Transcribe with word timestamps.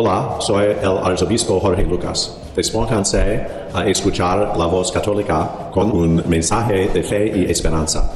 Hola, 0.00 0.36
soy 0.38 0.76
el 0.80 0.96
arzobispo 1.02 1.58
Jorge 1.58 1.82
Lucas. 1.82 2.38
Despónganse 2.54 3.44
a 3.74 3.84
escuchar 3.84 4.56
la 4.56 4.66
voz 4.66 4.92
católica 4.92 5.68
con 5.72 5.90
un 5.90 6.22
mensaje 6.28 6.86
de 6.86 7.02
fe 7.02 7.36
y 7.36 7.50
esperanza. 7.50 8.08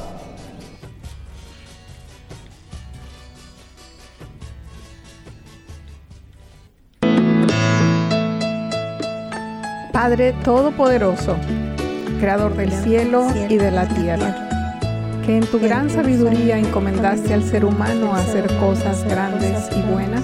Padre 9.91 10.31
Todopoderoso, 10.45 11.35
Creador 12.21 12.55
del 12.55 12.71
cielo 12.71 13.27
y 13.49 13.57
de 13.57 13.71
la 13.71 13.89
tierra, 13.89 14.81
que 15.25 15.35
en 15.35 15.45
tu 15.47 15.59
gran 15.59 15.89
sabiduría 15.89 16.57
encomendaste 16.57 17.33
al 17.33 17.43
ser 17.43 17.65
humano 17.65 18.13
a 18.13 18.19
hacer 18.19 18.47
cosas 18.59 19.03
grandes 19.03 19.67
y 19.75 19.81
buenas, 19.91 20.23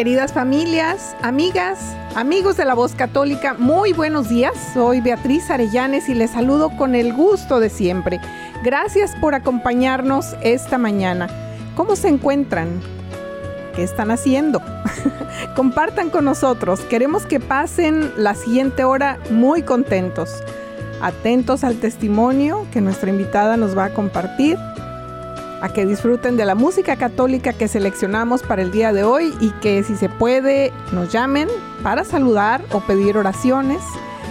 Queridas 0.00 0.32
familias, 0.32 1.14
amigas, 1.20 1.94
amigos 2.14 2.56
de 2.56 2.64
la 2.64 2.72
voz 2.72 2.94
católica, 2.94 3.52
muy 3.58 3.92
buenos 3.92 4.30
días. 4.30 4.54
Soy 4.72 5.02
Beatriz 5.02 5.50
Arellanes 5.50 6.08
y 6.08 6.14
les 6.14 6.30
saludo 6.30 6.74
con 6.78 6.94
el 6.94 7.12
gusto 7.12 7.60
de 7.60 7.68
siempre. 7.68 8.18
Gracias 8.64 9.14
por 9.20 9.34
acompañarnos 9.34 10.36
esta 10.42 10.78
mañana. 10.78 11.28
¿Cómo 11.76 11.96
se 11.96 12.08
encuentran? 12.08 12.80
¿Qué 13.76 13.82
están 13.82 14.10
haciendo? 14.10 14.62
Compartan 15.54 16.08
con 16.08 16.24
nosotros. 16.24 16.80
Queremos 16.80 17.26
que 17.26 17.38
pasen 17.38 18.10
la 18.16 18.34
siguiente 18.34 18.84
hora 18.84 19.18
muy 19.28 19.62
contentos. 19.62 20.30
Atentos 21.02 21.62
al 21.62 21.76
testimonio 21.76 22.66
que 22.72 22.80
nuestra 22.80 23.10
invitada 23.10 23.58
nos 23.58 23.76
va 23.76 23.84
a 23.84 23.90
compartir 23.90 24.56
a 25.60 25.68
que 25.68 25.86
disfruten 25.86 26.36
de 26.36 26.44
la 26.44 26.54
música 26.54 26.94
católica 26.96 27.52
que 27.52 27.66
seleccionamos 27.68 28.42
para 28.42 28.62
el 28.62 28.70
día 28.70 28.92
de 28.92 29.02
hoy 29.04 29.34
y 29.40 29.50
que 29.60 29.82
si 29.82 29.96
se 29.96 30.08
puede 30.08 30.72
nos 30.92 31.10
llamen 31.10 31.48
para 31.82 32.04
saludar 32.04 32.62
o 32.72 32.80
pedir 32.80 33.18
oraciones. 33.18 33.82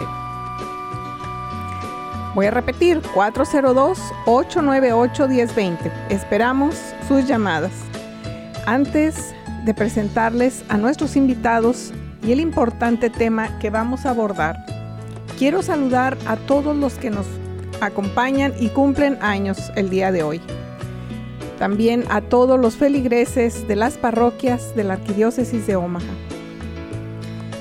Voy 2.35 2.47
a 2.47 2.51
repetir, 2.51 3.01
402-898-1020. 3.13 5.77
Esperamos 6.09 6.75
sus 7.07 7.25
llamadas. 7.27 7.71
Antes 8.65 9.35
de 9.65 9.73
presentarles 9.73 10.63
a 10.69 10.77
nuestros 10.77 11.15
invitados 11.15 11.91
y 12.25 12.31
el 12.31 12.39
importante 12.39 13.09
tema 13.09 13.59
que 13.59 13.69
vamos 13.69 14.05
a 14.05 14.11
abordar, 14.11 14.57
quiero 15.37 15.61
saludar 15.61 16.17
a 16.25 16.35
todos 16.35 16.75
los 16.75 16.95
que 16.95 17.09
nos 17.09 17.25
acompañan 17.81 18.53
y 18.59 18.69
cumplen 18.69 19.17
años 19.21 19.71
el 19.75 19.89
día 19.89 20.11
de 20.11 20.23
hoy. 20.23 20.41
También 21.59 22.03
a 22.09 22.21
todos 22.21 22.59
los 22.59 22.75
feligreses 22.75 23.67
de 23.67 23.75
las 23.75 23.97
parroquias 23.97 24.75
de 24.75 24.83
la 24.83 24.93
Arquidiócesis 24.95 25.67
de 25.67 25.75
Omaha. 25.75 26.03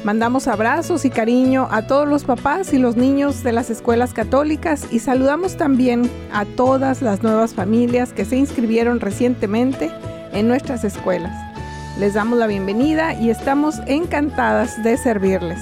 Mandamos 0.05 0.49
abrazos 0.49 1.05
y 1.05 1.11
cariño 1.11 1.69
a 1.71 1.87
todos 1.87 2.09
los 2.09 2.25
papás 2.25 2.73
y 2.73 2.79
los 2.79 2.97
niños 2.97 3.45
de 3.45 3.53
las 3.53 3.71
escuelas 3.71 4.13
católicas 4.13 4.89
y 4.91 4.99
saludamos 4.99 5.57
también 5.57 6.11
a 6.33 6.45
todas 6.45 7.03
las 7.03 7.23
nuevas 7.23 7.55
familias 7.55 8.13
que 8.13 8.25
se 8.25 8.37
inscribieron 8.37 8.99
recientemente 8.99 9.93
en 10.33 10.49
nuestras 10.49 10.83
escuelas. 10.83 11.52
Les 11.99 12.15
damos 12.15 12.39
la 12.39 12.47
bienvenida 12.47 13.13
y 13.15 13.29
estamos 13.29 13.81
encantadas 13.87 14.83
de 14.83 14.97
servirles. 14.97 15.61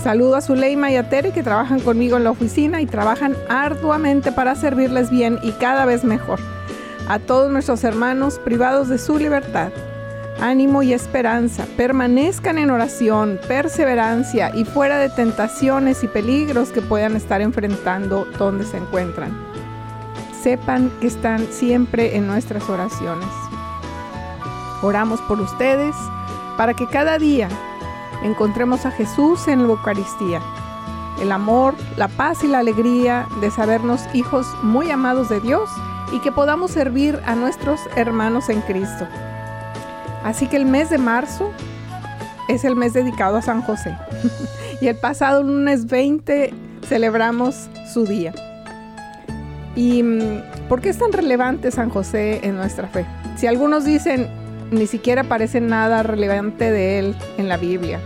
Saludo 0.00 0.36
a 0.36 0.40
Zuleima 0.40 0.90
y 0.92 0.96
a 0.96 1.08
Tere 1.08 1.32
que 1.32 1.42
trabajan 1.42 1.80
conmigo 1.80 2.16
en 2.16 2.24
la 2.24 2.30
oficina 2.30 2.80
y 2.80 2.86
trabajan 2.86 3.36
arduamente 3.48 4.30
para 4.30 4.54
servirles 4.54 5.10
bien 5.10 5.40
y 5.42 5.50
cada 5.52 5.84
vez 5.84 6.04
mejor. 6.04 6.38
A 7.08 7.18
todos 7.18 7.50
nuestros 7.50 7.82
hermanos 7.82 8.38
privados 8.38 8.88
de 8.88 8.98
su 8.98 9.18
libertad, 9.18 9.70
ánimo 10.40 10.84
y 10.84 10.92
esperanza, 10.92 11.66
permanezcan 11.76 12.58
en 12.58 12.70
oración, 12.70 13.40
perseverancia 13.48 14.52
y 14.54 14.64
fuera 14.64 14.98
de 14.98 15.08
tentaciones 15.08 16.04
y 16.04 16.08
peligros 16.08 16.70
que 16.70 16.82
puedan 16.82 17.16
estar 17.16 17.40
enfrentando 17.40 18.26
donde 18.38 18.64
se 18.64 18.76
encuentran. 18.76 19.36
Sepan 20.40 20.90
que 21.00 21.08
están 21.08 21.46
siempre 21.52 22.16
en 22.16 22.28
nuestras 22.28 22.68
oraciones. 22.70 23.28
Oramos 24.82 25.20
por 25.22 25.40
ustedes 25.40 25.94
para 26.56 26.74
que 26.74 26.86
cada 26.86 27.18
día 27.18 27.48
encontremos 28.22 28.84
a 28.84 28.90
Jesús 28.90 29.48
en 29.48 29.62
la 29.62 29.68
Eucaristía. 29.68 30.40
El 31.20 31.30
amor, 31.30 31.74
la 31.96 32.08
paz 32.08 32.42
y 32.42 32.48
la 32.48 32.58
alegría 32.58 33.26
de 33.40 33.50
sabernos 33.50 34.02
hijos 34.12 34.46
muy 34.62 34.90
amados 34.90 35.28
de 35.28 35.40
Dios 35.40 35.70
y 36.12 36.18
que 36.18 36.32
podamos 36.32 36.72
servir 36.72 37.20
a 37.26 37.34
nuestros 37.34 37.80
hermanos 37.96 38.48
en 38.48 38.60
Cristo. 38.62 39.06
Así 40.24 40.46
que 40.46 40.56
el 40.56 40.66
mes 40.66 40.90
de 40.90 40.98
marzo 40.98 41.50
es 42.48 42.64
el 42.64 42.76
mes 42.76 42.92
dedicado 42.92 43.36
a 43.36 43.42
San 43.42 43.62
José. 43.62 43.96
y 44.80 44.88
el 44.88 44.96
pasado 44.96 45.42
lunes 45.42 45.86
20 45.86 46.52
celebramos 46.88 47.68
su 47.92 48.04
día. 48.04 48.34
¿Y 49.74 50.02
mm, 50.02 50.68
por 50.68 50.80
qué 50.80 50.90
es 50.90 50.98
tan 50.98 51.12
relevante 51.12 51.70
San 51.70 51.88
José 51.88 52.40
en 52.42 52.56
nuestra 52.56 52.88
fe? 52.88 53.06
Si 53.36 53.46
algunos 53.46 53.84
dicen, 53.84 54.28
ni 54.72 54.86
siquiera 54.86 55.22
parece 55.24 55.60
nada 55.60 56.02
relevante 56.02 56.70
de 56.70 56.98
él 56.98 57.16
en 57.36 57.48
la 57.48 57.58
Biblia. 57.58 58.00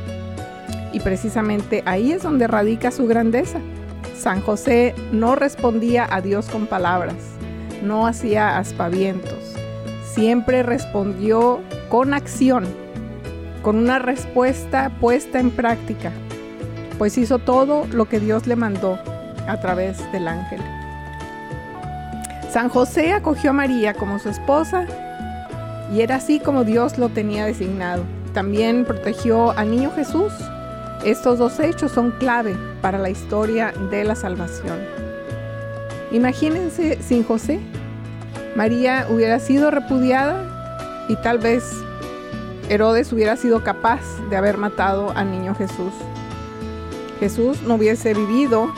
Y 0.93 1.01
precisamente 1.01 1.83
ahí 1.87 2.13
es 2.13 2.23
donde 2.23 2.47
radica 2.47 2.91
su 2.91 3.07
grandeza. 3.07 3.61
San 4.19 4.41
José 4.41 4.95
no 5.13 5.37
respondía 5.37 6.07
a 6.11 6.21
Dios 6.21 6.49
con 6.49 6.67
palabras, 6.67 7.15
no 7.83 8.07
hacía 8.07 8.59
aspavientos, 8.59 9.55
siempre 10.05 10.63
respondió 10.63 11.61
con 11.91 12.15
acción, 12.15 12.65
con 13.63 13.77
una 13.77 13.99
respuesta 13.99 14.91
puesta 15.01 15.39
en 15.39 15.51
práctica, 15.51 16.11
pues 16.99 17.19
hizo 17.19 17.39
todo 17.39 17.87
lo 17.93 18.07
que 18.07 18.19
Dios 18.19 18.47
le 18.47 18.57
mandó 18.57 18.99
a 19.47 19.61
través 19.61 20.11
del 20.13 20.27
ángel. 20.27 20.61
San 22.51 22.71
José 22.71 23.13
acogió 23.13 23.51
a 23.51 23.53
María 23.53 23.93
como 23.93 24.19
su 24.19 24.31
esposa 24.31 24.87
y 25.93 26.01
era 26.01 26.17
así 26.17 26.41
como 26.41 26.65
Dios 26.65 26.99
lo 26.99 27.09
tenía 27.09 27.45
designado. 27.45 28.05
También 28.33 28.85
protegió 28.85 29.53
al 29.53 29.71
niño 29.71 29.91
Jesús 29.95 30.33
Estos 31.05 31.39
dos 31.39 31.59
hechos 31.61 31.93
son 31.93 32.11
clave 32.13 32.57
para 32.83 32.99
la 32.99 33.11
historia 33.11 33.73
de 33.91 34.05
la 34.05 34.15
salvación. 34.15 34.79
Imagínense 36.11 36.99
sin 37.03 37.25
José. 37.25 37.61
María 38.55 39.07
hubiera 39.11 39.39
sido 39.39 39.71
repudiada 39.71 41.07
y 41.09 41.17
tal 41.17 41.39
vez 41.39 41.65
Herodes 42.69 43.13
hubiera 43.13 43.37
sido 43.37 43.63
capaz 43.63 44.01
de 44.31 44.37
haber 44.37 44.57
matado 44.57 45.13
al 45.15 45.31
niño 45.31 45.55
Jesús. 45.55 45.93
Jesús 47.21 47.63
no 47.63 47.75
hubiese 47.75 48.15
vivido 48.15 48.73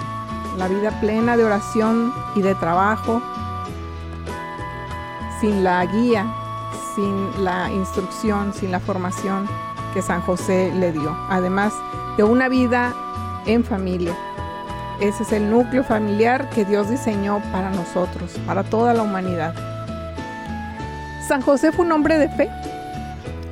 la 0.58 0.68
vida 0.68 0.90
plena 1.00 1.36
de 1.36 1.44
oración 1.44 2.12
y 2.34 2.42
de 2.42 2.54
trabajo 2.56 3.22
sin 5.40 5.62
la 5.62 5.86
guía, 5.86 6.26
sin 6.98 7.44
la 7.44 7.70
instrucción, 7.70 8.52
sin 8.52 8.72
la 8.72 8.80
formación 8.80 9.48
que 9.94 10.02
San 10.02 10.20
José 10.20 10.72
le 10.74 10.90
dio. 10.90 11.16
Además 11.30 11.72
de 12.16 12.24
una 12.24 12.48
vida 12.48 12.92
en 13.46 13.62
familia. 13.62 14.16
Ese 15.00 15.22
es 15.22 15.32
el 15.32 15.48
núcleo 15.48 15.84
familiar 15.84 16.50
que 16.50 16.64
Dios 16.64 16.90
diseñó 16.90 17.40
para 17.52 17.70
nosotros, 17.70 18.32
para 18.44 18.64
toda 18.64 18.94
la 18.94 19.04
humanidad. 19.04 19.54
San 21.28 21.40
José 21.40 21.70
fue 21.70 21.86
un 21.86 21.92
hombre 21.92 22.18
de 22.18 22.28
fe, 22.30 22.50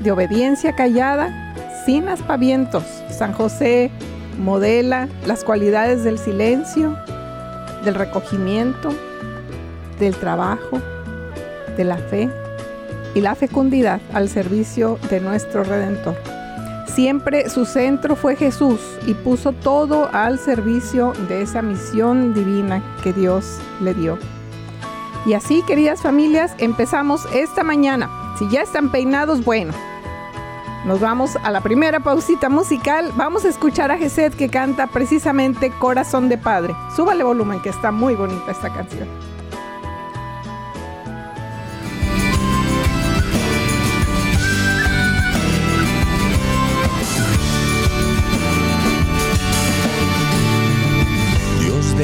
de 0.00 0.10
obediencia 0.10 0.74
callada, 0.74 1.54
sin 1.84 2.08
aspavientos. 2.08 2.82
San 3.16 3.32
José 3.32 3.92
modela 4.40 5.08
las 5.24 5.44
cualidades 5.44 6.02
del 6.02 6.18
silencio, 6.18 6.96
del 7.84 7.94
recogimiento, 7.94 8.88
del 10.00 10.16
trabajo, 10.16 10.80
de 11.76 11.84
la 11.84 11.98
fe 11.98 12.28
y 13.16 13.22
la 13.22 13.34
fecundidad 13.34 14.02
al 14.12 14.28
servicio 14.28 14.98
de 15.08 15.20
nuestro 15.20 15.64
Redentor. 15.64 16.14
Siempre 16.86 17.48
su 17.48 17.64
centro 17.64 18.14
fue 18.14 18.36
Jesús 18.36 18.78
y 19.06 19.14
puso 19.14 19.52
todo 19.52 20.10
al 20.12 20.38
servicio 20.38 21.14
de 21.26 21.40
esa 21.40 21.62
misión 21.62 22.34
divina 22.34 22.82
que 23.02 23.14
Dios 23.14 23.58
le 23.80 23.94
dio. 23.94 24.18
Y 25.24 25.32
así, 25.32 25.62
queridas 25.66 26.02
familias, 26.02 26.54
empezamos 26.58 27.26
esta 27.34 27.64
mañana. 27.64 28.10
Si 28.38 28.48
ya 28.50 28.60
están 28.60 28.92
peinados, 28.92 29.42
bueno, 29.44 29.72
nos 30.84 31.00
vamos 31.00 31.36
a 31.42 31.50
la 31.50 31.62
primera 31.62 32.00
pausita 32.00 32.50
musical. 32.50 33.12
Vamos 33.16 33.46
a 33.46 33.48
escuchar 33.48 33.90
a 33.90 33.96
Geset 33.96 34.36
que 34.36 34.50
canta 34.50 34.88
precisamente 34.88 35.70
Corazón 35.70 36.28
de 36.28 36.36
Padre. 36.36 36.76
Súbale 36.94 37.24
volumen 37.24 37.62
que 37.62 37.70
está 37.70 37.90
muy 37.90 38.14
bonita 38.14 38.52
esta 38.52 38.70
canción. 38.70 39.08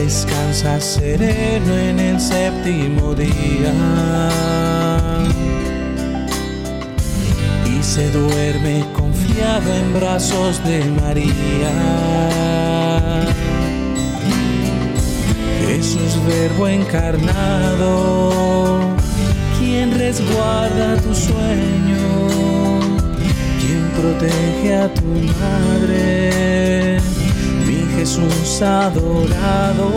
Descansa 0.04 0.80
sereno 0.80 1.76
en 1.76 2.00
el 2.00 2.20
séptimo 2.20 3.14
día. 3.14 3.72
Y 7.72 7.82
se 7.82 8.10
duerme 8.10 8.84
confiado 8.94 9.72
en 9.72 9.94
brazos 9.94 10.62
de 10.64 10.84
María. 11.00 11.72
Jesús 15.66 16.12
verbo 16.26 16.66
encarnado, 16.66 18.80
quien 19.58 19.96
resguarda 19.96 20.96
tu 20.96 21.14
sueño, 21.14 22.04
quien 23.60 23.82
protege 23.98 24.74
a 24.74 24.92
tu 24.94 25.08
madre, 25.42 26.98
Jesús 27.96 28.62
adorado. 28.62 29.90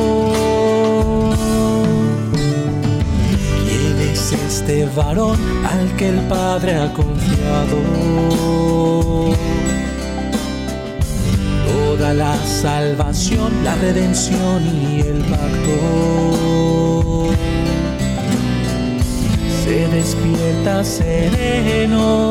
¿Quién 3.66 4.10
es 4.12 4.32
este 4.32 4.86
varón 4.96 5.40
al 5.66 5.96
que 5.96 6.10
el 6.10 6.20
Padre 6.28 6.76
ha 6.76 6.92
confiado? 6.94 7.78
Toda 11.68 12.14
la 12.14 12.36
salvación, 12.46 13.52
la 13.64 13.76
redención 13.76 14.64
y 14.66 15.02
el 15.02 15.24
pacto. 15.24 15.78
Se 19.64 19.88
despierta 19.88 20.84
sereno, 20.84 22.26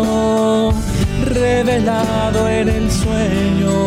revelado 1.26 2.48
en 2.48 2.68
el 2.68 2.90
sueño 2.90 3.83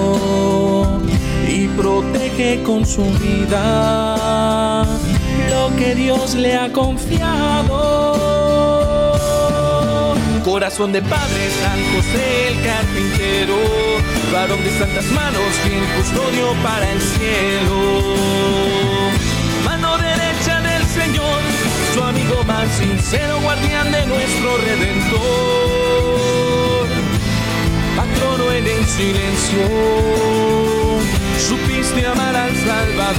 con 2.55 2.85
su 2.85 3.03
vida 3.19 4.85
lo 5.49 5.75
que 5.75 5.95
Dios 5.95 6.33
le 6.35 6.55
ha 6.55 6.71
confiado. 6.71 8.15
Corazón 10.45 10.93
de 10.93 11.01
padre, 11.01 11.49
San 11.61 11.83
José 11.93 12.47
el 12.47 12.61
carpintero, 12.63 13.57
varón 14.31 14.63
de 14.63 14.71
santas 14.79 15.05
manos, 15.11 15.41
quien 15.63 15.83
custodio 15.97 16.53
para 16.63 16.89
el 16.89 17.01
cielo. 17.01 18.15
Mano 19.65 19.97
derecha 19.97 20.61
del 20.61 20.85
Señor, 20.85 21.41
su 21.93 22.01
amigo 22.01 22.45
más 22.45 22.69
sincero, 22.77 23.41
guardián 23.41 23.91
de 23.91 24.05
nuestro 24.05 24.57
Redentor. 24.57 25.27
Patrono 27.97 28.51
en 28.53 28.67
el 28.67 28.85
silencio, 28.85 29.67
supiste 31.39 32.05
amar 32.05 32.35
al 32.35 32.55
Salvador 32.55 33.17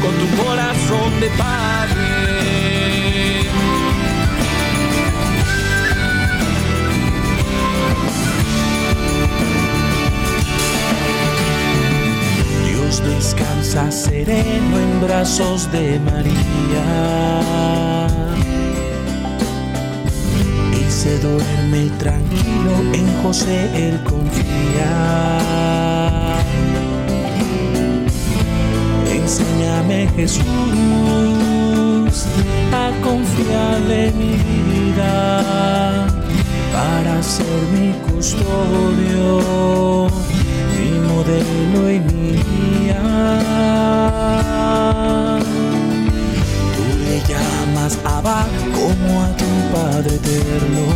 con 0.00 0.12
tu 0.18 0.26
corazón 0.42 1.20
de 1.20 1.28
padre. 1.30 2.02
Dios 12.66 13.02
descansa 13.04 13.90
sereno 13.90 14.78
en 14.78 15.00
brazos 15.00 15.70
de 15.70 16.00
María 16.00 17.32
se 21.02 21.18
duerme 21.18 21.90
tranquilo 21.98 22.74
en 22.92 23.22
José, 23.22 23.68
él 23.74 24.00
confía. 24.04 24.92
Enséñame 29.10 30.08
Jesús 30.14 30.44
a 32.72 32.92
confiar 33.02 33.82
en 33.90 34.16
mi 34.16 34.34
vida 34.70 36.06
para 36.72 37.20
ser 37.20 37.62
mi 37.74 37.90
custodio, 38.12 40.06
mi 40.76 40.90
modelo 41.08 41.80
y 41.90 41.98
mi 41.98 42.30
guía. 42.46 43.02
Tú 46.76 46.84
le 47.04 47.16
llamas 47.28 47.98
Abba 48.04 48.46
como 48.72 49.22
a 49.22 49.28
tu 49.36 49.50
Padre 49.72 50.16
eterno. 50.16 50.91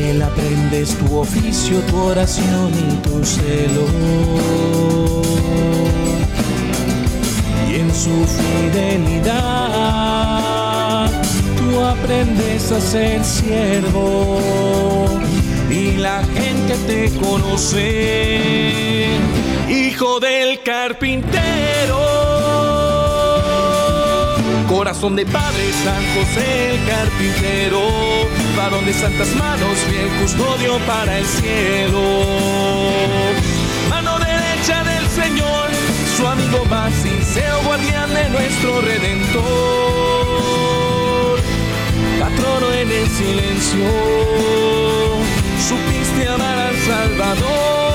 Él 0.00 0.22
aprendes 0.22 0.96
tu 0.96 1.18
oficio, 1.18 1.80
tu 1.80 1.96
oración 1.98 2.72
y 2.72 2.94
tu 3.06 3.24
celo. 3.24 3.86
Y 7.68 7.74
en 7.74 7.94
su 7.94 8.26
fidelidad 8.38 9.30
tú 11.58 11.80
aprendes 11.80 12.72
a 12.72 12.80
ser 12.80 13.24
siervo 13.24 14.38
y 15.70 15.96
la 15.96 16.22
gente 16.24 16.74
te 16.86 17.10
conoce. 17.20 19.08
Hijo 19.68 20.18
del 20.20 20.62
carpintero. 20.62 21.60
Corazón 24.68 25.16
de 25.16 25.26
Padre 25.26 25.72
San 25.84 26.02
José 26.14 26.74
el 26.74 26.86
carpintero, 26.86 27.80
de 28.68 28.92
santas 28.92 29.34
manos, 29.36 29.78
fiel 29.88 30.08
custodio 30.20 30.78
para 30.86 31.18
el 31.18 31.24
cielo. 31.24 32.02
Mano 33.88 34.18
derecha 34.18 34.84
del 34.84 35.08
Señor, 35.08 35.70
su 36.14 36.26
amigo 36.26 36.66
más 36.66 36.92
sincero, 36.92 37.58
guardián 37.64 38.12
de 38.12 38.28
nuestro 38.28 38.82
Redentor. 38.82 39.40
Patrono 42.20 42.72
en 42.74 42.92
el 42.92 43.08
silencio, 43.08 43.88
supiste 45.66 46.28
amar 46.28 46.58
al 46.58 46.76
Salvador. 46.76 47.89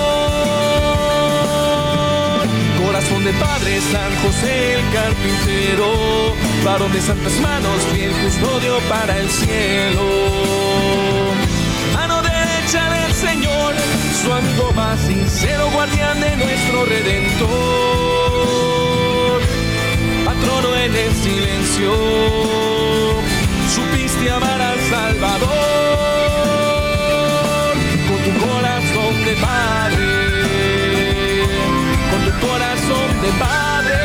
De 3.25 3.33
Padre 3.33 3.81
San 3.91 4.15
José 4.21 4.75
el 4.75 4.93
carpintero, 4.93 6.35
varón 6.63 6.91
de 6.93 7.01
santas 7.01 7.33
manos, 7.41 7.81
fiel 7.91 8.11
custodio 8.11 8.77
para 8.89 9.19
el 9.19 9.29
cielo. 9.29 10.55
su 14.25 14.33
amigo 14.33 14.71
más 14.73 14.99
sincero, 15.01 15.69
guardián 15.71 16.19
de 16.19 16.35
nuestro 16.35 16.85
redentor, 16.85 17.49
patrono 20.25 20.75
en 20.77 20.95
el 20.95 21.13
silencio, 21.13 21.93
supiste 23.75 24.31
amar 24.31 24.61
al 24.61 24.79
Salvador 24.89 25.49
con 28.07 28.17
tu 28.23 28.31
corazón 28.45 29.25
de 29.25 29.33
padre, 29.35 30.24
con 32.15 32.25
tu 32.25 32.47
corazón 32.47 33.21
de 33.21 33.29
padre. 33.39 33.95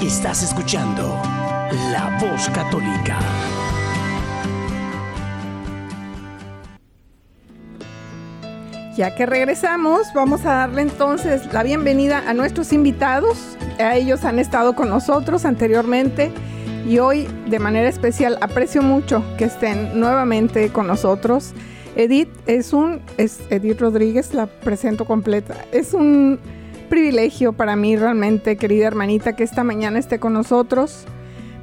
Estás 0.00 0.42
escuchando 0.42 1.20
La 1.90 2.16
Voz 2.20 2.48
Católica. 2.50 3.18
Ya 8.96 9.14
que 9.14 9.26
regresamos, 9.26 10.06
vamos 10.14 10.46
a 10.46 10.54
darle 10.54 10.82
entonces 10.82 11.52
la 11.52 11.62
bienvenida 11.62 12.22
a 12.26 12.32
nuestros 12.34 12.72
invitados. 12.72 13.55
Ellos 13.78 14.24
han 14.24 14.38
estado 14.38 14.74
con 14.74 14.88
nosotros 14.88 15.44
anteriormente 15.44 16.30
y 16.88 16.98
hoy 16.98 17.26
de 17.48 17.58
manera 17.58 17.88
especial 17.88 18.38
aprecio 18.40 18.82
mucho 18.82 19.22
que 19.36 19.44
estén 19.44 19.98
nuevamente 19.98 20.70
con 20.70 20.86
nosotros. 20.86 21.52
Edith 21.96 22.28
es 22.46 22.72
un, 22.72 23.00
es 23.16 23.40
Edith 23.50 23.80
Rodríguez, 23.80 24.34
la 24.34 24.46
presento 24.46 25.04
completa. 25.04 25.56
Es 25.72 25.94
un 25.94 26.38
privilegio 26.88 27.52
para 27.52 27.74
mí 27.74 27.96
realmente, 27.96 28.56
querida 28.56 28.86
hermanita, 28.86 29.34
que 29.34 29.44
esta 29.44 29.64
mañana 29.64 29.98
esté 29.98 30.18
con 30.18 30.32
nosotros. 30.32 31.04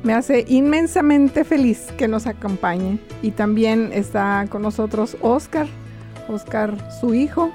Me 0.03 0.13
hace 0.13 0.43
inmensamente 0.47 1.43
feliz 1.45 1.87
que 1.97 2.07
nos 2.07 2.27
acompañe. 2.27 2.99
Y 3.21 3.31
también 3.31 3.91
está 3.93 4.45
con 4.49 4.61
nosotros 4.61 5.15
Oscar, 5.21 5.67
Oscar, 6.27 6.75
su 6.99 7.13
hijo, 7.13 7.51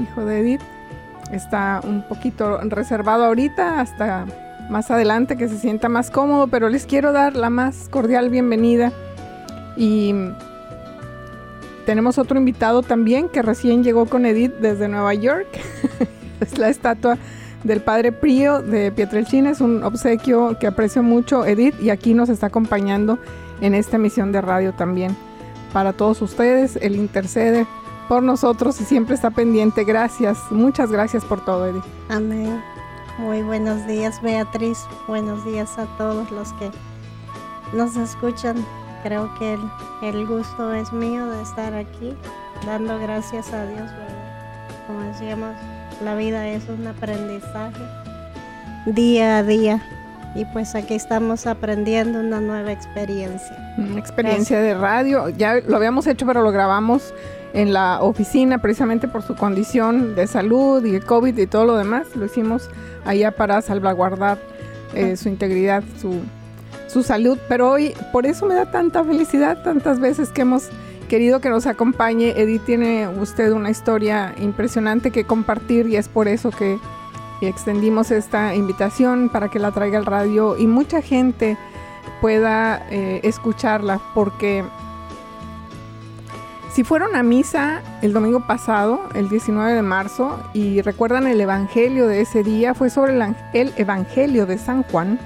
hijo 0.00 0.24
de 0.24 0.40
Edith. 0.40 0.71
Está 1.32 1.80
un 1.82 2.02
poquito 2.02 2.58
reservado 2.60 3.24
ahorita, 3.24 3.80
hasta 3.80 4.26
más 4.70 4.90
adelante 4.90 5.36
que 5.36 5.48
se 5.48 5.58
sienta 5.58 5.88
más 5.88 6.10
cómodo, 6.10 6.46
pero 6.48 6.68
les 6.68 6.86
quiero 6.86 7.12
dar 7.12 7.34
la 7.34 7.48
más 7.48 7.88
cordial 7.88 8.28
bienvenida. 8.28 8.92
Y 9.76 10.14
tenemos 11.86 12.18
otro 12.18 12.38
invitado 12.38 12.82
también 12.82 13.30
que 13.30 13.40
recién 13.40 13.82
llegó 13.82 14.06
con 14.06 14.26
Edith 14.26 14.52
desde 14.60 14.88
Nueva 14.88 15.14
York. 15.14 15.48
es 16.40 16.58
la 16.58 16.68
estatua 16.68 17.16
del 17.64 17.80
Padre 17.80 18.12
Prío 18.12 18.60
de 18.60 18.92
Pietrelcina. 18.92 19.50
Es 19.50 19.62
un 19.62 19.82
obsequio 19.84 20.58
que 20.58 20.66
aprecio 20.66 21.02
mucho, 21.02 21.46
Edith, 21.46 21.80
y 21.80 21.88
aquí 21.88 22.12
nos 22.12 22.28
está 22.28 22.48
acompañando 22.48 23.18
en 23.62 23.74
esta 23.74 23.96
emisión 23.96 24.32
de 24.32 24.42
radio 24.42 24.72
también. 24.74 25.16
Para 25.72 25.94
todos 25.94 26.20
ustedes, 26.20 26.76
él 26.82 26.96
intercede 26.96 27.66
por 28.08 28.22
nosotros 28.22 28.80
y 28.80 28.84
siempre 28.84 29.14
está 29.14 29.30
pendiente. 29.30 29.84
Gracias, 29.84 30.38
muchas 30.50 30.90
gracias 30.90 31.24
por 31.24 31.44
todo, 31.44 31.66
Edith. 31.66 31.84
Amén. 32.08 32.62
Muy 33.18 33.42
buenos 33.42 33.86
días, 33.86 34.20
Beatriz. 34.22 34.78
Buenos 35.06 35.44
días 35.44 35.78
a 35.78 35.86
todos 35.98 36.30
los 36.30 36.52
que 36.54 36.70
nos 37.72 37.96
escuchan. 37.96 38.56
Creo 39.02 39.30
que 39.38 39.54
el, 39.54 39.60
el 40.02 40.26
gusto 40.26 40.72
es 40.72 40.92
mío 40.92 41.26
de 41.26 41.42
estar 41.42 41.74
aquí, 41.74 42.16
dando 42.64 42.98
gracias 42.98 43.52
a 43.52 43.66
Dios, 43.66 43.90
¿verdad? 43.90 44.86
Como 44.86 45.00
decíamos, 45.00 45.54
la 46.02 46.14
vida 46.14 46.48
es 46.48 46.68
un 46.68 46.86
aprendizaje 46.86 47.82
día 48.86 49.38
a 49.38 49.42
día. 49.42 49.82
Y 50.34 50.46
pues 50.46 50.74
aquí 50.74 50.94
estamos 50.94 51.46
aprendiendo 51.46 52.18
una 52.20 52.40
nueva 52.40 52.72
experiencia. 52.72 53.74
Una 53.76 53.98
experiencia 53.98 54.60
de 54.60 54.74
radio. 54.74 55.28
Ya 55.28 55.56
lo 55.60 55.76
habíamos 55.76 56.06
hecho, 56.06 56.24
pero 56.26 56.42
lo 56.42 56.50
grabamos 56.50 57.12
en 57.52 57.72
la 57.72 58.02
oficina 58.02 58.58
precisamente 58.58 59.08
por 59.08 59.22
su 59.22 59.34
condición 59.34 60.14
de 60.14 60.26
salud 60.26 60.84
y 60.84 60.94
el 60.94 61.04
COVID 61.04 61.36
y 61.38 61.46
todo 61.46 61.64
lo 61.64 61.76
demás. 61.76 62.14
Lo 62.16 62.26
hicimos 62.26 62.68
allá 63.04 63.32
para 63.32 63.60
salvaguardar 63.62 64.38
eh, 64.94 65.16
su 65.16 65.28
integridad, 65.28 65.82
su, 66.00 66.20
su 66.88 67.02
salud. 67.02 67.38
Pero 67.48 67.70
hoy, 67.70 67.94
por 68.12 68.26
eso 68.26 68.46
me 68.46 68.54
da 68.54 68.70
tanta 68.70 69.04
felicidad, 69.04 69.62
tantas 69.62 70.00
veces 70.00 70.30
que 70.30 70.42
hemos 70.42 70.68
querido 71.08 71.40
que 71.40 71.50
nos 71.50 71.66
acompañe. 71.66 72.32
Edith 72.36 72.64
tiene 72.64 73.08
usted 73.08 73.52
una 73.52 73.70
historia 73.70 74.34
impresionante 74.40 75.10
que 75.10 75.24
compartir 75.24 75.86
y 75.88 75.96
es 75.96 76.08
por 76.08 76.28
eso 76.28 76.50
que 76.50 76.78
extendimos 77.42 78.10
esta 78.10 78.54
invitación 78.54 79.28
para 79.28 79.48
que 79.48 79.58
la 79.58 79.72
traiga 79.72 79.98
al 79.98 80.06
radio 80.06 80.56
y 80.56 80.66
mucha 80.66 81.02
gente 81.02 81.56
pueda 82.20 82.86
eh, 82.90 83.20
escucharla 83.24 84.00
porque 84.14 84.64
si 86.74 86.84
fueron 86.84 87.14
a 87.16 87.22
misa 87.22 87.82
el 88.00 88.14
domingo 88.14 88.46
pasado, 88.46 89.00
el 89.14 89.28
19 89.28 89.74
de 89.74 89.82
marzo, 89.82 90.38
y 90.54 90.80
recuerdan 90.80 91.26
el 91.26 91.40
evangelio 91.40 92.06
de 92.06 92.22
ese 92.22 92.42
día, 92.42 92.72
fue 92.72 92.88
sobre 92.88 93.14
el, 93.14 93.34
el 93.52 93.72
evangelio 93.76 94.46
de 94.46 94.56
San 94.56 94.82
Juan 94.84 95.18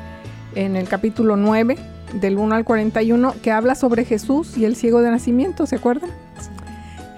en 0.57 0.75
el 0.75 0.89
capítulo 0.89 1.37
9 1.37 1.77
del 2.15 2.39
1 2.39 2.55
al 2.55 2.65
41 2.65 3.35
que 3.43 3.53
habla 3.53 3.75
sobre 3.77 4.05
Jesús 4.05 4.57
y 4.57 4.65
el 4.65 4.75
ciego 4.75 5.03
de 5.03 5.11
nacimiento, 5.11 5.67
¿se 5.67 5.77
acuerdan? 5.77 6.11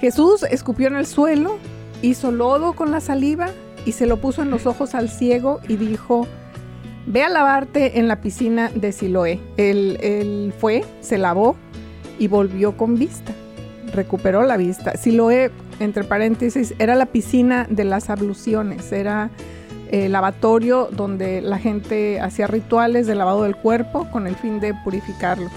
Jesús 0.01 0.43
escupió 0.51 0.89
en 0.89 0.97
el 0.97 1.07
suelo, 1.07 1.57
hizo 2.03 2.31
lodo 2.31 2.75
con 2.75 2.91
la 2.91 3.01
saliva 3.01 3.49
y 3.87 3.93
se 3.93 4.07
lo 4.07 4.19
puso 4.19 4.43
en 4.43 4.51
los 4.51 4.67
ojos 4.67 4.95
al 4.95 5.09
ciego 5.09 5.61
y 5.69 5.77
dijo, 5.77 6.27
ve 7.07 7.23
a 7.23 7.29
lavarte 7.31 7.99
en 7.99 8.09
la 8.09 8.21
piscina 8.21 8.71
de 8.75 8.93
Siloé. 8.93 9.41
Él, 9.57 9.99
él 10.03 10.53
fue, 10.59 10.85
se 11.01 11.17
lavó 11.17 11.57
y 12.19 12.29
volvió 12.29 12.77
con 12.77 12.99
vista, 12.99 13.33
recuperó 13.99 14.45
la 14.45 14.57
vista. 14.57 14.97
Siloé, 14.97 15.51
entre 15.81 16.05
paréntesis, 16.05 16.73
era 16.79 16.95
la 16.95 17.07
piscina 17.07 17.67
de 17.69 17.83
las 17.83 18.11
abluciones, 18.11 18.93
era 18.93 19.31
eh, 19.91 20.09
lavatorio 20.09 20.89
donde 20.93 21.41
la 21.41 21.59
gente 21.59 22.21
hacía 22.21 22.47
rituales 22.47 23.09
de 23.09 23.17
lavado 23.17 23.43
del 23.43 23.57
cuerpo 23.57 24.09
con 24.13 24.29
el 24.29 24.37
fin 24.37 24.61
de 24.61 24.73
purificarlo. 24.85 25.51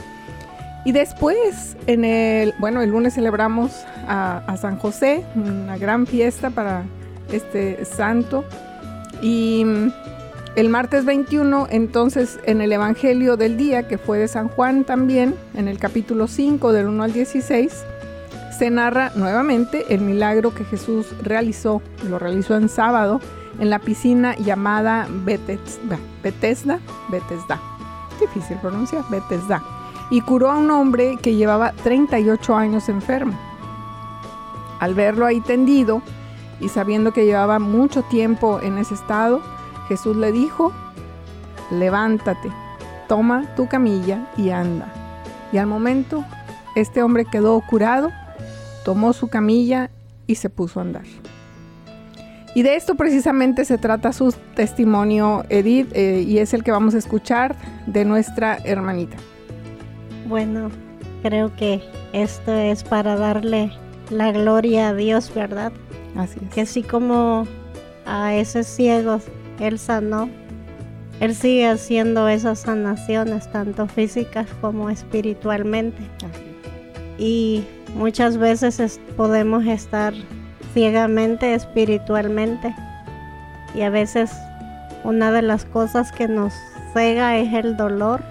Y 0.86 0.92
después, 0.92 1.78
en 1.86 2.04
el, 2.04 2.56
bueno, 2.58 2.82
el 2.82 2.90
lunes 2.90 3.14
celebramos 3.14 3.86
a, 4.08 4.56
San 4.60 4.80
José, 4.80 5.24
una 5.36 5.78
gran 5.78 6.08
fiesta 6.08 6.50
para 6.50 6.86
este 7.32 7.86
santo. 7.86 8.44
Y 9.22 9.64
el 10.56 10.70
martes 10.70 11.06
21, 11.06 11.68
entonces, 11.70 12.40
en 12.46 12.62
el 12.62 12.74
Evangelio 12.74 13.38
del 13.38 13.58
día, 13.58 13.88
que 13.88 14.00
fue 14.00 14.18
de 14.18 14.28
San 14.28 14.48
Juan 14.48 14.84
también, 14.84 15.36
en 15.54 15.68
el 15.68 15.78
capítulo 15.78 16.28
5, 16.28 16.74
del 16.74 16.88
1 16.88 17.04
al 17.04 17.14
16, 17.14 17.86
se 18.62 18.70
narra 18.70 19.12
nuevamente 19.16 19.92
el 19.92 20.02
milagro 20.02 20.54
que 20.54 20.64
Jesús 20.64 21.08
realizó, 21.24 21.82
lo 22.08 22.20
realizó 22.20 22.56
en 22.56 22.70
sábado, 22.70 23.20
en 23.58 23.72
la 23.72 23.80
piscina 23.80 24.36
llamada 24.36 25.08
Bethesda, 25.10 25.98
Bethesda, 26.22 26.78
Bethesda, 27.10 27.60
difícil 28.20 28.58
pronunciar, 28.58 29.04
Bethesda, 29.10 29.64
y 30.12 30.22
curó 30.22 30.52
a 30.52 30.58
un 30.58 30.70
hombre 30.70 31.18
que 31.24 31.34
llevaba 31.34 31.72
38 31.72 32.56
años 32.56 32.88
enfermo. 32.88 33.34
Al 34.80 34.94
verlo 34.94 35.26
ahí 35.26 35.42
tendido 35.42 36.04
y 36.60 36.70
sabiendo 36.70 37.14
que 37.14 37.26
llevaba 37.26 37.58
mucho 37.58 38.04
tiempo 38.04 38.60
en 38.62 38.78
ese 38.78 38.94
estado, 38.94 39.42
Jesús 39.88 40.16
le 40.16 40.32
dijo, 40.32 40.72
levántate, 41.72 42.52
toma 43.08 43.56
tu 43.56 43.68
camilla 43.68 44.28
y 44.38 44.52
anda. 44.52 44.86
Y 45.52 45.58
al 45.58 45.66
momento, 45.66 46.24
este 46.76 47.02
hombre 47.02 47.26
quedó 47.26 47.60
curado, 47.68 48.12
tomó 48.84 49.14
su 49.14 49.28
camilla 49.28 49.90
y 50.28 50.36
se 50.36 50.50
puso 50.50 50.80
a 50.80 50.84
andar. 50.84 51.04
Y 52.54 52.64
de 52.64 52.76
esto 52.76 52.96
precisamente 52.96 53.64
se 53.64 53.78
trata 53.78 54.12
su 54.12 54.34
testimonio, 54.56 55.46
Edith, 55.50 55.90
eh, 55.94 56.26
y 56.28 56.40
es 56.40 56.54
el 56.54 56.64
que 56.64 56.72
vamos 56.72 56.96
a 56.96 56.98
escuchar 56.98 57.56
de 57.86 58.04
nuestra 58.04 58.58
hermanita. 58.66 59.16
Bueno, 60.28 60.70
creo 61.24 61.56
que 61.56 61.82
esto 62.12 62.54
es 62.54 62.84
para 62.84 63.16
darle 63.16 63.72
la 64.10 64.34
gloria 64.34 64.90
a 64.90 64.94
Dios, 64.94 65.34
¿verdad? 65.34 65.72
Así 66.16 66.40
es. 66.44 66.54
Que 66.54 66.62
así 66.62 66.84
como 66.84 67.48
a 68.06 68.36
ese 68.36 68.66
ciego 68.66 69.22
Él 69.60 69.80
sanó, 69.80 70.30
Él 71.22 71.34
sigue 71.34 71.68
haciendo 71.68 72.28
esas 72.28 72.60
sanaciones, 72.60 73.50
tanto 73.52 73.88
físicas 73.88 74.48
como 74.60 74.90
espiritualmente. 74.90 76.02
Y 77.18 77.64
muchas 77.96 78.38
veces 78.38 79.00
podemos 79.18 79.66
estar 79.66 80.14
ciegamente 80.74 81.54
espiritualmente. 81.54 82.74
Y 83.74 83.82
a 83.82 83.90
veces 83.90 84.32
una 85.04 85.32
de 85.32 85.42
las 85.42 85.66
cosas 85.66 86.12
que 86.12 86.28
nos 86.28 86.54
cega 86.94 87.38
es 87.38 87.54
el 87.54 87.78
dolor, 87.78 88.22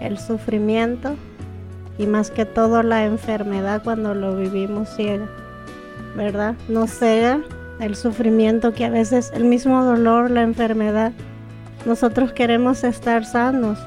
el 0.00 0.18
sufrimiento 0.18 1.16
y 1.98 2.06
más 2.06 2.30
que 2.30 2.44
todo 2.44 2.82
la 2.82 3.04
enfermedad 3.04 3.82
cuando 3.82 4.14
lo 4.14 4.36
vivimos 4.36 4.88
ciega, 4.94 5.26
¿verdad? 6.16 6.54
Nos 6.68 6.90
cega 6.90 7.40
el 7.80 7.96
sufrimiento 7.96 8.72
que 8.72 8.84
a 8.84 8.90
veces 8.90 9.32
el 9.34 9.44
mismo 9.44 9.84
dolor, 9.84 10.30
la 10.30 10.42
enfermedad, 10.42 11.12
nosotros 11.86 12.32
queremos 12.32 12.84
estar 12.84 13.24
sanos, 13.24 13.78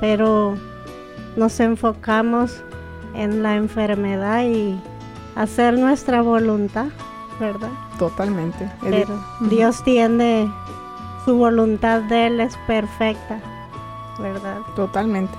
pero 0.00 0.56
nos 1.36 1.60
enfocamos 1.60 2.62
en 3.18 3.42
la 3.42 3.56
enfermedad 3.56 4.44
y 4.44 4.80
hacer 5.34 5.78
nuestra 5.78 6.22
voluntad, 6.22 6.86
¿verdad? 7.38 7.70
Totalmente. 7.98 8.70
Pero 8.80 9.22
Dios 9.50 9.82
tiene 9.84 10.50
su 11.24 11.36
voluntad 11.36 12.02
de 12.02 12.28
Él 12.28 12.40
es 12.40 12.56
perfecta, 12.66 13.40
¿verdad? 14.18 14.58
Totalmente. 14.74 15.34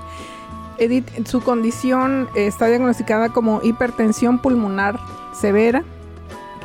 Edith, 0.77 1.27
su 1.27 1.41
condición 1.41 2.29
está 2.36 2.67
diagnosticada 2.67 3.29
como 3.29 3.62
hipertensión 3.63 4.39
pulmonar 4.39 5.00
severa. 5.33 5.83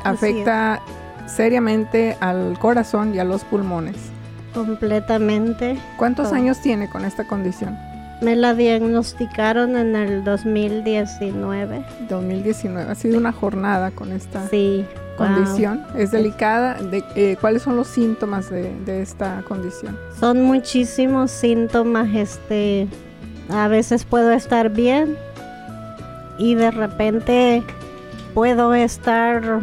Afecta 0.05 0.83
seriamente 1.27 2.17
al 2.21 2.59
corazón 2.59 3.15
y 3.15 3.19
a 3.19 3.25
los 3.25 3.45
pulmones. 3.45 3.97
Completamente. 4.53 5.79
¿Cuántos 5.97 6.33
años 6.33 6.61
tiene 6.61 6.89
con 6.89 7.05
esta 7.05 7.27
condición? 7.27 7.77
Me 8.25 8.37
la 8.37 8.55
diagnosticaron 8.55 9.77
en 9.77 9.95
el 9.95 10.25
2019. 10.25 11.85
2019. 12.09 12.91
Ha 12.91 12.95
sido 12.95 13.19
una 13.19 13.33
jornada 13.33 13.91
con 13.91 14.13
esta 14.13 14.49
sí, 14.49 14.87
condición. 15.19 15.85
Es 15.95 16.11
delicada. 16.11 16.75
De, 16.75 17.05
eh, 17.17 17.37
¿Cuáles 17.39 17.61
son 17.61 17.77
los 17.77 17.87
síntomas 17.87 18.49
de, 18.49 18.75
de, 18.87 19.03
esta 19.03 19.43
condición? 19.47 19.99
Son 20.19 20.43
muchísimos 20.43 21.33
síntomas. 21.33 22.09
Este, 22.15 22.89
a 23.51 23.69
veces 23.69 24.07
puedo 24.07 24.33
estar 24.33 24.71
bien 24.71 25.19
y 26.39 26.55
de 26.55 26.71
repente 26.71 27.63
puedo 28.33 28.73
estar, 28.73 29.61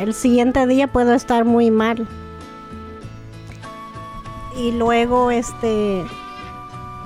el 0.00 0.14
siguiente 0.14 0.66
día 0.66 0.88
puedo 0.88 1.14
estar 1.14 1.44
muy 1.44 1.70
mal. 1.70 2.08
Y 4.56 4.72
luego 4.72 5.30
este 5.30 6.04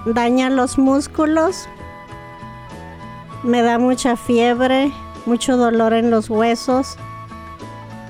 daña 0.07 0.51
los 0.51 0.79
músculos, 0.79 1.69
me 3.43 3.63
da 3.63 3.79
mucha 3.79 4.17
fiebre, 4.17 4.93
mucho 5.27 5.57
dolor 5.57 5.93
en 5.93 6.11
los 6.11 6.29
huesos. 6.31 6.97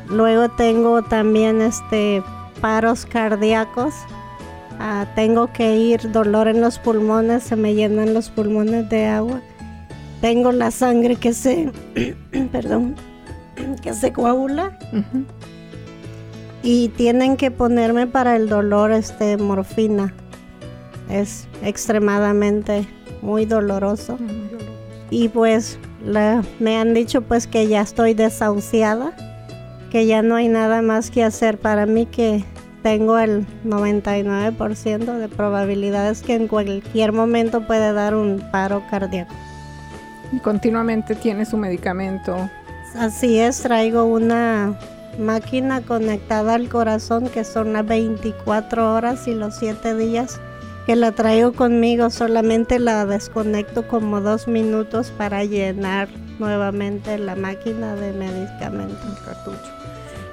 Luego 0.08 0.48
tengo 0.48 1.02
también 1.02 1.60
este 1.60 2.22
paros 2.60 3.06
cardíacos. 3.06 3.94
Ah, 4.80 5.06
tengo 5.14 5.52
que 5.52 5.76
ir, 5.76 6.12
dolor 6.12 6.48
en 6.48 6.60
los 6.60 6.78
pulmones, 6.78 7.42
se 7.42 7.56
me 7.56 7.74
llenan 7.74 8.14
los 8.14 8.30
pulmones 8.30 8.88
de 8.88 9.06
agua. 9.06 9.40
Tengo 10.20 10.52
la 10.52 10.70
sangre 10.70 11.16
que 11.16 11.32
se, 11.32 11.72
perdón, 12.52 12.94
que 13.82 13.92
se 13.92 14.12
coagula. 14.12 14.78
Y 16.62 16.88
tienen 16.90 17.36
que 17.36 17.50
ponerme 17.50 18.06
para 18.06 18.36
el 18.36 18.48
dolor 18.48 18.92
este 18.92 19.36
morfina. 19.36 20.14
Es 21.10 21.48
extremadamente 21.62 22.86
muy 23.22 23.44
doloroso. 23.44 24.18
Y 25.10 25.28
pues 25.28 25.78
me 26.58 26.76
han 26.76 26.94
dicho 26.94 27.22
pues 27.22 27.46
que 27.46 27.66
ya 27.66 27.80
estoy 27.80 28.14
desahuciada, 28.14 29.12
que 29.90 30.06
ya 30.06 30.22
no 30.22 30.36
hay 30.36 30.48
nada 30.48 30.82
más 30.82 31.10
que 31.10 31.24
hacer 31.24 31.58
para 31.58 31.86
mí 31.86 32.06
que 32.06 32.44
tengo 32.82 33.18
el 33.18 33.46
99% 33.64 35.18
de 35.18 35.28
probabilidades 35.28 36.22
que 36.22 36.34
en 36.34 36.46
cualquier 36.46 37.12
momento 37.12 37.66
puede 37.66 37.92
dar 37.92 38.14
un 38.14 38.42
paro 38.52 38.82
cardíaco. 38.90 39.34
Y 40.32 40.38
continuamente 40.40 41.14
tiene 41.14 41.44
su 41.46 41.56
medicamento. 41.56 42.36
Así 42.96 43.38
es, 43.38 43.62
traigo 43.62 44.04
una 44.04 44.78
máquina 45.18 45.80
conectada 45.80 46.54
al 46.54 46.68
corazón 46.68 47.28
que 47.28 47.44
son 47.44 47.72
las 47.72 47.86
24 47.86 48.94
horas 48.94 49.26
y 49.26 49.34
los 49.34 49.56
7 49.58 49.96
días 49.96 50.40
que 50.88 50.96
la 50.96 51.12
traigo 51.12 51.52
conmigo, 51.52 52.08
solamente 52.08 52.78
la 52.78 53.04
desconecto 53.04 53.86
como 53.86 54.22
dos 54.22 54.48
minutos 54.48 55.12
para 55.18 55.44
llenar 55.44 56.08
nuevamente 56.38 57.18
la 57.18 57.36
máquina 57.36 57.94
de 57.94 58.14
medicamentos. 58.14 59.04
El 59.04 59.22
cartucho. 59.22 59.70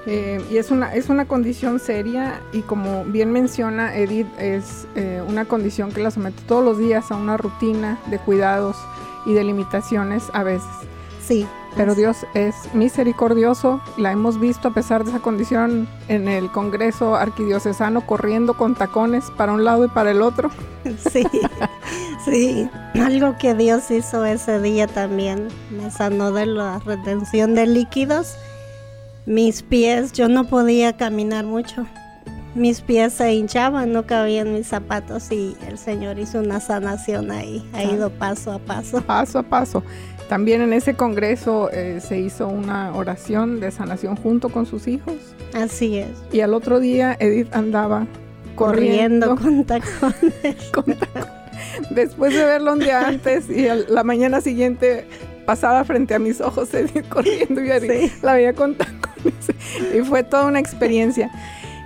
Eh, 0.06 0.42
y 0.50 0.56
es 0.56 0.72
una, 0.72 0.96
es 0.96 1.10
una 1.10 1.26
condición 1.26 1.78
seria 1.82 2.40
y 2.54 2.62
como 2.62 3.04
bien 3.04 3.34
menciona 3.34 3.98
Edith, 3.98 4.30
es 4.40 4.88
eh, 4.96 5.22
una 5.28 5.44
condición 5.44 5.92
que 5.92 6.02
la 6.02 6.10
somete 6.10 6.42
todos 6.48 6.64
los 6.64 6.78
días 6.78 7.12
a 7.12 7.18
una 7.18 7.36
rutina 7.36 8.00
de 8.10 8.18
cuidados 8.18 8.78
y 9.26 9.34
de 9.34 9.44
limitaciones 9.44 10.24
a 10.32 10.44
veces. 10.44 10.70
Sí. 11.22 11.46
Pero 11.76 11.94
Dios 11.94 12.26
es 12.34 12.56
misericordioso, 12.74 13.82
la 13.98 14.12
hemos 14.12 14.40
visto 14.40 14.70
a 14.70 14.74
pesar 14.74 15.04
de 15.04 15.10
esa 15.10 15.20
condición 15.20 15.88
en 16.08 16.28
el 16.28 16.50
Congreso 16.52 17.16
Arquidiocesano 17.16 18.06
corriendo 18.06 18.56
con 18.56 18.76
tacones 18.76 19.26
para 19.38 19.52
un 19.52 19.66
lado 19.66 19.86
y 19.86 19.88
para 19.90 20.12
el 20.12 20.22
otro. 20.22 20.50
Sí, 21.12 21.26
sí, 22.24 22.70
algo 22.94 23.36
que 23.40 23.56
Dios 23.56 23.90
hizo 23.90 24.24
ese 24.24 24.62
día 24.62 24.86
también, 24.86 25.48
me 25.72 25.90
sanó 25.90 26.32
de 26.32 26.46
la 26.46 26.78
retención 26.78 27.56
de 27.56 27.66
líquidos 27.66 28.38
mis 29.26 29.64
pies, 29.64 30.14
yo 30.14 30.30
no 30.30 30.46
podía 30.46 30.98
caminar 30.98 31.46
mucho. 31.46 31.88
Mis 32.54 32.82
pies 32.82 33.14
se 33.14 33.34
hinchaban, 33.34 33.92
no 33.92 34.06
cabían 34.06 34.54
mis 34.54 34.68
zapatos 34.68 35.32
y 35.32 35.58
el 35.68 35.78
Señor 35.78 36.20
hizo 36.20 36.40
una 36.40 36.60
sanación 36.60 37.32
ahí, 37.32 37.68
ha 37.74 37.84
ido 37.84 38.12
paso 38.12 38.54
a 38.54 38.60
paso. 38.60 39.02
Paso 39.02 39.40
a 39.40 39.44
paso. 39.44 39.84
También 40.30 40.62
en 40.62 40.74
ese 40.74 40.96
congreso 40.96 41.70
eh, 41.72 42.00
se 42.02 42.20
hizo 42.20 42.48
una 42.48 42.94
oración 42.96 43.60
de 43.60 43.72
sanación 43.72 44.16
junto 44.16 44.50
con 44.50 44.66
sus 44.66 44.88
hijos. 44.88 45.14
Así 45.54 45.98
es. 46.00 46.10
Y 46.32 46.42
al 46.42 46.54
otro 46.54 46.80
día 46.80 47.16
Edith 47.20 47.54
andaba 47.54 48.08
corriendo, 48.56 49.36
con, 49.36 49.64
tacones. 49.66 50.72
con 50.74 50.86
tacones. 50.86 51.30
Después 51.92 52.34
de 52.34 52.44
verlo 52.44 52.74
un 52.74 52.80
día 52.80 53.08
antes 53.08 53.50
y 53.50 53.68
la 53.88 54.04
mañana 54.04 54.42
siguiente 54.42 55.06
pasaba 55.46 55.84
frente 55.84 56.16
a 56.16 56.20
mis 56.20 56.42
ojos 56.42 56.74
Edith 56.74 57.08
corriendo 57.08 57.62
y 57.62 57.68
la 58.22 58.34
veía 58.34 58.54
con 58.54 58.76
tacones. 58.76 59.34
y 59.96 60.02
fue 60.02 60.24
toda 60.24 60.46
una 60.46 60.60
experiencia. 60.60 61.32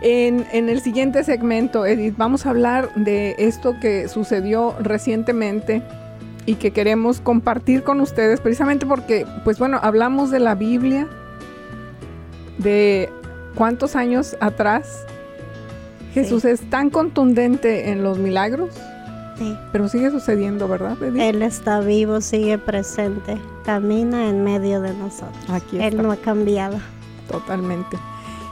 En, 0.01 0.45
el 0.53 0.79
siguiente 0.81 1.25
segmento, 1.25 1.85
Edith, 1.85 2.15
vamos 2.15 2.45
a 2.45 2.51
hablar 2.51 2.93
de 2.95 3.35
esto 3.37 3.75
que 3.81 4.07
sucedió 4.07 4.73
recientemente 4.79 5.81
y 6.45 6.55
que 6.55 6.71
queremos 6.71 7.21
compartir 7.21 7.83
con 7.83 8.01
ustedes, 8.01 8.41
precisamente 8.41 8.85
porque, 8.85 9.25
pues 9.43 9.59
bueno, 9.59 9.79
hablamos 9.81 10.31
de 10.31 10.39
la 10.39 10.55
Biblia, 10.55 11.07
de 12.57 13.09
cuántos 13.55 13.95
años 13.95 14.35
atrás 14.39 15.05
Jesús 16.13 16.45
es 16.45 16.61
tan 16.69 16.89
contundente 16.89 17.91
en 17.91 18.03
los 18.03 18.17
milagros. 18.17 18.69
Sí. 19.37 19.55
Pero 19.71 19.87
sigue 19.87 20.11
sucediendo, 20.11 20.67
¿verdad? 20.67 21.01
Edith? 21.01 21.21
Él 21.21 21.41
está 21.41 21.79
vivo, 21.79 22.19
sigue 22.19 22.57
presente, 22.57 23.37
camina 23.63 24.27
en 24.27 24.43
medio 24.43 24.81
de 24.81 24.93
nosotros. 24.93 25.49
Aquí 25.49 25.79
Él 25.79 26.01
no 26.01 26.11
ha 26.11 26.17
cambiado. 26.17 26.77
Totalmente. 27.29 27.97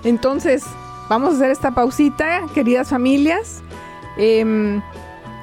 Entonces, 0.04 0.64
vamos 1.10 1.34
a 1.34 1.38
hacer 1.38 1.52
esta 1.52 1.72
pausita, 1.72 2.42
queridas 2.54 2.90
familias. 2.90 3.62
Em, 4.18 4.82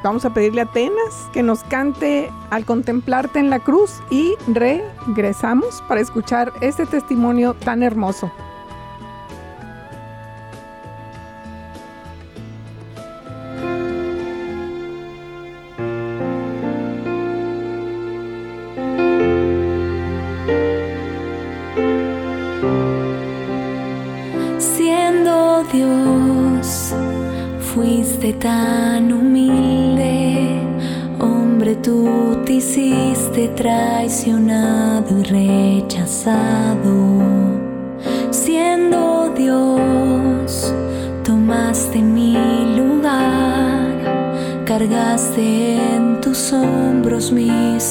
vamos 0.05 0.25
a 0.27 0.35
pedirle 0.35 0.61
a 0.61 0.65
Atenas 0.65 1.29
que 1.33 1.43
nos 1.43 1.65
cante 1.65 2.31
al 2.51 2.65
contemplarte 2.67 3.39
en 3.39 3.49
la 3.49 3.59
cruz 3.59 4.03
y 4.11 4.35
regresamos 4.47 5.83
para 5.89 6.03
escuchar 6.03 6.53
este 6.61 6.85
testimonio 6.87 7.55
tan 7.55 7.83
hermoso. 7.83 8.31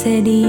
Mis 0.05 0.42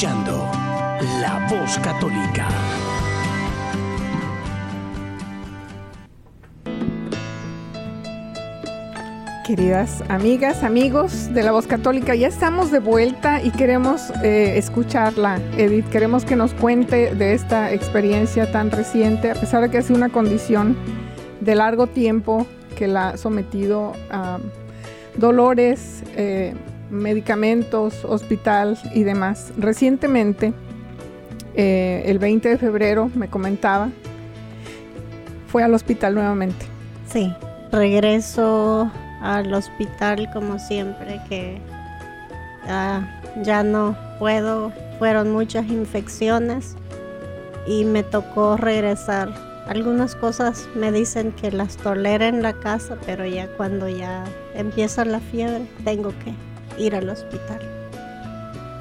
escuchando 0.00 0.50
La 1.20 1.46
Voz 1.50 1.78
Católica. 1.80 2.48
Queridas 9.46 10.02
amigas, 10.08 10.64
amigos 10.64 11.34
de 11.34 11.42
la 11.42 11.52
Voz 11.52 11.66
Católica, 11.66 12.14
ya 12.14 12.28
estamos 12.28 12.70
de 12.70 12.78
vuelta 12.78 13.42
y 13.42 13.50
queremos 13.50 14.10
eh, 14.22 14.54
escucharla, 14.56 15.38
Edith. 15.58 15.90
Queremos 15.90 16.24
que 16.24 16.34
nos 16.34 16.54
cuente 16.54 17.14
de 17.14 17.34
esta 17.34 17.70
experiencia 17.70 18.50
tan 18.50 18.70
reciente, 18.70 19.30
a 19.30 19.34
pesar 19.34 19.60
de 19.60 19.70
que 19.70 19.76
ha 19.76 19.82
sido 19.82 19.98
una 19.98 20.08
condición 20.08 20.78
de 21.42 21.54
largo 21.54 21.88
tiempo 21.88 22.46
que 22.74 22.88
la 22.88 23.10
ha 23.10 23.16
sometido 23.18 23.92
a 24.10 24.38
dolores, 25.18 26.04
eh, 26.16 26.54
medicamentos, 26.90 28.04
hospital 28.04 28.78
y 28.94 29.04
demás. 29.04 29.52
Recientemente, 29.56 30.52
eh, 31.54 32.02
el 32.06 32.18
20 32.18 32.48
de 32.48 32.58
febrero, 32.58 33.10
me 33.14 33.28
comentaba, 33.28 33.90
fue 35.48 35.62
al 35.62 35.74
hospital 35.74 36.14
nuevamente. 36.14 36.66
Sí, 37.10 37.32
regreso 37.72 38.90
al 39.20 39.52
hospital 39.52 40.30
como 40.32 40.58
siempre 40.58 41.20
que 41.28 41.60
ah, 42.66 43.02
ya 43.42 43.62
no 43.62 43.96
puedo, 44.18 44.72
fueron 44.98 45.32
muchas 45.32 45.66
infecciones 45.68 46.76
y 47.66 47.84
me 47.84 48.02
tocó 48.02 48.56
regresar. 48.56 49.32
Algunas 49.66 50.16
cosas 50.16 50.68
me 50.74 50.90
dicen 50.90 51.32
que 51.32 51.52
las 51.52 51.76
tolera 51.76 52.26
en 52.28 52.42
la 52.42 52.54
casa, 52.54 52.96
pero 53.06 53.24
ya 53.26 53.46
cuando 53.56 53.88
ya 53.88 54.24
empieza 54.54 55.04
la 55.04 55.20
fiebre 55.20 55.66
tengo 55.84 56.10
que 56.24 56.34
ir 56.80 56.94
al 56.94 57.08
hospital. 57.08 57.60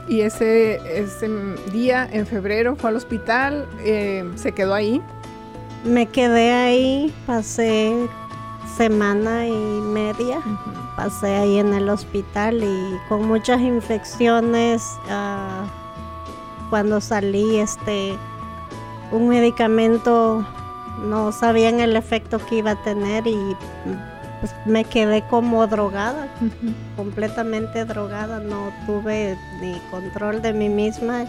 Y 0.07 0.21
ese, 0.21 0.79
ese 0.99 1.29
día 1.71 2.07
en 2.11 2.25
febrero 2.25 2.75
fue 2.75 2.89
al 2.89 2.95
hospital, 2.95 3.67
eh, 3.83 4.27
se 4.35 4.51
quedó 4.53 4.73
ahí. 4.73 5.01
Me 5.83 6.07
quedé 6.07 6.51
ahí, 6.51 7.13
pasé 7.27 8.09
semana 8.75 9.47
y 9.47 9.51
media. 9.51 10.41
Pasé 10.95 11.35
ahí 11.35 11.59
en 11.59 11.73
el 11.73 11.89
hospital 11.89 12.63
y 12.63 12.97
con 13.07 13.27
muchas 13.27 13.61
infecciones. 13.61 14.83
ah, 15.09 15.65
cuando 16.69 17.01
salí, 17.01 17.57
este, 17.57 18.15
un 19.11 19.27
medicamento 19.27 20.45
no 21.03 21.31
sabían 21.31 21.79
el 21.79 21.95
efecto 21.95 22.39
que 22.45 22.55
iba 22.55 22.71
a 22.71 22.83
tener 22.83 23.25
y 23.25 23.55
pues, 24.39 24.53
me 24.65 24.83
quedé 24.83 25.23
como 25.29 25.65
drogada, 25.67 26.27
completamente 26.95 27.85
drogada. 27.85 28.39
No 28.39 28.71
tuve 28.85 29.37
ni 29.61 29.79
control 29.91 30.41
de 30.41 30.53
mí 30.53 30.69
misma. 30.69 31.25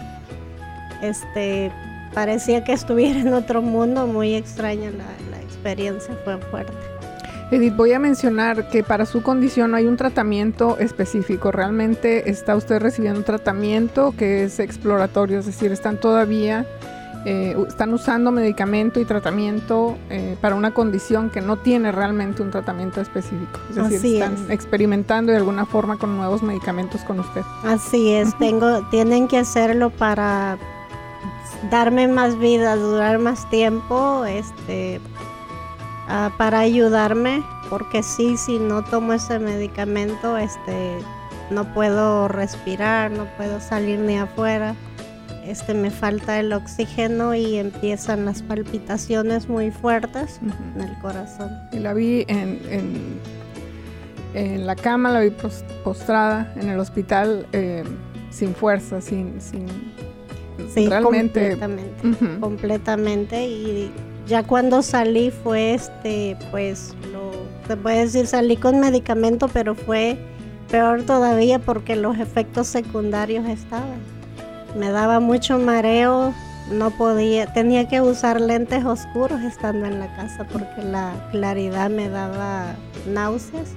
Este, 1.01 1.71
parecía 2.13 2.63
que 2.63 2.73
estuviera 2.73 3.19
en 3.19 3.33
otro 3.33 3.61
mundo, 3.61 4.07
muy 4.07 4.35
extraña 4.35 4.91
la, 4.91 5.05
la 5.31 5.41
experiencia, 5.41 6.15
fue 6.23 6.37
fuerte. 6.37 6.73
Edith, 7.51 7.75
voy 7.75 7.91
a 7.91 7.99
mencionar 7.99 8.69
que 8.69 8.81
para 8.81 9.05
su 9.05 9.23
condición 9.23 9.71
no 9.71 9.77
hay 9.77 9.85
un 9.85 9.97
tratamiento 9.97 10.77
específico. 10.79 11.51
Realmente 11.51 12.29
está 12.29 12.55
usted 12.55 12.79
recibiendo 12.79 13.19
un 13.19 13.25
tratamiento 13.25 14.13
que 14.17 14.45
es 14.45 14.57
exploratorio, 14.59 15.39
es 15.39 15.47
decir, 15.47 15.69
están 15.73 15.97
todavía, 15.97 16.65
eh, 17.25 17.55
están 17.67 17.93
usando 17.93 18.31
medicamento 18.31 18.99
y 18.99 19.05
tratamiento 19.05 19.97
eh, 20.09 20.35
para 20.41 20.55
una 20.55 20.73
condición 20.73 21.29
que 21.29 21.41
no 21.41 21.57
tiene 21.57 21.91
realmente 21.91 22.41
un 22.41 22.49
tratamiento 22.49 22.99
específico. 22.99 23.59
Es 23.69 23.75
decir, 23.75 23.97
Así 23.97 24.17
están 24.17 24.33
es. 24.33 24.49
experimentando 24.49 25.31
de 25.31 25.37
alguna 25.37 25.65
forma 25.65 25.97
con 25.97 26.17
nuevos 26.17 26.41
medicamentos 26.41 27.01
con 27.01 27.19
usted. 27.19 27.43
Así 27.63 28.11
es, 28.11 28.35
tengo, 28.39 28.81
tienen 28.89 29.27
que 29.27 29.37
hacerlo 29.37 29.91
para 29.91 30.57
darme 31.69 32.07
más 32.07 32.39
vida, 32.39 32.75
durar 32.75 33.19
más 33.19 33.47
tiempo, 33.49 34.25
este, 34.25 34.99
ah, 36.07 36.31
para 36.37 36.59
ayudarme, 36.59 37.43
porque 37.69 38.01
sí, 38.01 38.35
si 38.37 38.57
no 38.57 38.83
tomo 38.83 39.13
ese 39.13 39.37
medicamento, 39.37 40.37
este, 40.37 40.97
no 41.51 41.71
puedo 41.73 42.27
respirar, 42.27 43.11
no 43.11 43.25
puedo 43.37 43.59
salir 43.59 43.99
ni 43.99 44.17
afuera, 44.17 44.75
este, 45.45 45.73
me 45.73 45.89
falta 45.91 46.39
el 46.39 46.53
oxígeno 46.53 47.33
y 47.35 47.55
empiezan 47.57 48.25
las 48.25 48.41
palpitaciones 48.43 49.49
muy 49.49 49.71
fuertes 49.71 50.39
en 50.75 50.81
el 50.81 50.97
corazón. 50.99 51.49
Y 51.71 51.79
la 51.79 51.93
vi 51.93 52.25
en, 52.27 52.59
en, 52.69 53.19
en 54.33 54.65
la 54.67 54.75
cama, 54.75 55.09
la 55.11 55.19
vi 55.21 55.29
pos- 55.31 55.63
postrada 55.83 56.53
en 56.55 56.69
el 56.69 56.79
hospital 56.79 57.45
eh, 57.53 57.83
sin 58.29 58.53
fuerza, 58.55 59.01
sin, 59.01 59.39
sin 59.41 59.65
Sí, 60.73 60.87
realmente. 60.87 61.57
completamente. 61.57 62.39
Completamente 62.39 63.47
y 63.47 63.91
ya 64.27 64.43
cuando 64.43 64.81
salí 64.83 65.31
fue 65.31 65.73
este 65.73 66.37
pues 66.51 66.93
lo 67.11 67.31
se 67.67 67.75
puede 67.77 68.01
decir 68.01 68.27
salí 68.27 68.57
con 68.57 68.79
medicamento 68.79 69.47
pero 69.47 69.73
fue 69.73 70.17
peor 70.69 71.01
todavía 71.03 71.57
porque 71.59 71.95
los 71.95 72.19
efectos 72.19 72.67
secundarios 72.67 73.47
estaban 73.49 73.97
me 74.75 74.91
daba 74.91 75.19
mucho 75.19 75.59
mareo 75.59 76.33
no 76.71 76.91
podía 76.91 77.51
tenía 77.51 77.87
que 77.87 78.01
usar 78.01 78.39
lentes 78.39 78.85
oscuros 78.85 79.41
estando 79.41 79.85
en 79.85 79.99
la 79.99 80.15
casa 80.15 80.45
porque 80.45 80.83
la 80.83 81.13
claridad 81.31 81.89
me 81.89 82.09
daba 82.09 82.75
náuseas 83.07 83.69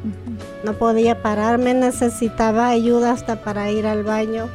no 0.65 0.75
podía 0.75 1.23
pararme 1.23 1.75
necesitaba 1.75 2.69
ayuda 2.69 3.13
hasta 3.13 3.43
para 3.43 3.71
ir 3.71 3.87
al 3.87 4.05
baño 4.05 4.49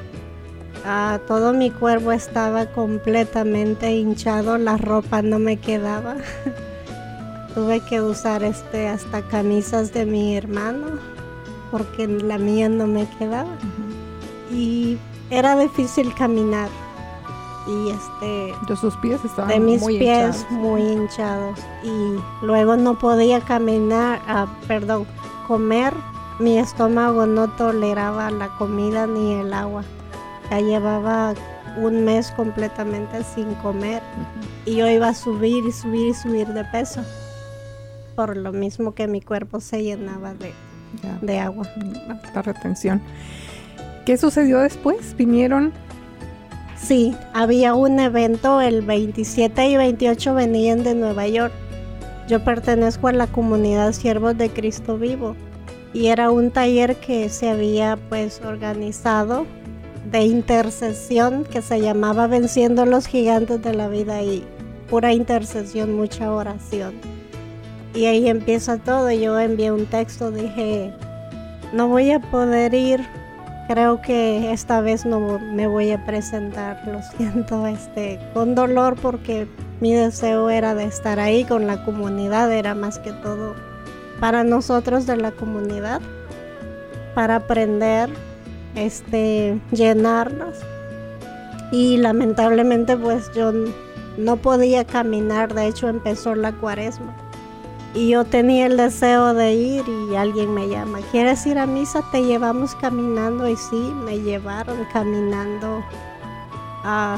Ah, 0.86 1.20
todo 1.28 1.52
mi 1.52 1.72
cuerpo 1.72 2.12
estaba 2.12 2.68
completamente 2.68 3.92
hinchado, 3.92 4.58
la 4.58 4.78
ropa 4.78 5.22
no 5.22 5.38
me 5.38 5.58
quedaba. 5.58 6.16
Tuve 7.56 7.82
que 7.82 8.02
usar 8.02 8.44
este 8.44 8.88
hasta 8.88 9.22
camisas 9.24 9.92
de 9.92 10.06
mi 10.06 10.38
hermano 10.38 10.88
porque 11.72 12.08
la 12.08 12.38
mía 12.38 12.70
no 12.70 12.88
me 12.88 13.08
quedaba. 13.18 13.58
Y 14.52 14.98
era 15.30 15.58
difícil 15.58 16.14
caminar. 16.14 16.70
Y 17.68 17.90
este 17.90 18.56
De 18.68 18.76
sus 18.76 18.96
pies 18.98 19.24
estaban 19.24 19.50
de 19.50 19.60
mis 19.60 19.82
muy 19.82 20.00
pies 20.00 20.38
hinchados. 20.50 20.52
muy 20.52 20.82
hinchados 20.82 21.60
y 21.84 22.16
luego 22.44 22.78
no 22.78 22.98
podía 22.98 23.42
caminar, 23.42 24.22
ah, 24.28 24.48
perdón, 24.68 25.06
comer. 25.48 25.94
Mi 26.40 26.58
estómago 26.58 27.26
no 27.28 27.50
toleraba 27.50 28.32
la 28.32 28.48
comida 28.58 29.06
ni 29.06 29.34
el 29.34 29.54
agua. 29.54 29.84
Ya 30.50 30.62
llevaba 30.62 31.34
un 31.78 32.06
mes 32.06 32.32
completamente 32.32 33.24
sin 33.24 33.54
comer 33.56 34.02
y 34.66 34.78
yo 34.78 34.90
iba 34.90 35.10
a 35.10 35.14
subir 35.14 35.66
y 35.66 35.72
subir 35.72 36.08
y 36.08 36.14
subir 36.14 36.48
de 36.48 36.64
peso 36.66 37.02
por 38.20 38.36
lo 38.36 38.52
mismo 38.52 38.94
que 38.94 39.08
mi 39.08 39.22
cuerpo 39.22 39.62
se 39.62 39.82
llenaba 39.82 40.34
de, 40.34 40.54
de 41.22 41.40
agua. 41.40 41.66
la 42.36 42.42
retención. 42.42 43.02
¿Qué 44.10 44.18
sucedió 44.18 44.58
después? 44.58 45.16
¿Vinieron? 45.16 45.72
Sí, 46.76 47.16
había 47.32 47.76
un 47.76 48.00
evento 48.00 48.60
el 48.60 48.82
27 48.82 49.68
y 49.68 49.78
28 49.78 50.34
venían 50.34 50.84
de 50.84 50.96
Nueva 50.96 51.28
York. 51.28 51.54
Yo 52.28 52.44
pertenezco 52.44 53.08
a 53.08 53.12
la 53.12 53.28
comunidad 53.28 53.94
Siervos 53.94 54.36
de 54.36 54.50
Cristo 54.50 54.98
Vivo 54.98 55.36
y 55.94 56.08
era 56.08 56.32
un 56.32 56.50
taller 56.50 56.96
que 56.96 57.30
se 57.30 57.50
había 57.50 58.00
pues 58.10 58.42
organizado 58.44 59.46
de 60.12 60.24
intercesión 60.24 61.44
que 61.44 61.62
se 61.62 61.80
llamaba 61.80 62.26
Venciendo 62.26 62.88
los 62.88 63.06
Gigantes 63.06 63.62
de 63.62 63.76
la 63.76 63.90
Vida 63.90 64.24
y 64.24 64.44
pura 64.90 65.14
intercesión, 65.14 65.96
mucha 65.96 66.34
oración. 66.34 66.96
Y 67.94 68.06
ahí 68.06 68.28
empieza 68.28 68.78
todo. 68.78 69.12
Yo 69.12 69.40
envié 69.40 69.72
un 69.72 69.86
texto, 69.86 70.32
dije, 70.32 70.92
no 71.74 71.88
voy 71.90 72.10
a 72.10 72.20
poder 72.20 72.74
ir 72.74 73.19
creo 73.70 74.02
que 74.02 74.52
esta 74.52 74.82
vez 74.82 75.06
no 75.06 75.38
me 75.38 75.68
voy 75.68 75.92
a 75.92 76.04
presentar, 76.04 76.82
lo 76.88 77.02
siento, 77.18 77.68
este, 77.68 78.20
con 78.34 78.56
dolor 78.56 78.96
porque 79.00 79.48
mi 79.80 79.94
deseo 79.94 80.50
era 80.50 80.74
de 80.74 80.86
estar 80.86 81.20
ahí 81.20 81.44
con 81.44 81.68
la 81.68 81.86
comunidad, 81.86 82.52
era 82.52 82.74
más 82.74 82.98
que 82.98 83.12
todo 83.12 83.54
para 84.20 84.44
nosotros 84.44 85.06
de 85.06 85.18
la 85.18 85.32
comunidad, 85.32 86.02
para 87.14 87.36
aprender, 87.36 88.10
este, 88.74 89.62
llenarnos. 89.72 90.58
Y 91.72 91.98
lamentablemente 91.98 92.98
pues 92.98 93.32
yo 93.36 93.54
no 94.18 94.38
podía 94.38 94.84
caminar, 94.84 95.54
de 95.54 95.68
hecho 95.68 95.88
empezó 95.90 96.34
la 96.34 96.54
cuaresma. 96.54 97.16
Y 97.96 98.10
yo 98.10 98.24
tenía 98.24 98.68
el 98.68 98.78
deseo 98.78 99.34
de 99.34 99.54
ir 99.54 99.84
y 99.88 100.16
alguien 100.16 100.54
me 100.54 100.68
llama, 100.68 101.00
¿quieres 101.12 101.46
ir 101.48 101.58
a 101.58 101.66
misa? 101.66 102.04
Te 102.12 102.24
llevamos 102.24 102.76
caminando 102.76 103.50
y 103.50 103.56
sí, 103.56 103.94
me 104.06 104.20
llevaron 104.20 104.86
caminando. 104.94 105.84
Ah, 106.84 107.18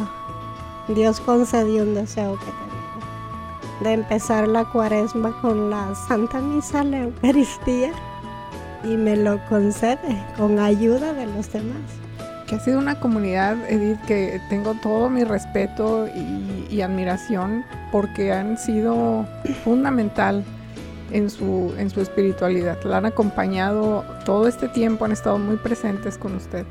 Dios 0.88 1.20
concedió 1.20 1.84
un 1.84 1.94
deseo 1.94 2.38
que 2.40 2.46
tenía, 2.46 3.82
de 3.82 3.94
empezar 4.02 4.48
la 4.48 4.64
cuaresma 4.64 5.38
con 5.42 5.70
la 5.70 5.94
Santa 6.08 6.40
Misa, 6.40 6.86
la 6.86 7.00
Eucaristía, 7.00 7.92
y 8.86 8.96
me 8.96 9.18
lo 9.18 9.44
concede 9.50 10.24
con 10.38 10.58
ayuda 10.58 11.14
de 11.14 11.28
los 11.28 11.52
demás. 11.52 11.82
Que 12.48 12.56
ha 12.56 12.60
sido 12.60 12.80
una 12.80 13.00
comunidad, 13.00 13.58
Edith, 13.70 14.00
que 14.08 14.42
tengo 14.50 14.74
todo 14.76 15.10
mi 15.10 15.26
respeto 15.26 16.08
y, 16.08 16.68
y 16.74 16.82
admiración 16.82 17.66
porque 17.92 18.32
han 18.32 18.58
sido 18.58 19.26
fundamental 19.64 20.44
en 21.12 21.30
su, 21.30 21.74
en 21.78 21.90
su 21.90 22.02
espiritualidad. 22.02 22.82
La 22.84 22.98
han 22.98 23.06
acompañado 23.06 24.04
todo 24.26 24.48
este 24.48 24.68
tiempo, 24.68 25.06
han 25.06 25.12
estado 25.12 25.38
muy 25.38 25.58
presentes 25.58 26.18
con 26.18 26.36
usted. 26.36 26.66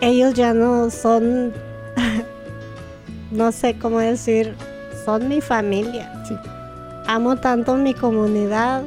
Ellos 0.00 0.34
ya 0.34 0.52
no 0.54 0.90
son, 0.90 1.52
no 3.30 3.52
sé 3.52 3.78
cómo 3.78 3.98
decir, 3.98 4.54
son 5.04 5.28
mi 5.28 5.40
familia. 5.40 6.12
Sí. 6.26 6.36
Amo 7.06 7.36
tanto 7.36 7.76
mi 7.76 7.94
comunidad, 7.94 8.82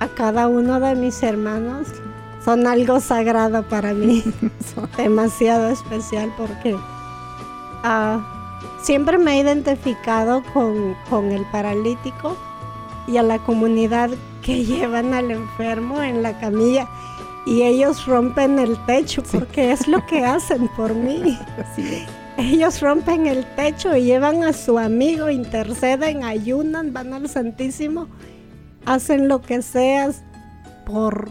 a 0.00 0.08
cada 0.08 0.48
uno 0.48 0.80
de 0.80 0.94
mis 0.94 1.22
hermanos. 1.22 1.88
Son 2.44 2.66
algo 2.66 3.00
sagrado 3.00 3.64
para 3.64 3.92
mí, 3.92 4.22
demasiado 4.96 5.68
especial 5.68 6.32
porque 6.36 6.76
ah, 7.82 8.20
siempre 8.82 9.18
me 9.18 9.32
he 9.32 9.40
identificado 9.40 10.42
con, 10.52 10.94
con 11.10 11.32
el 11.32 11.44
paralítico 11.50 12.36
y 13.08 13.16
a 13.16 13.22
la 13.22 13.38
comunidad 13.40 14.10
que 14.46 14.64
llevan 14.64 15.12
al 15.12 15.30
enfermo 15.32 16.00
en 16.02 16.22
la 16.22 16.38
camilla 16.38 16.88
y 17.44 17.62
ellos 17.62 18.06
rompen 18.06 18.58
el 18.58 18.76
techo 18.86 19.22
porque 19.22 19.72
es 19.72 19.86
lo 19.86 20.06
que 20.06 20.24
hacen 20.24 20.68
por 20.76 20.94
mí. 20.94 21.38
Ellos 22.38 22.80
rompen 22.80 23.26
el 23.26 23.44
techo 23.56 23.96
y 23.96 24.04
llevan 24.04 24.44
a 24.44 24.52
su 24.52 24.78
amigo, 24.78 25.30
interceden, 25.30 26.22
ayunan, 26.22 26.92
van 26.92 27.12
al 27.14 27.28
Santísimo, 27.28 28.08
hacen 28.84 29.28
lo 29.28 29.40
que 29.40 29.62
sea 29.62 30.10
por, 30.84 31.30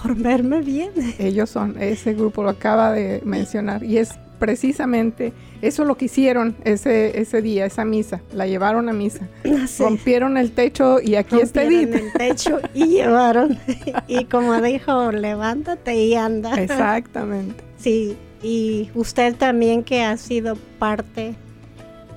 por 0.00 0.14
verme 0.14 0.60
bien. 0.60 0.92
Ellos 1.18 1.50
son, 1.50 1.76
ese 1.80 2.14
grupo 2.14 2.42
lo 2.42 2.50
acaba 2.50 2.92
de 2.92 3.20
mencionar 3.24 3.82
y 3.82 3.98
es 3.98 4.10
precisamente 4.42 5.32
eso 5.60 5.84
lo 5.84 5.96
que 5.96 6.06
hicieron 6.06 6.56
ese, 6.64 7.20
ese 7.20 7.40
día, 7.42 7.64
esa 7.64 7.84
misa, 7.84 8.20
la 8.34 8.44
llevaron 8.48 8.88
a 8.88 8.92
misa, 8.92 9.28
Así, 9.62 9.84
rompieron 9.84 10.36
el 10.36 10.50
techo 10.50 10.98
y 11.00 11.14
aquí 11.14 11.38
está 11.38 11.62
Edith. 11.62 11.94
el 11.94 12.12
techo 12.12 12.58
y 12.74 12.86
llevaron. 12.86 13.56
y 14.08 14.24
como 14.24 14.60
dijo, 14.60 15.12
levántate 15.12 15.94
y 15.94 16.14
anda. 16.16 16.60
Exactamente. 16.60 17.62
Sí, 17.78 18.16
y 18.42 18.90
usted 18.94 19.34
también 19.34 19.82
que 19.84 20.02
ha 20.02 20.16
sido 20.16 20.54
parte 20.78 21.34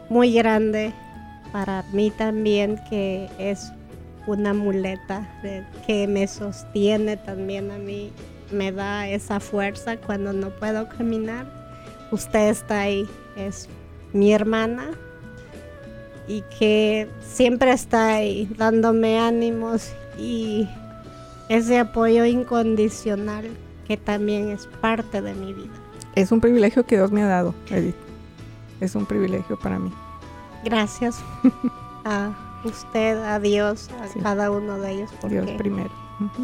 muy 0.09 0.31
grande 0.33 0.93
para 1.51 1.83
mí 1.91 2.11
también, 2.11 2.79
que 2.89 3.27
es 3.39 3.71
una 4.27 4.53
muleta 4.53 5.27
de- 5.43 5.63
que 5.87 6.07
me 6.07 6.27
sostiene 6.27 7.17
también 7.17 7.69
a 7.71 7.77
mí, 7.79 8.11
me 8.51 8.71
da 8.71 9.07
esa 9.09 9.39
fuerza 9.39 9.97
cuando 9.97 10.33
no 10.33 10.49
puedo 10.51 10.87
caminar. 10.89 11.64
Usted 12.11 12.49
está 12.49 12.81
ahí, 12.81 13.07
es 13.35 13.67
mi 14.13 14.33
hermana 14.33 14.91
y 16.27 16.41
que 16.57 17.07
siempre 17.21 17.71
está 17.71 18.15
ahí 18.15 18.47
dándome 18.57 19.19
ánimos 19.19 19.91
y 20.17 20.67
ese 21.49 21.79
apoyo 21.79 22.25
incondicional 22.25 23.49
que 23.87 23.97
también 23.97 24.49
es 24.49 24.67
parte 24.81 25.21
de 25.21 25.33
mi 25.35 25.53
vida. 25.53 25.73
Es 26.15 26.31
un 26.31 26.39
privilegio 26.41 26.85
que 26.85 26.95
Dios 26.95 27.11
me 27.11 27.21
ha 27.23 27.27
dado, 27.27 27.53
Edith. 27.69 27.95
Es 28.79 28.95
un 28.95 29.05
privilegio 29.05 29.59
para 29.59 29.77
mí. 29.77 29.91
Gracias 30.63 31.17
a 32.05 32.31
usted, 32.63 33.17
a 33.23 33.39
Dios, 33.39 33.89
a 34.01 34.07
Sí. 34.07 34.19
cada 34.21 34.49
uno 34.49 34.77
de 34.79 34.91
ellos, 34.93 35.11
porque 35.21 35.41
Dios 35.41 35.57
primero. 35.57 35.89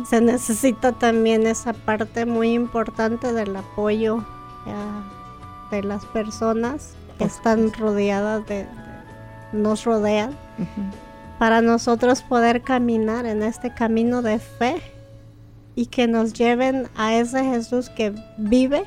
Se 0.08 0.20
necesita 0.22 0.92
también 0.92 1.48
esa 1.48 1.72
parte 1.74 2.26
muy 2.26 2.52
importante 2.54 3.32
del 3.32 3.56
apoyo 3.56 4.24
de 5.72 5.84
las 5.84 6.06
personas 6.08 6.94
que 7.18 7.24
están 7.26 7.72
rodeadas 7.74 8.46
de, 8.48 8.56
de- 8.64 8.68
nos 9.54 9.84
rodean 9.86 10.30
Ujú. 10.60 10.82
para 11.40 11.62
nosotros 11.62 12.22
poder 12.22 12.62
caminar 12.62 13.26
en 13.26 13.42
este 13.44 13.74
camino 13.74 14.22
de 14.22 14.40
fe 14.40 14.76
y 15.76 15.88
que 15.88 16.08
nos 16.08 16.34
lleven 16.34 16.88
a 16.96 17.16
ese 17.16 17.44
Jesús 17.44 17.90
que 17.90 18.14
vive 18.38 18.84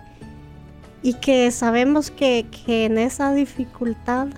y 1.03 1.15
que 1.15 1.51
sabemos 1.51 2.11
que, 2.11 2.47
que 2.65 2.85
en 2.87 2.97
esa 2.99 3.33
dificultad 3.33 4.29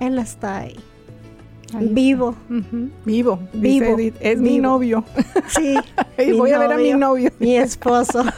Él 0.00 0.18
está 0.18 0.58
ahí, 0.58 0.76
Ahí 1.74 1.84
está. 1.84 1.94
vivo. 1.94 2.34
Ujú. 2.50 2.90
Vivo, 3.06 3.38
dice 3.54 3.84
Vivo, 3.86 3.98
Edith. 3.98 4.14
Es 4.20 4.38
mi 4.38 4.48
vivo. 4.50 4.62
novio. 4.62 5.04
Sí, 5.48 5.74
Mi 6.18 6.32
voy 6.32 6.50
a 6.52 6.58
ver 6.58 6.72
a 6.72 6.76
mi 6.76 6.92
novio. 6.92 7.30
mi 7.38 7.56
esposo. 7.56 8.24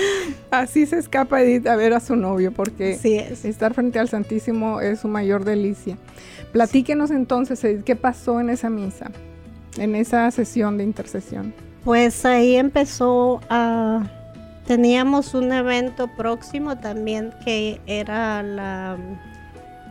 Así 0.50 0.86
se 0.86 0.98
escapa 0.98 1.42
Edith 1.42 1.66
a 1.66 1.76
ver 1.76 1.92
a 1.94 2.00
su 2.00 2.16
novio 2.16 2.52
porque 2.52 2.92
es. 2.92 3.44
estar 3.44 3.74
frente 3.74 3.98
al 3.98 4.08
Santísimo 4.08 4.80
es 4.80 5.00
su 5.00 5.08
mayor 5.08 5.44
delicia. 5.44 5.96
Platíquenos 6.52 7.10
entonces, 7.10 7.62
Edith, 7.64 7.84
¿qué 7.84 7.96
pasó 7.96 8.40
en 8.40 8.50
esa 8.50 8.70
misa? 8.70 9.10
En 9.78 9.94
esa 9.94 10.30
sesión 10.30 10.76
de 10.76 10.84
intercesión. 10.84 11.54
Pues 11.84 12.24
ahí 12.24 12.56
empezó 12.56 13.40
a... 13.48 14.06
Teníamos 14.66 15.34
un 15.34 15.50
evento 15.52 16.08
próximo 16.16 16.78
también 16.78 17.34
que 17.44 17.80
era 17.86 18.42
la 18.42 18.96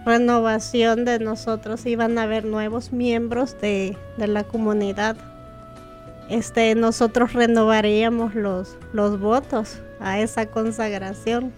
renovación 0.05 1.03
de 1.03 1.19
nosotros. 1.19 1.85
Iban 1.85 2.17
a 2.17 2.23
haber 2.23 2.45
nuevos 2.45 2.93
miembros 2.93 3.59
de, 3.59 3.97
de 4.17 4.27
la 4.27 4.45
comunidad. 4.45 5.17
Este, 6.29 6.73
nosotros 6.75 7.33
renovaríamos 7.33 8.33
los, 8.33 8.77
los 8.93 9.19
votos 9.19 9.81
a 10.01 10.19
esa 10.19 10.47
consagración. 10.47 11.53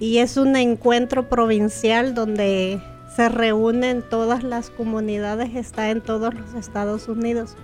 Y 0.00 0.18
es 0.18 0.36
un 0.36 0.56
encuentro 0.56 1.28
provincial 1.28 2.14
donde 2.14 2.80
se 3.14 3.28
reúnen 3.28 4.02
todas 4.02 4.42
las 4.42 4.70
comunidades, 4.70 5.54
está 5.54 5.90
en 5.90 6.00
todos 6.00 6.34
los 6.34 6.54
Estados 6.54 7.08
Unidos 7.08 7.56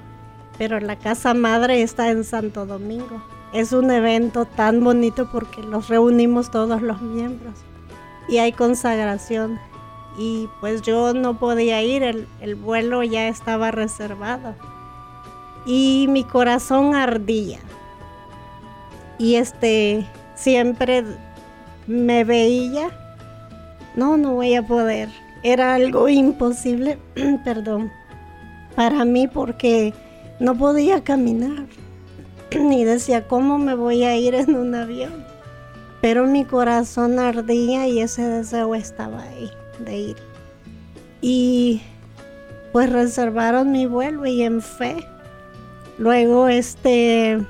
pero 0.60 0.78
la 0.78 0.96
casa 0.96 1.32
madre 1.32 1.80
está 1.80 2.10
en 2.10 2.22
Santo 2.22 2.66
Domingo. 2.66 3.22
Es 3.54 3.72
un 3.72 3.90
evento 3.90 4.44
tan 4.44 4.84
bonito 4.84 5.26
porque 5.32 5.62
los 5.62 5.88
reunimos 5.88 6.50
todos 6.50 6.82
los 6.82 7.00
miembros 7.00 7.54
y 8.28 8.36
hay 8.36 8.52
consagración. 8.52 9.58
Y 10.18 10.50
pues 10.60 10.82
yo 10.82 11.14
no 11.14 11.38
podía 11.38 11.82
ir, 11.82 12.02
el, 12.02 12.28
el 12.42 12.56
vuelo 12.56 13.02
ya 13.02 13.28
estaba 13.28 13.70
reservado. 13.70 14.54
Y 15.64 16.08
mi 16.10 16.24
corazón 16.24 16.94
ardía. 16.94 17.60
Y 19.20 19.34
este, 19.34 20.06
siempre 20.34 21.04
me 21.86 22.24
veía, 22.24 22.88
no, 23.94 24.16
no 24.16 24.32
voy 24.32 24.54
a 24.54 24.66
poder. 24.66 25.10
Era 25.42 25.74
algo 25.74 26.08
imposible, 26.08 26.98
perdón, 27.44 27.92
para 28.74 29.04
mí 29.04 29.28
porque 29.28 29.92
no 30.40 30.56
podía 30.56 31.04
caminar. 31.04 31.66
Y 32.50 32.84
decía, 32.84 33.28
¿cómo 33.28 33.58
me 33.58 33.74
voy 33.74 34.04
a 34.04 34.16
ir 34.16 34.34
en 34.34 34.56
un 34.56 34.74
avión? 34.74 35.22
Pero 36.00 36.26
mi 36.26 36.46
corazón 36.46 37.18
ardía 37.18 37.86
y 37.88 38.00
ese 38.00 38.22
deseo 38.22 38.74
estaba 38.74 39.22
ahí 39.22 39.50
de 39.84 39.98
ir. 39.98 40.16
Y 41.20 41.82
pues 42.72 42.90
reservaron 42.90 43.70
mi 43.70 43.84
vuelo 43.84 44.24
y 44.24 44.42
en 44.42 44.62
fe. 44.62 45.06
Luego 45.98 46.48
este 46.48 47.44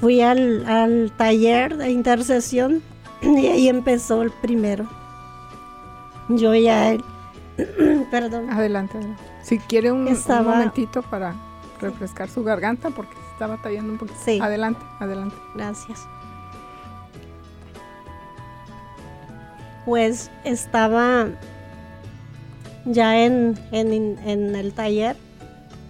fui 0.00 0.20
al, 0.20 0.64
al 0.66 1.12
taller 1.16 1.76
de 1.76 1.90
intercesión 1.90 2.82
y 3.22 3.46
ahí 3.46 3.68
empezó 3.68 4.22
el 4.22 4.30
primero. 4.30 4.86
Yo 6.28 6.54
ya, 6.54 6.96
perdón, 8.10 8.50
Adelante, 8.50 8.98
adelante. 8.98 9.22
Si 9.42 9.58
quiere 9.58 9.90
un, 9.92 10.00
un 10.02 10.08
Estaba- 10.08 10.54
momentito 10.54 11.02
para 11.02 11.34
refrescar 11.80 12.28
su 12.28 12.42
garganta 12.44 12.90
porque 12.90 13.14
se 13.14 13.32
está 13.32 13.46
batallando 13.46 13.92
un 13.92 13.98
poquito. 13.98 14.18
Sí. 14.24 14.38
Adelante, 14.42 14.80
adelante. 15.00 15.36
Gracias. 15.54 16.00
Pues 19.84 20.30
estaba 20.44 21.28
ya 22.84 23.24
en, 23.24 23.58
en- 23.72 24.18
en 24.26 24.54
el 24.54 24.72
taller 24.74 25.16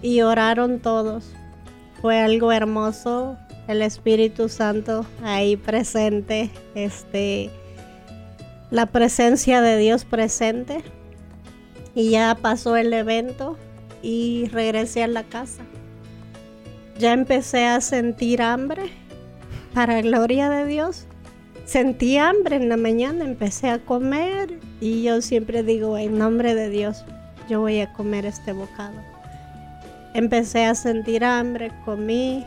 y 0.01 0.21
oraron 0.21 0.79
todos. 0.79 1.33
Fue 2.01 2.21
algo 2.21 2.53
hermoso, 2.53 3.37
el 3.69 3.83
Espíritu 3.83 4.49
Santo 4.49 5.05
ahí 5.23 5.55
presente, 5.55 6.49
este, 6.73 7.51
la 8.71 8.87
presencia 8.87 9.61
de 9.61 9.77
Dios 9.77 10.05
presente. 10.05 10.83
Y 11.93 12.09
ya 12.09 12.35
pasó 12.41 12.75
el 12.77 12.91
evento 12.93 13.57
y 14.01 14.49
regresé 14.51 15.03
a 15.03 15.07
la 15.07 15.23
casa. 15.23 15.61
Ya 16.97 17.13
empecé 17.13 17.67
a 17.67 17.79
sentir 17.79 18.41
hambre 18.41 18.89
para 19.75 20.01
gloria 20.01 20.49
de 20.49 20.65
Dios. 20.65 21.05
Sentí 21.65 22.17
hambre 22.17 22.55
en 22.55 22.69
la 22.69 22.77
mañana, 22.77 23.23
empecé 23.23 23.69
a 23.69 23.77
comer 23.77 24.59
y 24.81 25.03
yo 25.03 25.21
siempre 25.21 25.61
digo, 25.61 25.95
en 25.95 26.17
nombre 26.17 26.55
de 26.55 26.69
Dios, 26.69 27.05
yo 27.47 27.59
voy 27.59 27.81
a 27.81 27.93
comer 27.93 28.25
este 28.25 28.51
bocado. 28.51 28.99
Empecé 30.15 30.65
a 30.65 30.73
sentir 30.73 31.23
hambre, 31.23 31.71
comí, 31.85 32.43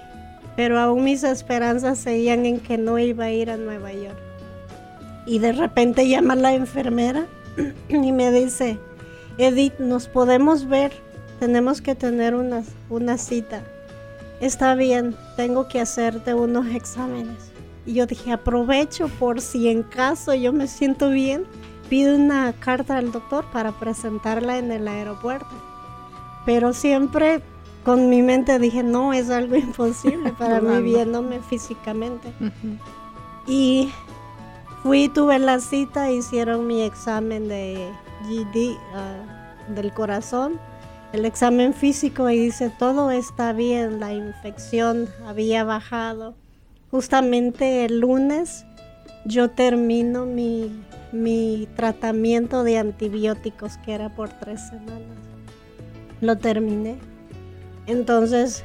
pero 0.57 0.79
aún 0.79 1.05
mis 1.05 1.25
esperanzas 1.25 1.99
seguían 1.99 2.47
en 2.47 2.61
que 2.61 2.79
no 2.79 2.99
iba 2.99 3.25
a 3.25 3.31
ir 3.31 3.51
a 3.51 3.57
Nueva 3.57 3.93
York. 3.93 4.19
Y 5.27 5.38
de 5.38 5.53
repente 5.53 6.09
llama 6.09 6.35
la 6.35 6.55
enfermera 6.55 7.27
y 7.88 8.12
me 8.12 8.31
dice, 8.31 8.79
Edith, 9.38 9.79
nos 9.79 10.09
podemos 10.09 10.69
ver, 10.69 10.93
tenemos 11.41 11.81
que 11.81 11.95
tener 11.95 12.35
una, 12.35 12.62
una 12.91 13.19
cita. 13.19 13.62
Está 14.41 14.75
bien, 14.75 15.17
tengo 15.37 15.69
que 15.69 15.81
hacerte 15.81 16.35
unos 16.35 16.67
exámenes. 16.75 17.53
Y 17.87 17.95
yo 17.95 18.07
dije, 18.07 18.33
aprovecho 18.33 19.09
por 19.19 19.41
si 19.41 19.69
en 19.69 19.83
caso 19.83 20.35
yo 20.35 20.53
me 20.53 20.67
siento 20.67 21.11
bien, 21.11 21.45
pido 21.88 22.17
una 22.17 22.53
carta 22.53 22.97
al 22.97 23.12
doctor 23.12 23.45
para 23.53 23.73
presentarla 23.73 24.59
en 24.59 24.71
el 24.73 24.87
aeropuerto. 24.88 25.51
Pero 26.45 26.73
siempre 26.73 27.43
con 27.85 28.09
mi 28.09 28.23
mente 28.23 28.59
dije, 28.59 28.83
no, 28.83 29.12
es 29.12 29.31
algo 29.31 29.57
imposible 29.57 30.33
para 30.38 30.61
mí 30.61 30.83
viéndome 30.83 31.40
físicamente. 31.40 32.33
Y 33.47 33.90
fui, 34.83 35.09
tuve 35.09 35.38
la 35.38 35.61
cita, 35.61 36.11
hicieron 36.11 36.66
mi 36.66 36.83
examen 36.83 37.49
de 37.49 37.90
GD 38.29 38.79
ah, 38.95 39.55
del 39.68 39.92
corazón, 39.92 40.61
el 41.12 41.25
examen 41.25 41.75
físico 41.75 42.31
y 42.31 42.38
dice, 42.38 42.71
todo 42.79 43.11
está 43.11 43.53
bien, 43.53 44.01
la 44.01 44.12
infección 44.12 45.09
había 45.27 45.64
bajado. 45.64 46.35
Justamente 46.90 47.85
el 47.85 48.01
lunes 48.01 48.64
yo 49.25 49.51
termino 49.51 50.27
mi, 50.27 50.85
mi 51.12 51.68
tratamiento 51.77 52.64
de 52.64 52.79
antibióticos 52.79 53.77
que 53.79 53.92
era 53.92 54.14
por 54.14 54.31
tres 54.31 54.68
semanas. 54.68 55.18
Lo 56.21 56.38
terminé 56.38 56.99
entonces, 57.87 58.64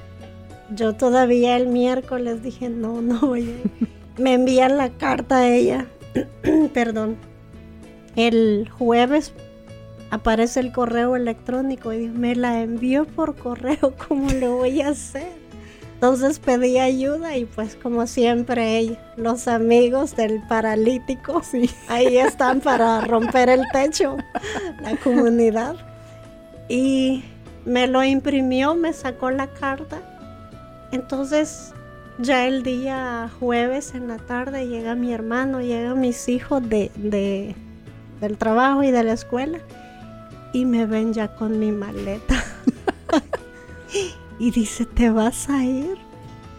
yo 0.75 0.93
todavía 0.93 1.56
el 1.58 1.67
miércoles 1.67 2.43
dije, 2.43 2.69
no, 2.69 3.01
no 3.01 3.19
voy 3.21 3.49
a 3.49 3.88
Me 4.21 4.34
envían 4.34 4.77
la 4.77 4.89
carta 4.89 5.38
a 5.38 5.49
ella, 5.49 5.86
perdón. 6.73 7.17
El 8.15 8.67
jueves 8.69 9.32
aparece 10.10 10.60
el 10.60 10.71
correo 10.71 11.15
electrónico 11.15 11.93
y 11.93 12.08
me 12.08 12.36
la 12.36 12.62
envió 12.62 13.06
por 13.06 13.36
correo, 13.36 13.93
¿cómo 14.08 14.32
lo 14.32 14.58
voy 14.58 14.82
a 14.82 14.89
hacer? 14.89 15.47
Entonces 15.93 16.38
pedí 16.38 16.77
ayuda 16.77 17.38
y 17.38 17.45
pues 17.45 17.75
como 17.75 18.06
siempre 18.06 18.99
los 19.15 19.47
amigos 19.47 20.15
del 20.15 20.41
paralítico 20.47 21.41
ahí 21.88 22.17
están 22.17 22.62
para 22.62 23.01
romper 23.01 23.49
el 23.49 23.63
techo, 23.71 24.15
la 24.82 24.95
comunidad. 24.97 25.75
Y 26.69 27.23
me 27.67 27.86
lo 27.88 28.01
imprimió, 28.03 28.75
me 28.75 28.93
sacó 28.93 29.30
la 29.30 29.47
carta. 29.47 30.01
Entonces 30.91 31.73
ya 32.17 32.47
el 32.47 32.63
día 32.63 33.30
jueves 33.39 33.93
en 33.93 34.08
la 34.08 34.17
tarde 34.17 34.67
llega 34.67 34.95
mi 34.95 35.13
hermano, 35.13 35.60
llegan 35.62 35.99
mis 35.99 36.30
hijos 36.30 36.67
de, 36.67 37.56
del 38.21 38.38
trabajo 38.38 38.84
y 38.84 38.91
de 38.91 39.03
la 39.03 39.13
escuela 39.13 39.60
y 40.53 40.65
me 40.65 40.86
ven 40.86 41.13
ya 41.13 41.36
con 41.36 41.60
mi 41.60 41.73
maleta. 41.73 42.41
y 44.39 44.52
dice, 44.52 44.85
¿te 44.85 45.10
vas 45.10 45.50
a 45.50 45.63
ir? 45.63 45.98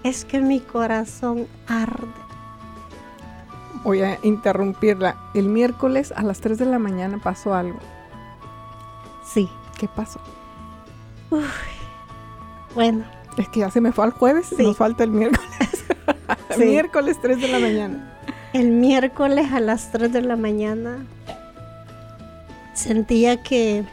Es 0.05 0.27
que 0.27 0.41
mi 0.41 0.61
corazón 0.61 1.47
arde. 1.67 2.07
Voy 3.83 4.03
a 4.03 4.19
interrumpirla. 4.23 5.17
El 5.35 5.49
miércoles 5.49 6.13
a 6.15 6.23
las 6.23 6.41
3 6.41 6.59
de 6.59 6.67
la 6.67 6.79
mañana 6.79 7.19
pasó 7.19 7.55
algo. 7.55 7.79
Sí. 9.25 9.49
¿Qué 9.79 9.87
pasó? 9.87 10.21
Bueno. 12.75 13.05
Es 13.37 13.49
que 13.49 13.61
ya 13.61 13.71
se 13.71 13.81
me 13.81 13.93
fue 13.93 14.05
al 14.05 14.11
jueves 14.11 14.53
y 14.59 14.63
nos 14.63 14.77
falta 14.77 15.05
el 15.05 15.11
miércoles. 15.11 15.85
el 16.51 16.67
miércoles 16.67 17.19
3 17.23 17.41
de 17.41 17.49
la 17.49 17.59
mañana. 17.59 18.19
El 18.53 18.71
miércoles 18.71 19.53
a 19.53 19.61
las 19.61 19.93
3 19.93 20.13
de 20.13 20.23
la 20.23 20.37
mañana 20.37 21.05
sentía 22.75 23.43
que 23.43 23.85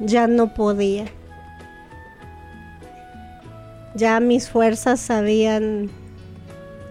ya 0.00 0.26
no 0.26 0.54
podía. 0.54 1.06
Ya 3.94 4.20
mis 4.20 4.48
fuerzas 4.48 5.10
habían 5.10 5.90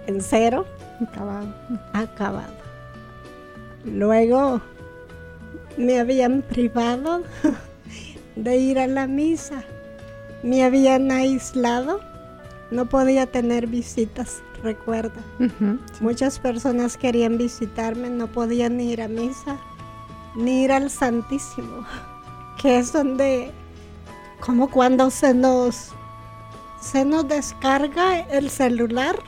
en 0.07 0.21
cero. 0.21 0.65
Acabado. 1.01 1.53
Acabado. 1.93 2.53
Luego 3.85 4.61
me 5.77 5.99
habían 5.99 6.41
privado 6.41 7.23
de 8.43 8.57
ir 8.57 8.79
a 8.79 8.87
la 8.87 9.07
misa. 9.07 9.63
Me 10.43 10.63
habían 10.63 11.11
aislado, 11.11 11.99
no 12.71 12.87
podía 12.87 13.25
tener 13.25 13.67
visitas, 13.67 14.41
recuerda. 14.63 15.21
Muchas 15.99 16.39
personas 16.39 16.97
querían 16.97 17.37
visitarme, 17.37 18.09
no 18.09 18.27
podían 18.27 18.79
ir 18.79 19.01
a 19.01 19.07
misa, 19.07 19.57
ni 20.35 20.63
ir 20.63 20.71
al 20.71 20.89
Santísimo, 20.89 21.85
que 22.61 22.79
es 22.79 22.93
donde, 22.93 23.51
como 24.39 24.69
cuando 24.69 25.09
se 25.09 25.33
nos, 25.33 25.89
se 26.81 27.03
nos 27.03 27.27
descarga 27.27 28.21
el 28.21 28.49
celular 28.49 29.19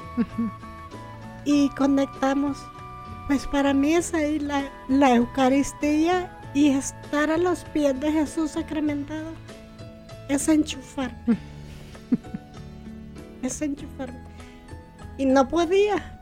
y 1.45 1.69
conectamos. 1.69 2.57
Pues 3.27 3.47
para 3.47 3.73
mí 3.73 3.93
es 3.93 4.13
ahí 4.13 4.39
la, 4.39 4.63
la 4.87 5.15
Eucaristía 5.15 6.40
y 6.53 6.69
estar 6.69 7.31
a 7.31 7.37
los 7.37 7.63
pies 7.65 7.99
de 7.99 8.11
Jesús 8.11 8.51
sacramentado 8.51 9.31
es 10.27 10.47
enchufar. 10.47 11.15
es 13.41 13.61
enchufar. 13.61 14.13
Y 15.17 15.25
no 15.25 15.47
podía. 15.47 16.19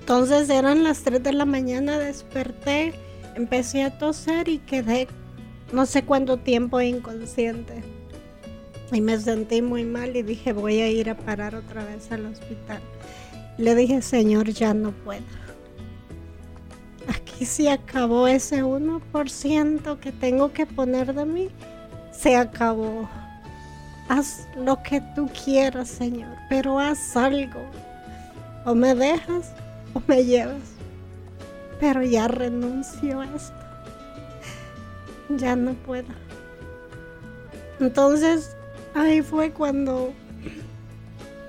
Entonces 0.00 0.50
eran 0.50 0.84
las 0.84 1.02
3 1.02 1.22
de 1.22 1.32
la 1.32 1.46
mañana, 1.46 1.98
desperté, 1.98 2.92
empecé 3.36 3.82
a 3.82 3.98
toser 3.98 4.48
y 4.48 4.58
quedé 4.58 5.08
no 5.72 5.86
sé 5.86 6.04
cuánto 6.04 6.36
tiempo 6.36 6.80
inconsciente. 6.80 7.82
Y 8.92 9.00
me 9.00 9.18
sentí 9.18 9.62
muy 9.62 9.84
mal 9.84 10.14
y 10.14 10.22
dije 10.22 10.52
voy 10.52 10.80
a 10.80 10.88
ir 10.88 11.08
a 11.08 11.16
parar 11.16 11.54
otra 11.54 11.84
vez 11.84 12.12
al 12.12 12.26
hospital. 12.26 12.80
Le 13.56 13.74
dije, 13.74 14.02
Señor, 14.02 14.50
ya 14.50 14.74
no 14.74 14.92
puedo 14.92 15.22
aquí 17.34 17.46
se 17.46 17.68
acabó 17.68 18.28
ese 18.28 18.62
1% 18.62 19.98
que 19.98 20.12
tengo 20.12 20.52
que 20.52 20.66
poner 20.66 21.12
de 21.14 21.24
mí. 21.24 21.48
Se 22.12 22.36
acabó. 22.36 23.08
Haz 24.08 24.46
lo 24.56 24.80
que 24.82 25.00
tú 25.14 25.28
quieras, 25.44 25.88
Señor, 25.88 26.36
pero 26.48 26.78
haz 26.78 27.16
algo. 27.16 27.60
O 28.64 28.74
me 28.74 28.94
dejas 28.94 29.52
o 29.94 30.02
me 30.06 30.24
llevas. 30.24 30.62
Pero 31.80 32.02
ya 32.02 32.28
renuncio 32.28 33.20
a 33.20 33.24
esto. 33.24 33.54
Ya 35.30 35.56
no 35.56 35.72
puedo. 35.72 36.08
Entonces, 37.80 38.54
ahí 38.94 39.22
fue 39.22 39.50
cuando 39.50 40.12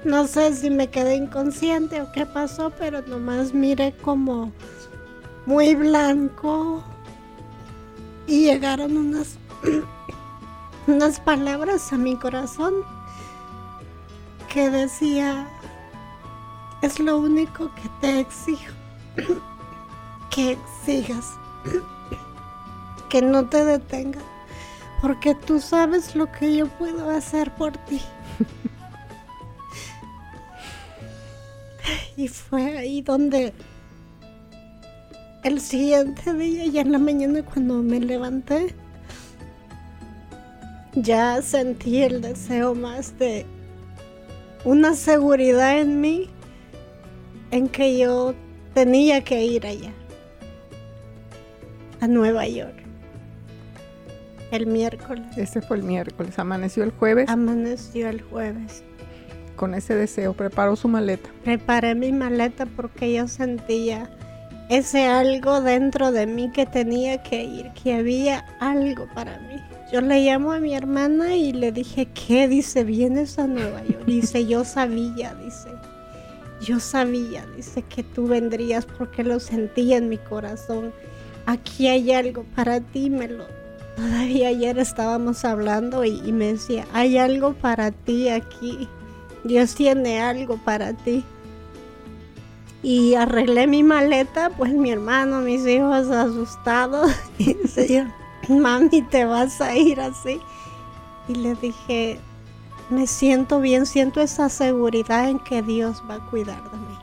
no 0.03 0.27
sé 0.27 0.53
si 0.55 0.69
me 0.69 0.87
quedé 0.87 1.15
inconsciente 1.15 2.01
o 2.01 2.11
qué 2.11 2.25
pasó, 2.25 2.71
pero 2.71 3.01
nomás 3.03 3.53
miré 3.53 3.93
como 4.01 4.51
muy 5.45 5.75
blanco. 5.75 6.83
Y 8.27 8.45
llegaron 8.45 8.97
unas 8.97 9.37
unas 10.87 11.19
palabras 11.19 11.93
a 11.93 11.97
mi 11.97 12.15
corazón 12.15 12.73
que 14.53 14.69
decía 14.69 15.47
es 16.81 16.99
lo 16.99 17.17
único 17.17 17.73
que 17.75 17.89
te 18.01 18.19
exijo 18.19 18.73
que 20.29 20.57
sigas 20.85 21.33
que 23.09 23.21
no 23.21 23.49
te 23.49 23.65
detengas 23.65 24.23
porque 25.01 25.35
tú 25.35 25.59
sabes 25.59 26.15
lo 26.15 26.31
que 26.31 26.55
yo 26.55 26.67
puedo 26.67 27.09
hacer 27.09 27.53
por 27.55 27.75
ti 27.77 28.01
y 32.15 32.27
fue 32.27 32.77
ahí 32.77 33.01
donde 33.01 33.53
el 35.45 35.61
siguiente 35.61 36.33
día, 36.33 36.65
ya 36.65 36.81
en 36.81 36.91
la 36.91 36.97
mañana 36.97 37.43
cuando 37.43 37.83
me 37.83 37.99
levanté, 37.99 38.73
ya 40.95 41.39
sentí 41.43 42.01
el 42.01 42.21
deseo 42.21 42.73
más 42.73 43.19
de 43.19 43.45
una 44.63 44.95
seguridad 44.95 45.77
en 45.79 46.01
mí, 46.01 46.31
en 47.51 47.69
que 47.69 47.95
yo 47.95 48.33
tenía 48.73 49.23
que 49.23 49.45
ir 49.45 49.67
allá, 49.67 49.91
a 52.01 52.07
Nueva 52.07 52.47
York, 52.47 52.81
el 54.49 54.65
miércoles. 54.65 55.27
Ese 55.37 55.61
fue 55.61 55.77
el 55.77 55.83
miércoles, 55.83 56.39
amaneció 56.39 56.83
el 56.83 56.89
jueves. 56.89 57.29
Amaneció 57.29 58.09
el 58.09 58.21
jueves. 58.21 58.83
Con 59.55 59.75
ese 59.75 59.93
deseo, 59.93 60.33
preparó 60.33 60.75
su 60.75 60.87
maleta. 60.87 61.29
Preparé 61.43 61.93
mi 61.93 62.11
maleta 62.11 62.65
porque 62.65 63.13
yo 63.13 63.27
sentía 63.27 64.09
ese 64.69 65.05
algo 65.05 65.61
dentro 65.61 66.11
de 66.11 66.25
mí 66.25 66.49
que 66.51 66.65
tenía 66.65 67.21
que 67.21 67.43
ir, 67.43 67.71
que 67.71 67.95
había 67.95 68.45
algo 68.59 69.07
para 69.13 69.37
mí. 69.39 69.61
Yo 69.91 70.01
le 70.01 70.21
llamo 70.21 70.51
a 70.51 70.59
mi 70.59 70.73
hermana 70.73 71.35
y 71.35 71.53
le 71.53 71.71
dije, 71.71 72.07
¿qué? 72.07 72.47
Dice, 72.47 72.83
vienes 72.83 73.37
a 73.37 73.45
Nueva 73.45 73.83
York. 73.83 74.03
Dice, 74.07 74.45
yo 74.45 74.65
sabía, 74.65 75.35
dice. 75.35 75.69
yo 76.61 76.79
sabía, 76.79 77.45
dice, 77.55 77.83
que 77.83 78.01
tú 78.03 78.27
vendrías 78.27 78.85
porque 78.85 79.23
lo 79.23 79.39
sentía 79.39 79.97
en 79.97 80.09
mi 80.09 80.17
corazón. 80.17 80.91
Aquí 81.45 81.87
hay 81.87 82.11
algo 82.11 82.43
para 82.55 82.79
ti, 82.81 83.09
me 83.09 83.27
lo... 83.27 83.45
Todavía 83.95 84.49
ayer 84.49 84.77
estábamos 84.79 85.45
hablando 85.45 86.03
y, 86.03 86.21
y 86.25 86.31
me 86.33 86.53
decía, 86.53 86.85
hay 86.91 87.17
algo 87.17 87.53
para 87.53 87.91
ti 87.91 88.29
aquí. 88.29 88.89
Dios 89.43 89.75
tiene 89.75 90.19
algo 90.19 90.57
para 90.57 90.91
ti. 90.93 91.23
Y 92.85 93.15
arreglé 93.15 93.65
mi 93.65 93.81
maleta, 93.81 94.51
pues 94.51 94.71
mi 94.71 94.91
hermano, 94.91 95.41
mis 95.41 95.65
hijos 95.65 96.07
asustados. 96.11 97.11
Y 97.39 97.55
dice, 97.55 98.05
mami, 98.47 99.01
te 99.01 99.25
vas 99.25 99.59
a 99.59 99.75
ir 99.75 99.99
así. 99.99 100.39
Y 101.27 101.33
le 101.33 101.55
dije, 101.55 102.19
me 102.91 103.07
siento 103.07 103.59
bien, 103.59 103.87
siento 103.87 104.21
esa 104.21 104.49
seguridad 104.49 105.27
en 105.27 105.39
que 105.39 105.63
Dios 105.63 106.03
va 106.07 106.17
a 106.17 106.29
cuidar 106.29 106.61
de 106.69 106.77
mí. 106.77 106.97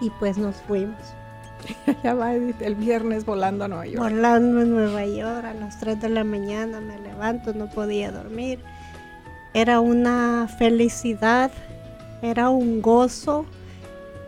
Y 0.00 0.08
pues 0.18 0.38
nos 0.38 0.56
fuimos. 0.62 0.96
ya 2.02 2.14
va 2.14 2.34
el 2.34 2.74
viernes 2.76 3.26
volando 3.26 3.66
a 3.66 3.68
Nueva 3.68 3.86
York. 3.86 4.02
Volando 4.02 4.62
a 4.62 4.64
Nueva 4.64 5.04
York 5.04 5.44
a 5.44 5.52
las 5.52 5.78
3 5.78 6.00
de 6.00 6.08
la 6.08 6.24
mañana 6.24 6.80
me 6.80 6.98
levanto, 7.00 7.52
no 7.52 7.68
podía 7.68 8.10
dormir. 8.10 8.60
Era 9.52 9.80
una 9.80 10.48
felicidad, 10.58 11.50
era 12.22 12.48
un 12.48 12.80
gozo, 12.80 13.44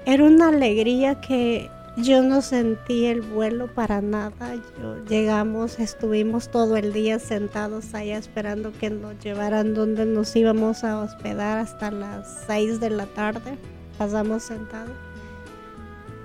era 0.07 0.25
una 0.25 0.49
alegría 0.49 1.21
que 1.21 1.71
yo 1.97 2.23
no 2.23 2.43
sentí 2.43 3.07
el 3.07 3.23
vuelo 3.23 3.73
para 3.73 4.01
nada. 4.01 4.55
Yo, 4.81 5.05
llegamos, 5.09 5.79
estuvimos 5.79 6.51
todo 6.51 6.77
el 6.77 6.93
día 6.93 7.19
sentados 7.19 7.95
allá 7.95 8.19
esperando 8.19 8.73
que 8.73 8.91
nos 8.91 9.19
llevaran 9.21 9.75
donde 9.75 10.05
nos 10.05 10.35
íbamos 10.35 10.83
a 10.83 10.99
hospedar 11.01 11.59
hasta 11.59 11.91
las 11.91 12.45
6 12.47 12.81
de 12.81 12.91
la 12.91 13.07
tarde. 13.07 13.57
Pasamos 13.97 14.43
sentados. 14.43 14.97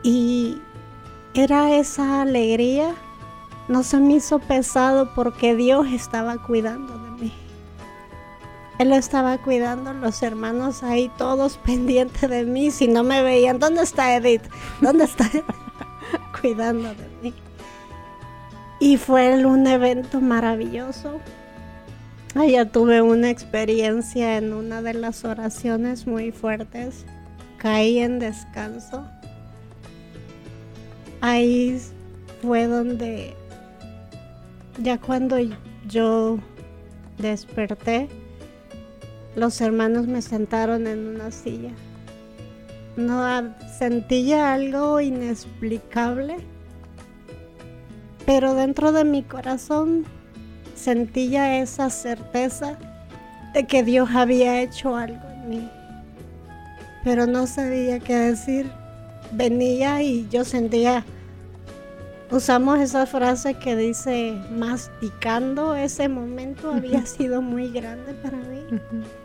Y 0.01 0.59
era 1.33 1.75
esa 1.75 2.23
alegría. 2.23 2.95
No 3.67 3.83
se 3.83 3.99
me 3.99 4.13
hizo 4.13 4.39
pesado 4.39 5.13
porque 5.13 5.55
Dios 5.55 5.87
estaba 5.93 6.41
cuidando 6.41 6.97
de. 6.97 7.08
Él 8.79 8.93
estaba 8.93 9.37
cuidando, 9.37 9.93
los 9.93 10.23
hermanos 10.23 10.83
ahí 10.83 11.11
todos 11.17 11.57
pendientes 11.65 12.29
de 12.29 12.45
mí. 12.45 12.71
Si 12.71 12.87
no 12.87 13.03
me 13.03 13.21
veían, 13.21 13.59
¿dónde 13.59 13.83
está 13.83 14.15
Edith? 14.15 14.41
¿Dónde 14.81 15.03
está? 15.03 15.29
cuidando 16.41 16.89
de 16.95 17.09
mí. 17.21 17.33
Y 18.79 18.95
fue 18.95 19.45
un 19.45 19.67
evento 19.67 20.21
maravilloso. 20.21 21.19
Allá 22.35 22.71
tuve 22.71 23.01
una 23.01 23.29
experiencia 23.29 24.37
en 24.37 24.53
una 24.53 24.81
de 24.81 24.93
las 24.93 25.25
oraciones 25.25 26.07
muy 26.07 26.31
fuertes. 26.31 27.05
Caí 27.57 27.99
en 27.99 28.19
descanso. 28.19 29.05
Ahí 31.19 31.81
fue 32.41 32.67
donde 32.67 33.35
ya 34.81 34.97
cuando 34.97 35.37
yo 35.89 36.39
desperté, 37.17 38.07
los 39.35 39.61
hermanos 39.61 40.07
me 40.07 40.21
sentaron 40.21 40.87
en 40.87 41.07
una 41.07 41.31
silla. 41.31 41.71
No 42.97 43.55
sentía 43.77 44.53
algo 44.53 44.99
inexplicable, 44.99 46.37
pero 48.25 48.53
dentro 48.53 48.91
de 48.91 49.05
mi 49.05 49.23
corazón 49.23 50.05
sentía 50.75 51.59
esa 51.61 51.89
certeza 51.89 52.77
de 53.53 53.65
que 53.65 53.83
Dios 53.83 54.09
había 54.13 54.61
hecho 54.61 54.95
algo 54.95 55.27
en 55.29 55.49
mí. 55.49 55.69
Pero 57.03 57.25
no 57.25 57.47
sabía 57.47 57.99
qué 57.99 58.15
decir. 58.15 58.69
Venía 59.31 60.01
y 60.01 60.27
yo 60.29 60.43
sentía 60.43 61.05
usamos 62.31 62.79
esa 62.79 63.05
frase 63.05 63.55
que 63.55 63.75
dice 63.75 64.39
masticando 64.51 65.75
ese 65.75 66.07
momento 66.09 66.71
había 66.73 67.05
sido 67.05 67.41
muy 67.41 67.71
grande 67.71 68.13
para 68.13 68.37
mí. 68.37 68.59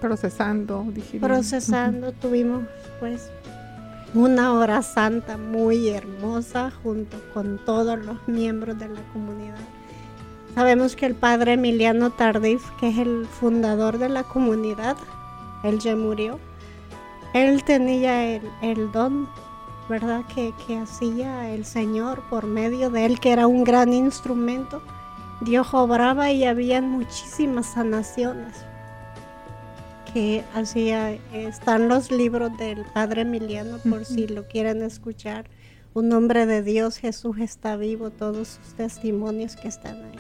Procesando, 0.01 0.87
Procesando, 1.21 2.13
tuvimos 2.13 2.65
pues 3.01 3.31
una 4.15 4.53
hora 4.53 4.83
santa 4.83 5.37
muy 5.37 5.89
hermosa 5.89 6.71
junto 6.83 7.17
con 7.33 7.59
todos 7.65 7.99
los 7.99 8.17
miembros 8.29 8.79
de 8.79 8.89
la 8.89 9.01
comunidad. 9.13 9.59
Sabemos 10.55 10.95
que 10.95 11.07
el 11.07 11.17
padre 11.17 11.55
Emiliano 11.55 12.11
Tardif, 12.11 12.63
que 12.79 12.89
es 12.89 12.99
el 12.99 13.27
fundador 13.27 13.99
de 13.99 14.09
la 14.09 14.23
comunidad, 14.23 14.97
él 15.65 15.81
ya 15.81 15.97
murió. 15.97 16.39
Él 17.33 17.65
tenía 17.65 18.37
el, 18.37 18.43
el 18.63 18.93
don 18.93 19.29
¿verdad? 19.89 20.25
Que, 20.35 20.53
hacía 20.77 21.51
el 21.51 21.65
Señor 21.65 22.23
por 22.31 22.47
medio 22.47 22.91
de 22.91 23.07
él, 23.07 23.21
que 23.21 23.33
era 23.33 23.47
un 23.47 23.65
gran 23.65 23.93
instrumento. 23.93 24.83
Dios 25.43 25.75
obraba 25.75 26.31
y 26.31 26.45
había 26.45 26.81
muchísimas 26.81 27.67
sanaciones 27.67 28.65
que 30.13 30.45
hacía. 30.55 31.13
Están 31.33 31.89
los 31.89 32.11
libros 32.11 32.57
del 32.57 32.85
Padre 32.95 33.23
Emiliano 33.23 33.79
por 33.79 34.05
si 34.05 34.27
lo 34.27 34.47
quieren 34.47 34.83
escuchar. 34.83 35.47
Un 35.93 36.13
hombre 36.13 36.47
de 36.47 36.63
Dios, 36.63 36.97
Jesús 36.97 37.39
está 37.39 37.77
vivo, 37.77 38.11
todos 38.11 38.59
sus 38.61 38.75
testimonios 38.75 39.57
que 39.57 39.69
están 39.69 40.03
ahí. 40.05 40.19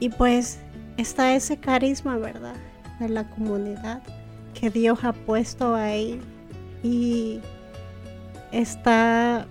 Y 0.00 0.08
pues 0.08 0.58
está 0.96 1.34
ese 1.34 1.58
carisma, 1.58 2.16
¿verdad? 2.18 2.56
De 2.98 3.08
la 3.08 3.28
comunidad 3.30 4.02
que 4.54 4.70
Dios 4.70 5.04
ha 5.04 5.12
puesto 5.12 5.74
ahí. 5.74 6.20
Y 6.82 7.40
está 8.54 9.46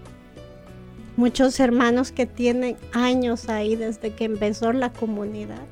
muchos 1.17 1.59
hermanos 1.59 2.11
que 2.11 2.25
tienen 2.25 2.77
años 2.93 3.49
ahí 3.49 3.75
desde 3.75 4.13
que 4.13 4.25
empezó 4.25 4.71
la 4.71 4.91
comunidad. 4.91 5.65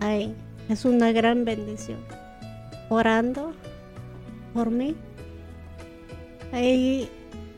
Ahí 0.00 0.34
es 0.68 0.84
una 0.84 1.12
gran 1.12 1.44
bendición. 1.44 2.00
Orando 2.88 3.52
por 4.52 4.70
mí. 4.70 4.96
Ahí 6.52 7.08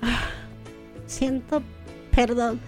ah, 0.02 0.28
siento, 1.06 1.62
perdón, 2.14 2.60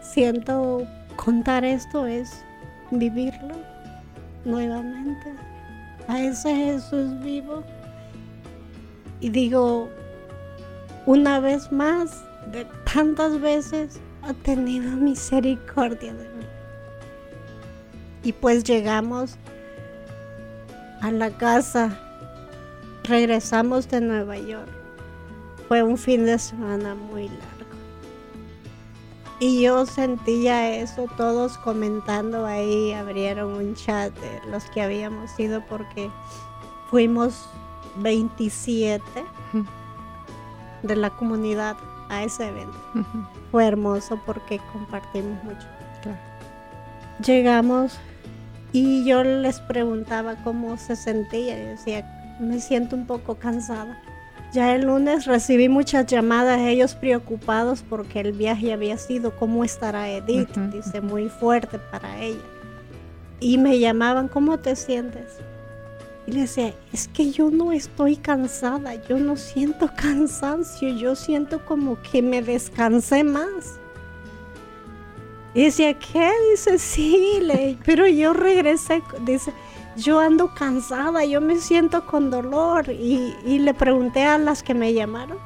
siento 0.00 0.86
contar 1.16 1.64
esto 1.64 2.06
es 2.06 2.42
vivirlo 2.90 3.56
nuevamente. 4.46 5.34
A 6.06 6.22
ese 6.22 6.54
Jesús 6.56 7.20
vivo. 7.22 7.62
Y 9.20 9.28
digo, 9.28 9.90
una 11.08 11.40
vez 11.40 11.72
más, 11.72 12.22
de 12.52 12.66
tantas 12.92 13.40
veces, 13.40 13.98
ha 14.20 14.34
tenido 14.34 14.90
misericordia 14.90 16.12
de 16.12 16.24
mí. 16.24 16.44
Y 18.24 18.34
pues 18.34 18.62
llegamos 18.62 19.36
a 21.00 21.10
la 21.10 21.30
casa, 21.30 21.98
regresamos 23.04 23.88
de 23.88 24.02
Nueva 24.02 24.36
York. 24.36 24.68
Fue 25.66 25.82
un 25.82 25.96
fin 25.96 26.26
de 26.26 26.38
semana 26.38 26.94
muy 26.94 27.28
largo. 27.28 27.46
Y 29.40 29.62
yo 29.62 29.86
sentía 29.86 30.76
eso, 30.76 31.06
todos 31.16 31.56
comentando 31.56 32.44
ahí, 32.44 32.92
abrieron 32.92 33.54
un 33.54 33.74
chat 33.74 34.12
de 34.12 34.50
los 34.50 34.64
que 34.66 34.82
habíamos 34.82 35.40
ido 35.40 35.64
porque 35.70 36.10
fuimos 36.90 37.48
27 37.96 39.02
de 40.82 40.96
la 40.96 41.10
comunidad 41.10 41.76
a 42.08 42.22
ese 42.22 42.48
evento. 42.48 42.78
Fue 43.50 43.66
hermoso 43.66 44.20
porque 44.24 44.60
compartimos 44.72 45.42
mucho. 45.44 45.66
Llegamos 47.24 47.98
y 48.72 49.04
yo 49.04 49.24
les 49.24 49.60
preguntaba 49.60 50.36
cómo 50.44 50.76
se 50.76 50.96
sentía. 50.96 51.58
Y 51.58 51.66
decía, 51.66 52.36
me 52.40 52.60
siento 52.60 52.96
un 52.96 53.06
poco 53.06 53.36
cansada. 53.36 54.00
Ya 54.52 54.74
el 54.74 54.86
lunes 54.86 55.26
recibí 55.26 55.68
muchas 55.68 56.06
llamadas, 56.06 56.60
ellos 56.60 56.94
preocupados 56.94 57.82
porque 57.82 58.20
el 58.20 58.32
viaje 58.32 58.72
había 58.72 58.96
sido, 58.96 59.36
¿cómo 59.36 59.62
estará 59.62 60.08
Edith? 60.08 60.56
Dice, 60.72 61.02
muy 61.02 61.28
fuerte 61.28 61.78
para 61.78 62.18
ella. 62.18 62.40
Y 63.40 63.58
me 63.58 63.78
llamaban, 63.78 64.28
¿cómo 64.28 64.58
te 64.58 64.74
sientes? 64.74 65.38
Y 66.28 66.32
le 66.32 66.40
decía, 66.42 66.74
es 66.92 67.08
que 67.08 67.30
yo 67.30 67.50
no 67.50 67.72
estoy 67.72 68.14
cansada, 68.14 68.96
yo 69.08 69.16
no 69.16 69.34
siento 69.34 69.88
cansancio, 69.96 70.90
yo 70.90 71.16
siento 71.16 71.64
como 71.64 71.96
que 72.02 72.20
me 72.20 72.42
descansé 72.42 73.24
más. 73.24 73.80
Y 75.54 75.62
decía, 75.62 75.98
¿qué? 75.98 76.30
Dice, 76.50 76.78
sí, 76.78 77.38
le, 77.40 77.78
pero 77.86 78.06
yo 78.06 78.34
regresé, 78.34 79.02
dice, 79.24 79.54
yo 79.96 80.20
ando 80.20 80.52
cansada, 80.52 81.24
yo 81.24 81.40
me 81.40 81.56
siento 81.56 82.04
con 82.04 82.30
dolor. 82.30 82.90
Y, 82.90 83.32
le 83.46 83.72
pregunté 83.72 84.24
a 84.24 84.36
las 84.36 84.62
que 84.62 84.74
me 84.74 84.92
llamaron. 84.92 85.38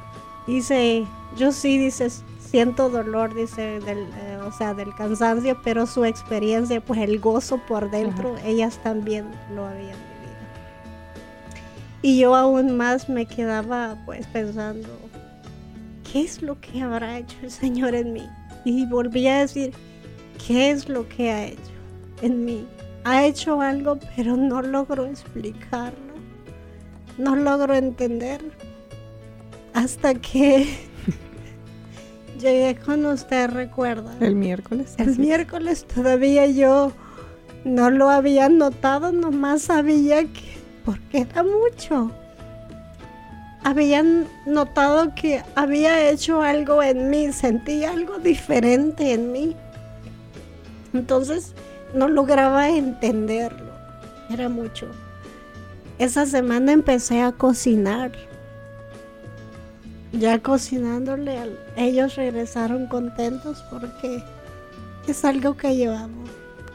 Dice, 0.47 1.05
yo 1.37 1.53
sí, 1.53 1.77
dice, 1.77 2.09
siento 2.41 2.89
dolor, 2.89 3.33
dice, 3.33 3.79
del, 3.79 3.99
eh, 3.99 4.37
o 4.45 4.51
sea, 4.51 4.73
del 4.73 4.93
cansancio, 4.95 5.57
pero 5.63 5.85
su 5.85 6.03
experiencia, 6.03 6.81
pues 6.81 6.99
el 6.99 7.21
gozo 7.21 7.57
por 7.69 7.89
dentro, 7.89 8.35
ellas 8.43 8.81
también 8.83 9.31
lo 9.55 9.65
habían 9.65 10.12
Y 12.03 12.19
yo 12.19 12.35
aún 12.35 12.75
más 12.75 13.07
me 13.07 13.25
quedaba 13.25 13.97
pues 14.05 14.27
pensando, 14.27 14.89
¿qué 16.11 16.21
es 16.21 16.41
lo 16.41 16.59
que 16.59 16.81
habrá 16.81 17.17
hecho 17.17 17.37
el 17.41 17.49
Señor 17.49 17.95
en 17.95 18.11
mí? 18.11 18.27
Y 18.65 18.85
volví 18.85 19.25
a 19.27 19.39
decir, 19.39 19.71
¿qué 20.45 20.69
es 20.69 20.89
lo 20.89 21.07
que 21.07 21.31
ha 21.31 21.45
hecho 21.45 21.71
en 22.21 22.43
mí? 22.43 22.67
Ha 23.05 23.25
hecho 23.25 23.61
algo, 23.61 23.97
pero 24.17 24.35
no 24.35 24.61
logro 24.61 25.05
explicarlo. 25.05 26.13
No 27.17 27.37
logro 27.37 27.73
entender. 27.73 28.41
Hasta 29.73 30.13
que 30.13 30.67
llegué 32.39 32.75
con 32.75 33.05
usted, 33.05 33.49
recuerda. 33.49 34.13
El 34.19 34.35
miércoles. 34.35 34.95
El 34.97 35.17
miércoles 35.17 35.85
todavía 35.85 36.47
yo 36.47 36.91
no 37.63 37.89
lo 37.89 38.09
había 38.09 38.49
notado, 38.49 39.13
nomás 39.13 39.63
sabía 39.63 40.23
que, 40.25 40.52
porque 40.85 41.21
era 41.21 41.43
mucho. 41.43 42.11
Habían 43.63 44.27
notado 44.45 45.15
que 45.15 45.41
había 45.55 46.09
hecho 46.09 46.41
algo 46.41 46.83
en 46.83 47.09
mí, 47.09 47.31
sentí 47.31 47.85
algo 47.85 48.19
diferente 48.19 49.13
en 49.13 49.31
mí. 49.31 49.55
Entonces 50.93 51.53
no 51.93 52.07
lograba 52.09 52.69
entenderlo, 52.69 53.71
era 54.29 54.49
mucho. 54.49 54.87
Esa 55.97 56.25
semana 56.25 56.73
empecé 56.73 57.21
a 57.21 57.31
cocinar. 57.31 58.11
Ya 60.11 60.39
cocinándole, 60.39 61.37
ellos 61.75 62.15
regresaron 62.15 62.87
contentos 62.87 63.63
porque 63.71 64.23
es 65.07 65.25
algo 65.25 65.55
que 65.57 65.75
llevamos 65.75 66.29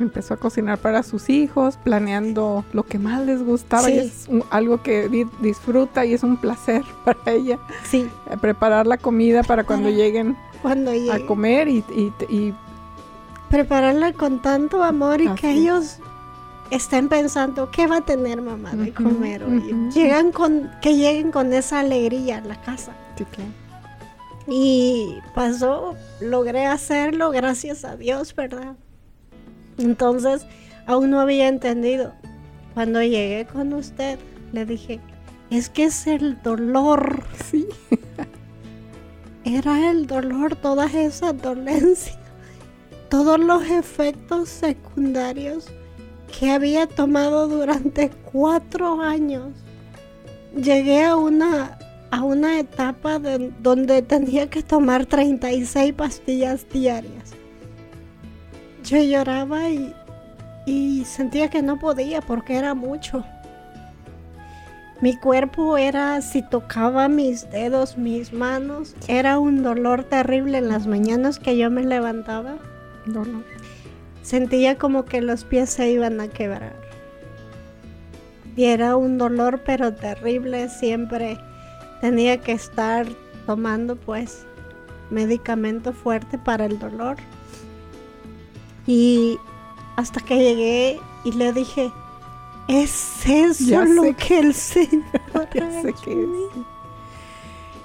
empezó 0.04 0.34
a 0.34 0.36
cocinar 0.36 0.78
para 0.78 1.02
sus 1.02 1.28
hijos, 1.28 1.78
planeando 1.82 2.64
lo 2.72 2.84
que 2.84 2.98
más 2.98 3.24
les 3.24 3.42
gustaba 3.42 3.90
y 3.90 3.98
es 3.98 4.28
algo 4.50 4.82
que 4.82 5.08
disfruta 5.40 6.04
y 6.04 6.14
es 6.14 6.22
un 6.22 6.36
placer 6.36 6.84
para 7.04 7.18
ella. 7.32 7.58
Sí. 7.84 8.08
Eh, 8.30 8.36
preparar 8.40 8.86
la 8.86 8.98
comida 8.98 9.42
para 9.42 9.64
cuando 9.64 9.90
lleguen 9.90 10.36
cuando 10.62 10.90
a 10.90 11.26
comer 11.26 11.68
y, 11.68 11.84
prepararla 13.48 14.12
con 14.12 14.42
tanto 14.42 14.82
amor 14.82 15.22
y 15.22 15.28
que 15.34 15.50
ellos 15.50 15.98
estén 16.70 17.08
pensando 17.08 17.70
qué 17.70 17.86
va 17.86 17.98
a 17.98 18.00
tener 18.02 18.42
mamá 18.42 18.72
de 18.72 18.92
comer 18.92 19.44
hoy. 19.44 19.90
Llegan 19.94 20.32
con 20.32 20.70
que 20.82 20.96
lleguen 20.96 21.30
con 21.30 21.52
esa 21.52 21.80
alegría 21.80 22.38
a 22.38 22.40
la 22.42 22.60
casa. 22.60 22.92
Sí, 23.16 23.24
claro. 23.24 23.50
Y 24.50 25.18
pasó, 25.34 25.94
logré 26.20 26.66
hacerlo, 26.66 27.30
gracias 27.30 27.84
a 27.84 27.96
Dios, 27.96 28.34
¿verdad? 28.34 28.76
Entonces, 29.78 30.46
aún 30.86 31.10
no 31.10 31.20
había 31.20 31.48
entendido. 31.48 32.12
Cuando 32.74 33.02
llegué 33.02 33.46
con 33.46 33.72
usted, 33.72 34.18
le 34.52 34.66
dije, 34.66 35.00
es 35.50 35.68
que 35.68 35.84
es 35.84 36.06
el 36.06 36.40
dolor. 36.42 37.24
Sí. 37.50 37.66
Era 39.44 39.90
el 39.90 40.06
dolor, 40.06 40.56
toda 40.56 40.86
esa 40.86 41.32
dolencia, 41.32 42.18
todos 43.08 43.38
los 43.38 43.64
efectos 43.64 44.48
secundarios 44.48 45.68
que 46.38 46.50
había 46.50 46.86
tomado 46.86 47.48
durante 47.48 48.10
cuatro 48.30 49.00
años. 49.00 49.52
Llegué 50.54 51.04
a 51.04 51.16
una, 51.16 51.78
a 52.10 52.22
una 52.24 52.58
etapa 52.58 53.18
donde 53.18 54.02
tenía 54.02 54.50
que 54.50 54.62
tomar 54.62 55.06
36 55.06 55.94
pastillas 55.94 56.68
diarias 56.68 57.37
yo 58.88 59.02
lloraba 59.02 59.68
y, 59.68 59.94
y 60.66 61.04
sentía 61.04 61.48
que 61.48 61.62
no 61.62 61.78
podía 61.78 62.20
porque 62.20 62.56
era 62.56 62.74
mucho. 62.74 63.24
Mi 65.00 65.16
cuerpo 65.16 65.78
era, 65.78 66.20
si 66.22 66.42
tocaba 66.42 67.06
mis 67.08 67.48
dedos, 67.50 67.96
mis 67.96 68.32
manos, 68.32 68.96
era 69.06 69.38
un 69.38 69.62
dolor 69.62 70.02
terrible 70.02 70.58
en 70.58 70.68
las 70.68 70.88
mañanas 70.88 71.38
que 71.38 71.56
yo 71.56 71.70
me 71.70 71.84
levantaba. 71.84 72.56
Dolor. 73.06 73.44
Sentía 74.22 74.76
como 74.76 75.04
que 75.04 75.20
los 75.20 75.44
pies 75.44 75.70
se 75.70 75.90
iban 75.90 76.20
a 76.20 76.28
quebrar. 76.28 76.74
Y 78.56 78.64
era 78.64 78.96
un 78.96 79.18
dolor 79.18 79.62
pero 79.64 79.94
terrible, 79.94 80.68
siempre 80.68 81.38
tenía 82.00 82.38
que 82.38 82.52
estar 82.52 83.06
tomando 83.46 83.94
pues 83.94 84.44
medicamento 85.10 85.92
fuerte 85.92 86.38
para 86.38 86.66
el 86.66 86.78
dolor. 86.80 87.16
Y 88.88 89.38
hasta 89.96 90.20
que 90.20 90.38
llegué 90.38 91.00
y 91.22 91.32
le 91.32 91.52
dije, 91.52 91.92
es 92.68 93.26
eso 93.26 93.84
lo 93.84 94.16
que, 94.16 94.38
el 94.38 94.54
Señor 94.54 95.04
es. 95.54 95.94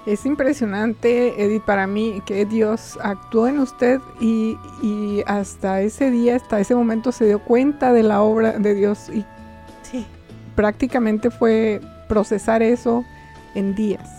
Es 0.06 0.26
impresionante, 0.26 1.44
Edith, 1.44 1.64
para 1.64 1.88
mí 1.88 2.22
que 2.26 2.46
Dios 2.46 2.98
actuó 3.02 3.48
en 3.48 3.60
usted 3.60 4.00
y, 4.22 4.58
hasta 5.28 5.82
ese 5.82 6.10
día, 6.10 6.38
hasta 6.38 6.62
ese 6.62 6.74
momento 6.74 7.12
se 7.12 7.26
dio 7.26 7.40
cuenta 7.40 7.92
de 7.92 8.04
la 8.04 8.22
obra 8.22 8.54
de 8.54 8.74
Dios 8.74 9.10
y 9.14 9.26
prácticamente 10.56 11.32
fue 11.32 11.82
procesar 12.08 12.62
eso 12.64 13.04
en 13.56 13.76
días. 13.76 14.10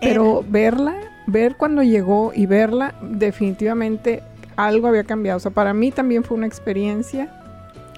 Pero 0.00 0.42
verla, 0.48 0.94
ver 1.26 1.56
cuando 1.56 1.82
llegó 1.82 2.32
y 2.34 2.46
verla, 2.46 2.94
definitivamente 3.02 4.22
algo 4.56 4.88
había 4.88 5.04
cambiado. 5.04 5.36
O 5.36 5.40
sea, 5.40 5.50
para 5.50 5.74
mí 5.74 5.90
también 5.90 6.24
fue 6.24 6.36
una 6.36 6.46
experiencia 6.46 7.40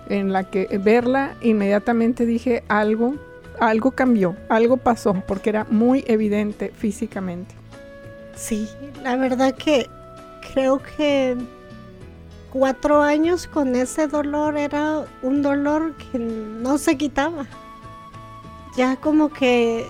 en 0.09 0.33
la 0.33 0.45
que 0.45 0.67
verla 0.79 1.35
inmediatamente 1.41 2.27
dije 2.27 2.63
algo, 2.69 3.15
algo 3.61 3.91
cambió, 3.91 4.37
algo 4.49 4.77
pasó, 4.77 5.15
porque 5.27 5.51
era 5.51 5.65
muy 5.71 6.05
evidente 6.07 6.73
físicamente. 6.77 7.55
Sí, 8.35 8.69
la 9.03 9.17
verdad 9.17 9.55
que 9.55 9.89
creo 10.53 10.81
que 10.97 11.37
cuatro 12.53 13.03
años 13.03 13.47
con 13.47 13.75
ese 13.75 14.07
dolor 14.07 14.57
era 14.57 15.05
un 15.23 15.43
dolor 15.43 15.95
que 15.97 16.19
no 16.19 16.79
se 16.79 16.97
quitaba. 16.97 17.47
Ya 18.77 18.97
como 18.97 19.31
que 19.31 19.87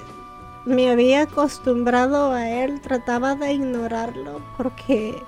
me 0.64 0.90
había 0.90 1.22
acostumbrado 1.22 2.32
a 2.32 2.48
él, 2.48 2.80
trataba 2.80 3.34
de 3.34 3.52
ignorarlo 3.52 4.40
porque 4.56 5.20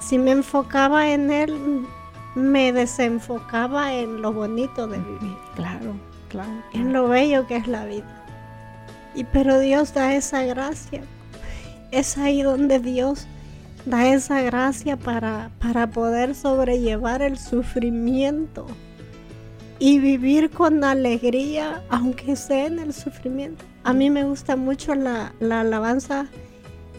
si 0.00 0.18
me 0.18 0.32
enfocaba 0.32 1.10
en 1.10 1.30
él, 1.30 1.86
me 2.34 2.72
desenfocaba 2.72 3.94
en 3.94 4.22
lo 4.22 4.32
bonito 4.32 4.86
de 4.86 4.98
vivir. 4.98 5.36
Claro, 5.54 5.94
claro. 6.28 6.62
En 6.72 6.92
lo 6.92 7.08
bello 7.08 7.46
que 7.46 7.56
es 7.56 7.66
la 7.66 7.84
vida. 7.84 8.24
Y 9.14 9.24
pero 9.24 9.58
Dios 9.58 9.94
da 9.94 10.14
esa 10.14 10.42
gracia. 10.44 11.02
Es 11.90 12.18
ahí 12.18 12.42
donde 12.42 12.78
Dios 12.78 13.26
da 13.86 14.06
esa 14.06 14.42
gracia 14.42 14.96
para, 14.96 15.50
para 15.58 15.88
poder 15.88 16.34
sobrellevar 16.34 17.22
el 17.22 17.38
sufrimiento 17.38 18.66
y 19.78 19.98
vivir 19.98 20.50
con 20.50 20.84
alegría, 20.84 21.82
aunque 21.88 22.36
sea 22.36 22.66
en 22.66 22.78
el 22.78 22.92
sufrimiento. 22.92 23.64
A 23.84 23.92
mí 23.92 24.10
me 24.10 24.24
gusta 24.24 24.56
mucho 24.56 24.94
la, 24.94 25.32
la 25.40 25.60
alabanza 25.60 26.26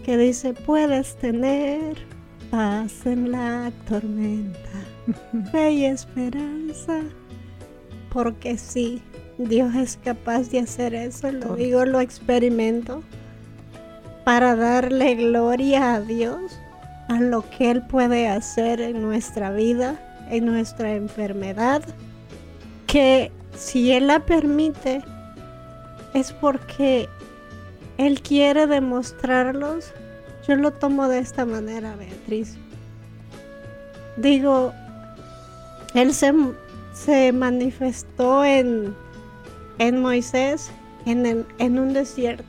que 0.04 0.18
dice, 0.18 0.54
puedes 0.54 1.16
tener 1.18 2.09
paz 2.50 3.06
en 3.06 3.32
la 3.32 3.72
tormenta, 3.88 4.60
fe 5.52 5.72
y 5.72 5.86
esperanza, 5.86 7.02
porque 8.12 8.58
sí, 8.58 9.02
Dios 9.38 9.76
es 9.76 9.98
capaz 10.04 10.50
de 10.50 10.60
hacer 10.60 10.94
eso, 10.94 11.32
lo 11.32 11.56
digo, 11.56 11.86
lo 11.86 12.00
experimento, 12.00 13.04
para 14.26 14.56
darle 14.56 15.16
gloria 15.16 15.96
a 15.96 16.02
Dios, 16.02 16.60
a 17.08 17.20
lo 17.20 17.48
que 17.50 17.72
Él 17.72 17.82
puede 17.84 18.28
hacer 18.28 18.82
en 18.82 19.02
nuestra 19.02 19.52
vida, 19.52 20.00
en 20.30 20.46
nuestra 20.46 20.94
enfermedad, 20.94 21.84
que 22.86 23.32
si 23.56 23.92
Él 23.92 24.08
la 24.08 24.26
permite, 24.26 25.02
es 26.14 26.32
porque 26.34 27.08
Él 27.98 28.22
quiere 28.22 28.68
demostrarlos 28.68 29.94
yo 30.50 30.56
lo 30.56 30.72
tomo 30.72 31.08
de 31.08 31.20
esta 31.20 31.46
manera, 31.46 31.96
Beatriz. 31.96 32.58
Digo, 34.18 34.74
él 35.94 36.12
se, 36.12 36.34
se 36.92 37.32
manifestó 37.32 38.44
en, 38.44 38.96
en 39.78 40.02
Moisés 40.02 40.72
en, 41.06 41.46
en 41.60 41.78
un 41.78 41.94
desierto. 41.94 42.44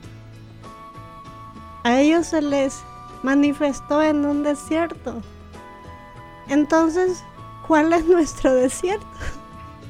A 1.83 1.99
ellos 1.99 2.25
se 2.25 2.41
les 2.41 2.81
manifestó 3.21 4.01
en 4.01 4.25
un 4.25 4.41
desierto. 4.41 5.21
Entonces, 6.47 7.23
¿cuál 7.67 7.93
es 7.93 8.03
nuestro 8.07 8.55
desierto? 8.55 9.05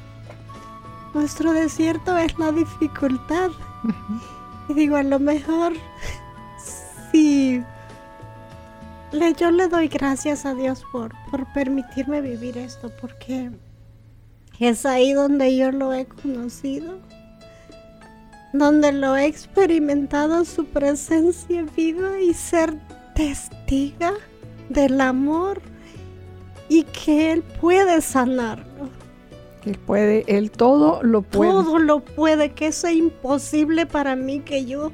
Nuestro 1.14 1.54
desierto 1.54 2.18
es 2.18 2.38
la 2.38 2.52
dificultad. 2.52 3.50
Y 4.68 4.74
digo, 4.74 4.96
a 4.96 5.02
lo 5.02 5.18
mejor 5.18 5.72
si 7.12 7.62
yo 9.38 9.50
le 9.50 9.68
doy 9.68 9.88
gracias 9.88 10.46
a 10.46 10.54
Dios 10.54 10.84
por, 10.90 11.12
por 11.30 11.50
permitirme 11.52 12.20
vivir 12.20 12.56
esto, 12.58 12.90
porque 13.00 13.50
es 14.58 14.86
ahí 14.86 15.12
donde 15.12 15.56
yo 15.56 15.70
lo 15.72 15.92
he 15.92 16.06
conocido. 16.06 16.98
donde 18.52 18.92
lo 18.92 19.16
he 19.16 19.24
experimentado 19.24 20.44
su 20.44 20.66
presencia 20.66 21.64
viva 21.74 22.20
y 22.20 22.34
ser 22.34 22.78
testiga 23.14 24.12
del 24.68 25.00
amor 25.00 25.62
y 26.68 26.82
que 26.84 27.32
Él 27.32 27.42
puede 27.42 28.02
sanarlo. 28.02 28.90
Él 29.64 29.78
puede, 29.78 30.24
Él 30.26 30.50
todo 30.50 31.02
lo 31.02 31.22
puede. 31.22 31.50
Todo 31.50 31.78
lo 31.78 32.00
puede, 32.00 32.52
que 32.52 32.66
eso 32.66 32.88
es 32.88 32.96
imposible 32.96 33.86
para 33.86 34.16
mí, 34.16 34.40
que 34.40 34.66
yo 34.66 34.92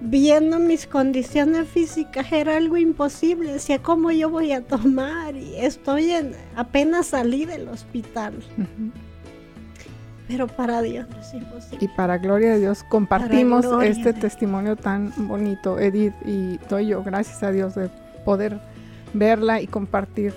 viendo 0.00 0.58
mis 0.58 0.86
condiciones 0.86 1.68
físicas 1.68 2.30
era 2.32 2.56
algo 2.56 2.76
imposible. 2.76 3.52
Decía, 3.52 3.80
¿cómo 3.80 4.10
yo 4.10 4.30
voy 4.30 4.52
a 4.52 4.62
tomar? 4.62 5.36
Y 5.36 5.56
estoy 5.56 6.10
en, 6.10 6.32
apenas 6.56 7.06
salí 7.06 7.44
del 7.44 7.68
hospital. 7.68 8.34
Pero 10.28 10.46
para 10.46 10.80
Dios 10.82 11.06
no 11.08 11.20
es 11.20 11.34
imposible. 11.34 11.78
Y 11.84 11.88
para 11.88 12.18
gloria 12.18 12.52
de 12.52 12.60
Dios 12.60 12.84
compartimos 12.88 13.66
este 13.82 14.12
testimonio 14.12 14.76
tan 14.76 15.12
bonito, 15.28 15.78
Edith 15.78 16.14
y 16.24 16.58
Toyo. 16.68 17.02
Gracias 17.02 17.42
a 17.42 17.50
Dios 17.50 17.74
de 17.74 17.90
poder 18.24 18.58
verla 19.12 19.60
y 19.60 19.66
compartir 19.66 20.32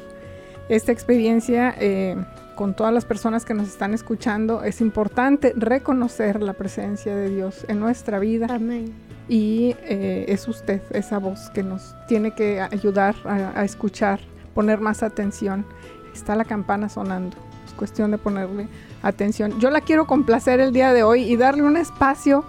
esta 0.69 0.91
experiencia 0.91 1.73
eh, 1.79 2.17
con 2.55 2.75
todas 2.75 2.93
las 2.93 3.05
personas 3.05 3.45
que 3.45 3.53
nos 3.53 3.69
están 3.69 3.93
escuchando. 3.93 4.63
Es 4.63 4.81
importante 4.81 5.53
reconocer 5.55 6.41
la 6.41 6.53
presencia 6.53 7.15
de 7.15 7.29
Dios 7.29 7.65
en 7.69 7.79
nuestra 7.79 8.19
vida. 8.19 8.47
Amén. 8.49 9.06
Y 9.29 9.75
eh, 9.81 10.25
es 10.29 10.47
usted 10.47 10.81
esa 10.91 11.19
voz 11.19 11.49
que 11.53 11.63
nos 11.63 11.95
tiene 12.07 12.31
que 12.31 12.61
ayudar 12.61 13.15
a, 13.25 13.59
a 13.59 13.65
escuchar, 13.65 14.19
poner 14.53 14.79
más 14.79 15.03
atención. 15.03 15.65
Está 16.13 16.35
la 16.35 16.45
campana 16.45 16.89
sonando. 16.89 17.35
Es 17.65 17.73
cuestión 17.73 18.11
de 18.11 18.17
ponerle 18.17 18.67
atención. 19.03 19.59
Yo 19.59 19.69
la 19.69 19.81
quiero 19.81 20.07
complacer 20.07 20.59
el 20.59 20.71
día 20.71 20.93
de 20.93 21.03
hoy 21.03 21.23
y 21.23 21.35
darle 21.35 21.63
un 21.63 21.77
espacio 21.77 22.45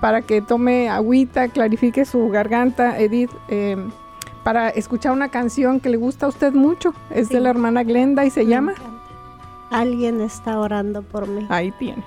para 0.00 0.22
que 0.22 0.40
tome 0.40 0.88
agüita, 0.88 1.48
clarifique 1.48 2.04
su 2.04 2.28
garganta, 2.30 2.98
Edith, 2.98 3.30
eh, 3.48 3.76
para 4.42 4.70
escuchar 4.70 5.12
una 5.12 5.28
canción 5.28 5.80
que 5.80 5.90
le 5.90 5.98
gusta 5.98 6.26
a 6.26 6.28
usted 6.30 6.52
mucho. 6.52 6.94
Es 7.10 7.28
de 7.28 7.40
la 7.40 7.50
hermana 7.50 7.84
Glenda 7.84 8.24
y 8.24 8.30
se 8.30 8.46
llama... 8.46 8.74
Alguien 9.70 10.20
está 10.20 10.58
orando 10.58 11.02
por 11.02 11.28
mí. 11.28 11.46
Ahí 11.48 11.70
tiene. 11.78 12.02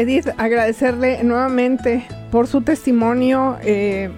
Edith, 0.00 0.28
agradecerle 0.38 1.22
nuevamente 1.24 2.06
por 2.30 2.46
su 2.46 2.62
testimonio. 2.62 3.58
Eh, 3.62 4.08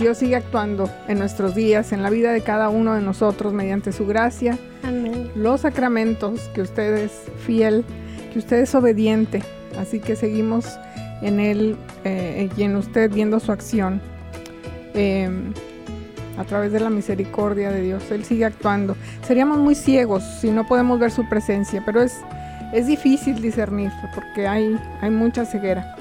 Dios 0.00 0.16
sigue 0.16 0.36
actuando 0.36 0.88
en 1.06 1.18
nuestros 1.18 1.54
días, 1.54 1.92
en 1.92 2.02
la 2.02 2.08
vida 2.08 2.32
de 2.32 2.40
cada 2.40 2.70
uno 2.70 2.94
de 2.94 3.02
nosotros 3.02 3.52
mediante 3.52 3.92
su 3.92 4.06
gracia. 4.06 4.56
Amén. 4.84 5.30
Los 5.34 5.60
sacramentos, 5.60 6.48
que 6.54 6.62
usted 6.62 6.96
es 6.96 7.12
fiel, 7.44 7.84
que 8.32 8.38
usted 8.38 8.60
es 8.60 8.74
obediente. 8.74 9.42
Así 9.78 10.00
que 10.00 10.16
seguimos 10.16 10.78
en 11.20 11.40
él 11.40 11.76
eh, 12.04 12.48
y 12.56 12.62
en 12.62 12.76
usted 12.76 13.10
viendo 13.12 13.40
su 13.40 13.52
acción. 13.52 14.00
Eh, 14.94 15.28
a 16.38 16.44
través 16.44 16.72
de 16.72 16.80
la 16.80 16.88
misericordia 16.88 17.70
de 17.70 17.82
Dios, 17.82 18.10
Él 18.10 18.24
sigue 18.24 18.44
actuando. 18.44 18.96
Seríamos 19.26 19.58
muy 19.58 19.74
ciegos 19.74 20.22
si 20.40 20.50
no 20.50 20.66
podemos 20.66 21.00
ver 21.00 21.10
su 21.10 21.28
presencia, 21.28 21.82
pero 21.84 22.00
es, 22.00 22.14
es 22.72 22.86
difícil 22.86 23.40
discernir 23.40 23.90
porque 24.14 24.46
hay, 24.46 24.78
hay 25.00 25.10
mucha 25.10 25.44
ceguera. 25.44 25.94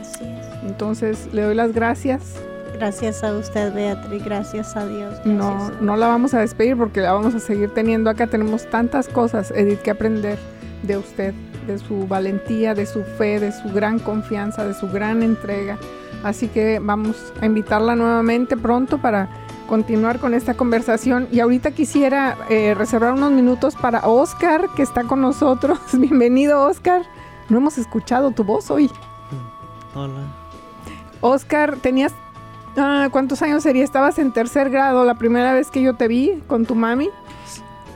Así 0.00 0.24
es. 0.24 0.46
Entonces 0.64 1.28
le 1.32 1.42
doy 1.42 1.54
las 1.54 1.72
gracias. 1.72 2.36
Gracias 2.74 3.22
a 3.24 3.34
usted, 3.34 3.74
Beatriz. 3.74 4.24
Gracias 4.24 4.76
a 4.76 4.86
Dios. 4.86 5.14
No, 5.24 5.50
gracias 5.50 5.78
a- 5.78 5.82
no 5.82 5.96
la 5.96 6.06
vamos 6.08 6.32
a 6.34 6.40
despedir 6.40 6.76
porque 6.76 7.00
la 7.00 7.12
vamos 7.12 7.34
a 7.34 7.40
seguir 7.40 7.70
teniendo 7.74 8.08
acá. 8.10 8.26
Tenemos 8.26 8.68
tantas 8.70 9.08
cosas, 9.08 9.50
Edith, 9.50 9.80
que 9.80 9.90
aprender 9.90 10.38
de 10.82 10.96
usted, 10.96 11.34
de 11.66 11.78
su 11.78 12.06
valentía, 12.06 12.74
de 12.74 12.86
su 12.86 13.02
fe, 13.02 13.38
de 13.38 13.52
su 13.52 13.68
gran 13.70 13.98
confianza, 13.98 14.64
de 14.66 14.72
su 14.72 14.88
gran 14.88 15.22
entrega. 15.22 15.78
Así 16.24 16.48
que 16.48 16.78
vamos 16.80 17.32
a 17.40 17.46
invitarla 17.46 17.94
nuevamente 17.96 18.56
pronto 18.56 18.98
para 18.98 19.28
continuar 19.70 20.18
con 20.18 20.34
esta 20.34 20.54
conversación. 20.54 21.28
Y 21.30 21.38
ahorita 21.38 21.70
quisiera 21.70 22.36
eh, 22.50 22.74
reservar 22.74 23.12
unos 23.14 23.30
minutos 23.30 23.76
para 23.76 24.00
Oscar, 24.00 24.66
que 24.74 24.82
está 24.82 25.04
con 25.04 25.20
nosotros. 25.20 25.78
Bienvenido, 25.92 26.66
Oscar. 26.66 27.02
No 27.48 27.58
hemos 27.58 27.78
escuchado 27.78 28.32
tu 28.32 28.42
voz 28.42 28.68
hoy. 28.70 28.90
Hola. 29.94 30.22
Oscar, 31.20 31.76
tenías... 31.76 32.12
ah, 32.76 33.08
¿Cuántos 33.12 33.42
años 33.42 33.62
sería? 33.62 33.84
Estabas 33.84 34.18
en 34.18 34.32
tercer 34.32 34.70
grado 34.70 35.04
la 35.04 35.14
primera 35.14 35.54
vez 35.54 35.70
que 35.70 35.80
yo 35.80 35.94
te 35.94 36.08
vi 36.08 36.42
con 36.48 36.66
tu 36.66 36.74
mami. 36.74 37.08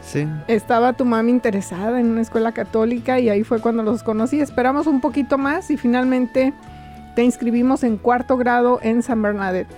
Sí. 0.01 0.29
Estaba 0.47 0.93
tu 0.93 1.05
mami 1.05 1.33
interesada 1.33 1.99
en 1.99 2.07
una 2.07 2.21
escuela 2.21 2.53
católica 2.53 3.19
y 3.19 3.31
ahí 3.31 3.43
fue 3.43 3.61
cuando 3.61 3.83
los 3.83 4.05
conocí. 4.05 4.41
Esperamos 4.41 4.87
un 4.87 5.01
poquito 5.01 5.39
más 5.39 5.73
y 5.73 5.77
finalmente 5.77 6.55
te 7.17 7.25
inscribimos 7.25 7.83
en 7.83 7.97
cuarto 7.97 8.37
grado 8.37 8.79
en 8.81 9.03
San 9.03 9.23
Bernadette. 9.23 9.75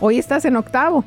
Hoy 0.00 0.18
estás 0.18 0.44
en 0.44 0.56
octavo, 0.56 1.04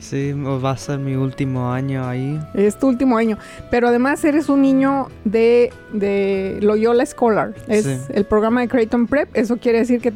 Sí, 0.00 0.32
va 0.32 0.70
a 0.70 0.76
ser 0.76 1.00
mi 1.00 1.16
último 1.16 1.72
año 1.72 2.06
ahí. 2.06 2.40
es 2.54 2.78
tu 2.78 2.86
último 2.86 3.16
año, 3.18 3.36
pero 3.68 3.88
además 3.88 4.24
eres 4.24 4.48
un 4.48 4.62
niño 4.62 5.08
de, 5.24 5.72
de 5.92 6.58
Loyola 6.62 7.04
Scholar, 7.04 7.52
es 7.66 7.84
Sí. 7.84 7.96
el 8.14 8.24
programa 8.24 8.60
de 8.60 8.68
Creighton 8.68 9.08
Prep, 9.08 9.28
eso 9.36 9.56
quiere 9.56 9.78
decir 9.80 10.00
que 10.00 10.12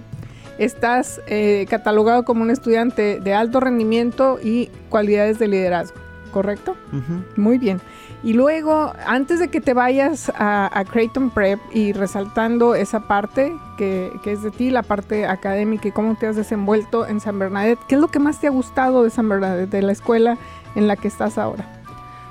estás 0.59 1.21
eh, 1.27 1.67
catalogado 1.69 2.25
como 2.25 2.43
un 2.43 2.51
estudiante 2.51 3.19
de 3.19 3.35
alto 3.35 3.59
rendimiento 3.59 4.39
y 4.41 4.71
cualidades 4.89 5.41
de 5.41 5.49
liderazgo, 5.49 5.97
¿correcto? 6.31 6.77
Ujú. 6.93 7.25
Muy 7.41 7.59
bien. 7.59 7.81
Y 8.25 8.35
luego, 8.35 8.93
antes 9.05 9.41
de 9.41 9.49
que 9.49 9.61
te 9.61 9.75
vayas 9.75 10.33
a, 10.37 10.85
Creighton 10.91 11.31
Prep 11.31 11.59
y 11.75 11.93
resaltando 11.93 12.77
esa 12.77 13.01
parte 13.01 13.53
que, 13.77 14.13
es 14.25 14.43
de 14.43 14.53
ti, 14.53 14.71
la 14.71 14.85
parte 14.85 15.27
académica 15.27 15.89
y 15.89 15.93
cómo 15.93 16.15
te 16.15 16.29
has 16.29 16.37
desenvuelto 16.37 17.05
en 17.07 17.19
San 17.21 17.39
Bernadette, 17.41 17.81
¿qué 17.89 17.97
es 17.97 18.01
lo 18.01 18.09
que 18.09 18.21
más 18.21 18.39
te 18.39 18.47
ha 18.47 18.51
gustado 18.51 19.03
de 19.03 19.11
San 19.11 19.29
Bernadette, 19.29 19.71
de 19.71 19.83
la 19.83 19.91
escuela 19.91 20.39
en 20.77 20.87
la 20.87 20.95
que 20.95 21.09
estás 21.09 21.37
ahora? 21.37 21.67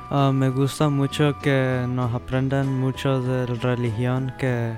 Ah, 0.10 0.32
me 0.34 0.50
gusta 0.50 0.88
mucho 0.88 1.38
que 1.40 1.86
nos 1.90 2.14
aprendan 2.14 2.80
mucho 2.80 3.22
de 3.22 3.46
religión, 3.46 4.32
que, 4.38 4.74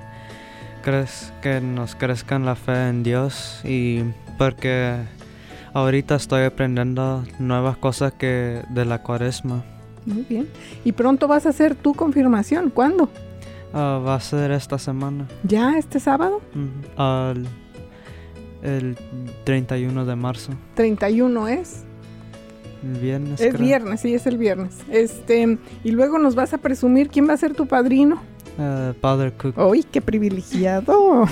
crez- 0.84 1.32
que 1.42 1.62
nos 1.62 1.96
crezcan 1.96 2.44
la 2.44 2.56
fe 2.56 2.90
en 2.90 3.04
Dios 3.04 3.62
y 3.64 4.04
porque 4.40 4.98
ahorita 5.74 6.16
estoy 6.16 6.44
aprendiendo 6.46 7.24
nuevas 7.38 7.78
cosas 7.78 8.14
que 8.14 8.64
de 8.70 8.86
la 8.86 9.04
cuaresma. 9.04 9.64
Muy 10.06 10.26
bien. 10.30 10.48
Y 10.84 10.92
pronto 10.92 11.28
vas 11.28 11.46
a 11.46 11.50
hacer 11.50 11.76
tu 11.76 11.94
confirmación. 11.94 12.70
¿Cuándo? 12.70 13.10
Ah, 13.74 14.00
va 14.06 14.16
a 14.16 14.20
ser 14.20 14.52
esta 14.52 14.78
semana, 14.78 15.28
¿Ya 15.44 15.78
este 15.78 16.00
sábado? 16.00 16.42
Ujú. 16.54 17.02
Al- 17.02 17.48
el 18.62 18.96
31 19.46 20.06
de 20.06 20.16
marzo, 20.16 20.52
31 20.76 21.48
es. 21.48 21.84
el 22.84 23.00
viernes. 23.00 23.42
Es 23.42 23.54
creo. 23.56 23.66
viernes, 23.66 24.00
sí, 24.02 24.14
es 24.14 24.26
el 24.28 24.38
viernes. 24.38 24.78
Este, 24.90 25.58
y 25.84 25.92
luego 25.92 26.18
nos 26.20 26.36
vas 26.36 26.54
a 26.54 26.58
presumir 26.60 27.10
quién 27.10 27.28
va 27.28 27.34
a 27.34 27.38
ser 27.38 27.54
tu 27.56 27.66
padrino. 27.66 28.22
Ah, 28.60 28.94
Padre 29.02 29.32
Cook. 29.34 29.58
¡Uy, 29.58 29.84
qué 29.84 30.02
privilegiado! 30.02 31.26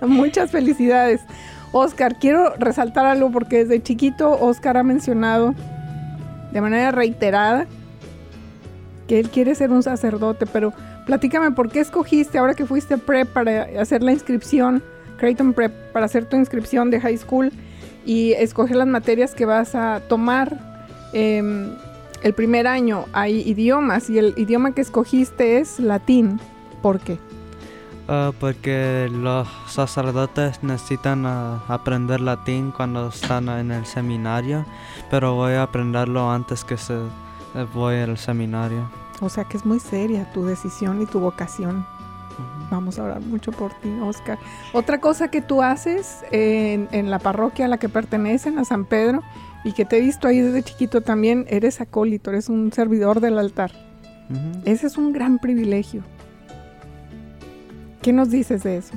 Muchas 0.06 0.50
felicidades. 0.50 1.20
Oscar, 1.72 2.18
quiero 2.18 2.54
resaltar 2.58 3.06
algo 3.06 3.30
porque 3.30 3.64
desde 3.64 3.82
chiquito 3.82 4.30
Oscar 4.40 4.76
ha 4.76 4.82
mencionado 4.82 5.54
de 6.54 6.60
manera 6.62 6.90
reiterada 6.92 7.66
que 9.06 9.20
él 9.20 9.28
quiere 9.28 9.54
ser 9.54 9.70
un 9.70 9.82
sacerdote, 9.82 10.46
pero 10.46 10.72
platícame 11.04 11.50
por 11.50 11.70
qué 11.70 11.80
escogiste 11.80 12.38
ahora 12.38 12.54
que 12.54 12.64
fuiste 12.64 12.96
prep 12.96 13.28
para 13.28 13.66
hacer 13.78 14.02
la 14.02 14.12
inscripción, 14.12 14.82
Creighton 15.18 15.52
Prep, 15.52 15.92
para 15.92 16.06
hacer 16.06 16.26
tu 16.26 16.36
inscripción 16.36 16.90
de 16.90 17.00
high 17.00 17.18
school 17.18 17.52
y 18.06 18.32
escoger 18.32 18.76
las 18.76 18.86
materias 18.86 19.34
que 19.34 19.44
vas 19.44 19.74
a 19.74 20.00
tomar. 20.08 20.72
em, 21.12 21.70
el 22.22 22.32
primer 22.32 22.66
año 22.66 23.04
hay 23.12 23.42
idiomas 23.42 24.08
y 24.08 24.18
el 24.18 24.32
idioma 24.38 24.72
que 24.72 24.80
escogiste 24.80 25.58
es 25.58 25.78
latín. 25.78 26.40
¿Por 26.80 26.98
qué? 26.98 27.18
Ah, 28.06 28.32
porque 28.38 29.08
los 29.10 29.48
sacerdotes 29.66 30.62
necesitan 30.62 31.24
ah, 31.24 31.62
aprender 31.68 32.20
latín 32.20 32.70
cuando 32.70 33.08
están 33.08 33.48
en 33.48 33.70
el 33.70 33.86
seminario, 33.86 34.66
pero 35.10 35.34
voy 35.34 35.52
a 35.54 35.62
aprenderlo 35.64 36.30
antes 36.30 36.64
que 36.64 36.76
se 36.76 36.94
eh, 36.94 37.66
voy 37.74 37.96
al 37.96 38.18
seminario. 38.18 38.88
O 39.20 39.28
sea 39.28 39.44
que 39.44 39.56
es 39.56 39.64
muy 39.64 39.80
seria 39.80 40.30
tu 40.32 40.44
decisión 40.44 41.02
y 41.02 41.06
tu 41.06 41.20
vocación. 41.20 41.86
Vamos 42.70 42.98
a 42.98 43.04
orar 43.04 43.20
mucho 43.20 43.52
por 43.52 43.72
ti, 43.74 43.90
Oscar. 44.02 44.38
Otra 44.72 45.00
cosa 45.00 45.28
que 45.28 45.40
tú 45.40 45.62
haces 45.62 46.24
en, 46.32 46.88
en 46.90 47.10
la 47.10 47.20
parroquia 47.20 47.66
a 47.66 47.68
la 47.68 47.78
que 47.78 47.88
pertenecen, 47.88 48.58
a 48.58 48.64
San 48.64 48.84
Pedro, 48.84 49.22
y 49.62 49.72
que 49.72 49.84
te 49.84 49.98
he 49.98 50.00
visto 50.00 50.26
ahí 50.26 50.40
desde 50.40 50.62
chiquito 50.62 51.00
también, 51.00 51.46
eres 51.48 51.80
acólito, 51.80 52.30
eres 52.30 52.48
un 52.48 52.72
servidor 52.72 53.20
del 53.20 53.38
altar. 53.38 53.70
Ujú. 54.30 54.62
Ese 54.64 54.86
es 54.88 54.96
un 54.98 55.12
gran 55.12 55.38
privilegio. 55.38 56.02
¿Qué 58.02 58.12
nos 58.12 58.30
dices 58.30 58.62
de 58.62 58.78
eso? 58.78 58.94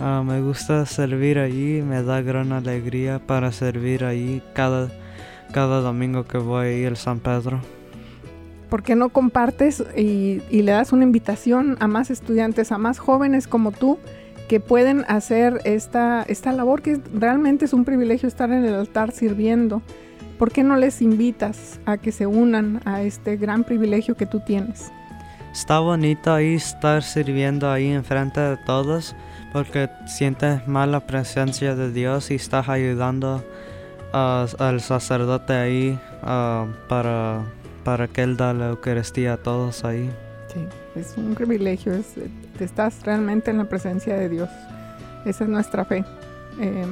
Ah, 0.00 0.22
me 0.24 0.40
gusta 0.40 0.86
servir 0.86 1.38
allí, 1.38 1.82
me 1.82 2.02
da 2.02 2.22
gran 2.22 2.52
alegría 2.52 3.18
para 3.18 3.52
servir 3.52 4.04
allí 4.04 4.42
cada, 4.54 4.88
cada 5.50 5.80
domingo 5.80 6.24
que 6.24 6.38
voy 6.38 6.66
ahí 6.66 6.84
al 6.84 6.96
San 6.96 7.18
Pedro. 7.18 7.60
¿Por 8.68 8.82
qué 8.82 8.94
no 8.94 9.08
compartes 9.08 9.84
y, 9.96 10.42
y 10.48 10.62
le 10.62 10.72
das 10.72 10.92
una 10.92 11.02
invitación 11.02 11.76
a 11.80 11.88
más 11.88 12.10
estudiantes, 12.10 12.70
a 12.72 12.78
más 12.78 12.98
jóvenes 12.98 13.48
como 13.48 13.72
tú, 13.72 13.98
que 14.48 14.60
pueden 14.60 15.04
hacer 15.08 15.60
esta, 15.64 16.22
esta 16.22 16.52
labor 16.52 16.82
que 16.82 17.00
realmente 17.14 17.64
es 17.64 17.72
un 17.72 17.84
privilegio 17.84 18.28
estar 18.28 18.50
en 18.50 18.64
el 18.64 18.74
altar 18.74 19.12
sirviendo? 19.12 19.82
¿Por 20.38 20.52
qué 20.52 20.64
no 20.64 20.76
les 20.76 21.02
invitas 21.02 21.80
a 21.84 21.98
que 21.98 22.12
se 22.12 22.26
unan 22.26 22.80
a 22.84 23.02
este 23.02 23.36
gran 23.36 23.62
privilegio 23.62 24.16
que 24.16 24.26
tú 24.26 24.40
tienes? 24.40 24.90
Está 25.52 25.80
bonito 25.80 26.32
ahí 26.32 26.54
estar 26.54 27.02
sirviendo 27.02 27.70
ahí 27.70 27.88
enfrente 27.88 28.40
de 28.40 28.56
todos 28.56 29.14
porque 29.52 29.90
sientes 30.06 30.66
más 30.66 30.88
la 30.88 31.06
presencia 31.06 31.74
de 31.74 31.92
Dios 31.92 32.30
y 32.30 32.36
estás 32.36 32.68
ayudando 32.68 33.44
a- 34.12 34.46
al 34.58 34.80
sacerdote 34.80 35.52
ahí 35.52 35.98
ah, 36.22 36.66
para, 36.88 37.42
para 37.84 38.08
que 38.08 38.22
él 38.22 38.36
da 38.36 38.52
la 38.52 38.68
Eucaristía 38.70 39.34
a 39.34 39.36
todos 39.36 39.84
ahí. 39.84 40.10
Sí, 40.52 40.66
es 40.96 41.14
un 41.16 41.34
privilegio, 41.34 41.92
es- 41.94 42.14
estás 42.58 43.02
realmente 43.04 43.50
en 43.50 43.58
la 43.58 43.64
presencia 43.64 44.16
de 44.16 44.28
Dios. 44.28 44.48
Esa 45.24 45.44
es 45.44 45.50
nuestra 45.50 45.84
fe. 45.84 46.04
Eh, 46.60 46.86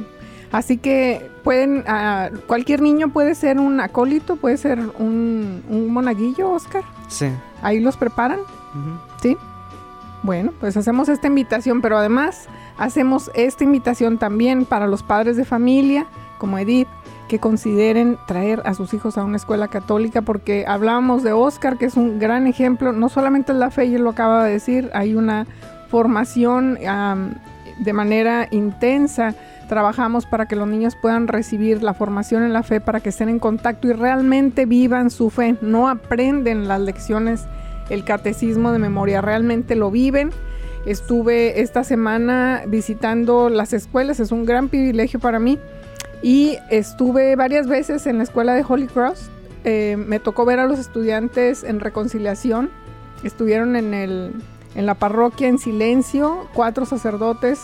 así 0.53 0.77
que 0.79 1.29
pueden, 1.45 1.85
ah, 1.89 2.31
cualquier 2.47 2.81
niño 2.83 3.09
puede 3.12 3.35
ser 3.35 3.59
un 3.59 3.81
acólito, 3.81 4.37
puede 4.37 4.57
ser 4.57 4.79
un, 4.99 5.62
un 5.69 5.93
monaguillo, 5.93 6.51
Oscar. 6.51 6.83
Sí. 7.09 7.27
Ahí 7.62 7.81
los 7.81 7.97
preparan. 7.97 8.41
¿sí? 9.21 9.37
Bueno, 10.23 10.53
pues 10.61 10.77
hacemos 10.77 11.09
esta 11.09 11.27
invitación, 11.27 11.81
pero 11.81 11.97
además 11.99 12.47
hacemos 12.77 13.31
esta 13.35 13.64
invitación 13.64 14.19
también 14.19 14.64
para 14.66 14.87
los 14.87 15.03
padres 15.03 15.37
de 15.37 15.45
familia, 15.45 16.07
como 16.39 16.59
Edith, 16.59 16.87
que 17.29 17.39
consideren 17.39 18.16
traer 18.26 18.62
a 18.64 18.74
sus 18.74 18.95
hijos 18.95 19.18
a 19.18 19.24
una 19.24 19.37
escuela 19.37 19.68
católica, 19.68 20.22
porque 20.22 20.64
hablábamos 20.66 21.22
de 21.22 21.33
Oscar, 21.33 21.76
que 21.76 21.85
es 21.85 21.97
un 21.97 22.18
gran 22.18 22.47
ejemplo, 22.47 22.93
no 22.93 23.09
solamente 23.09 23.53
es 23.53 23.59
la 23.59 23.70
fe, 23.70 23.87
y 23.87 23.95
él 23.95 24.03
lo 24.03 24.11
acaba 24.11 24.45
de 24.45 24.53
decir, 24.53 24.91
hay 24.95 25.14
una 25.14 25.47
formación 25.89 26.79
de 27.79 27.93
manera 27.93 28.49
intensa, 28.51 29.35
trabajamos 29.68 30.26
para 30.26 30.47
que 30.47 30.57
los 30.57 30.66
niños 30.66 30.97
puedan 31.01 31.29
recibir 31.29 31.83
la 31.83 31.95
formación 31.95 32.43
en 32.43 32.53
la 32.53 32.62
fe, 32.62 32.81
para 32.81 33.01
que 33.01 33.11
estén 33.11 33.29
en 33.29 33.39
contacto 33.39 33.89
y 33.89 33.93
realmente 33.93 34.66
vivan 34.66 35.11
su 35.11 35.31
fe, 35.31 35.57
no 35.61 35.89
aprenden 35.89 36.66
las 36.66 36.81
lecciones, 36.81 37.47
el 37.91 38.05
catecismo 38.05 38.72
de 38.72 38.79
memoria, 38.79 39.20
realmente 39.20 39.76
lo 39.76 39.91
viven. 39.91 40.31
Estuve 40.87 41.61
esta 41.61 41.85
semana 41.85 42.62
visitando 42.66 43.51
las 43.51 43.72
escuelas, 43.72 44.20
es 44.20 44.33
un 44.33 44.47
gran 44.47 44.68
privilegio 44.68 45.20
para 45.20 45.39
mí. 45.39 45.59
Y 46.23 46.59
estuve 46.71 47.37
varias 47.37 47.66
veces 47.69 48.07
en 48.07 48.19
la 48.19 48.25
escuela 48.25 48.55
de 48.55 48.64
Holy 48.66 48.87
Cross. 48.87 49.31
Eh, 49.64 49.97
me 49.99 50.19
tocó 50.21 50.45
ver 50.45 50.59
a 50.59 50.66
los 50.66 50.79
estudiantes 50.79 51.62
en 51.64 51.81
reconciliación. 51.81 52.71
Estuvieron 53.23 53.77
en, 53.77 53.95
el, 53.95 54.33
en 54.75 54.87
la 54.87 54.95
parroquia 54.95 55.49
en 55.49 55.59
silencio, 55.59 56.47
cuatro 56.55 56.87
sacerdotes 56.87 57.61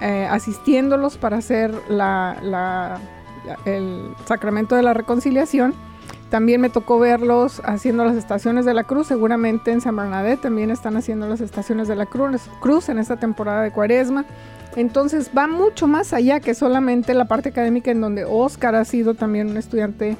eh, 0.00 0.26
asistiéndolos 0.30 1.18
para 1.18 1.38
hacer 1.38 1.74
la- 1.88 2.98
el 3.64 4.14
sacramento 4.26 4.76
de 4.76 4.82
la 4.82 4.94
reconciliación. 4.94 5.74
También 6.30 6.60
me 6.60 6.70
tocó 6.70 6.98
verlos 6.98 7.60
haciendo 7.64 8.04
las 8.04 8.14
estaciones 8.16 8.64
de 8.64 8.72
la 8.72 8.84
cruz. 8.84 9.08
Seguramente 9.08 9.72
en 9.72 9.80
San 9.80 9.96
Bernadette 9.96 10.40
también 10.42 10.70
están 10.70 10.96
haciendo 10.96 11.28
las 11.28 11.40
estaciones 11.40 11.88
de 11.88 11.96
la 11.96 12.06
cruz 12.06 12.88
en 12.88 12.98
esta 12.98 13.16
temporada 13.16 13.62
de 13.62 13.72
cuaresma. 13.72 14.24
Entonces 14.76 15.30
va 15.36 15.46
mucho 15.46 15.86
más 15.86 16.12
allá 16.12 16.40
que 16.40 16.54
solamente 16.54 17.14
la 17.14 17.26
parte 17.26 17.48
académica 17.48 17.90
en 17.90 18.00
donde 18.00 18.24
Oscar 18.24 18.74
ha 18.74 18.84
sido 18.84 19.14
también 19.14 19.48
un 19.48 19.56
estudiante 19.56 20.16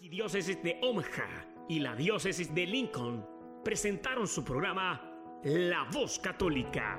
Arquidiócesis 0.00 0.60
de 0.64 0.80
Omaha 0.82 1.46
y 1.68 1.78
la 1.78 1.94
Diócesis 1.94 2.52
de 2.52 2.66
Lincoln 2.66 3.24
presentaron 3.62 4.26
su 4.26 4.42
programa 4.42 5.00
La 5.44 5.86
Voz 5.92 6.18
Católica, 6.18 6.98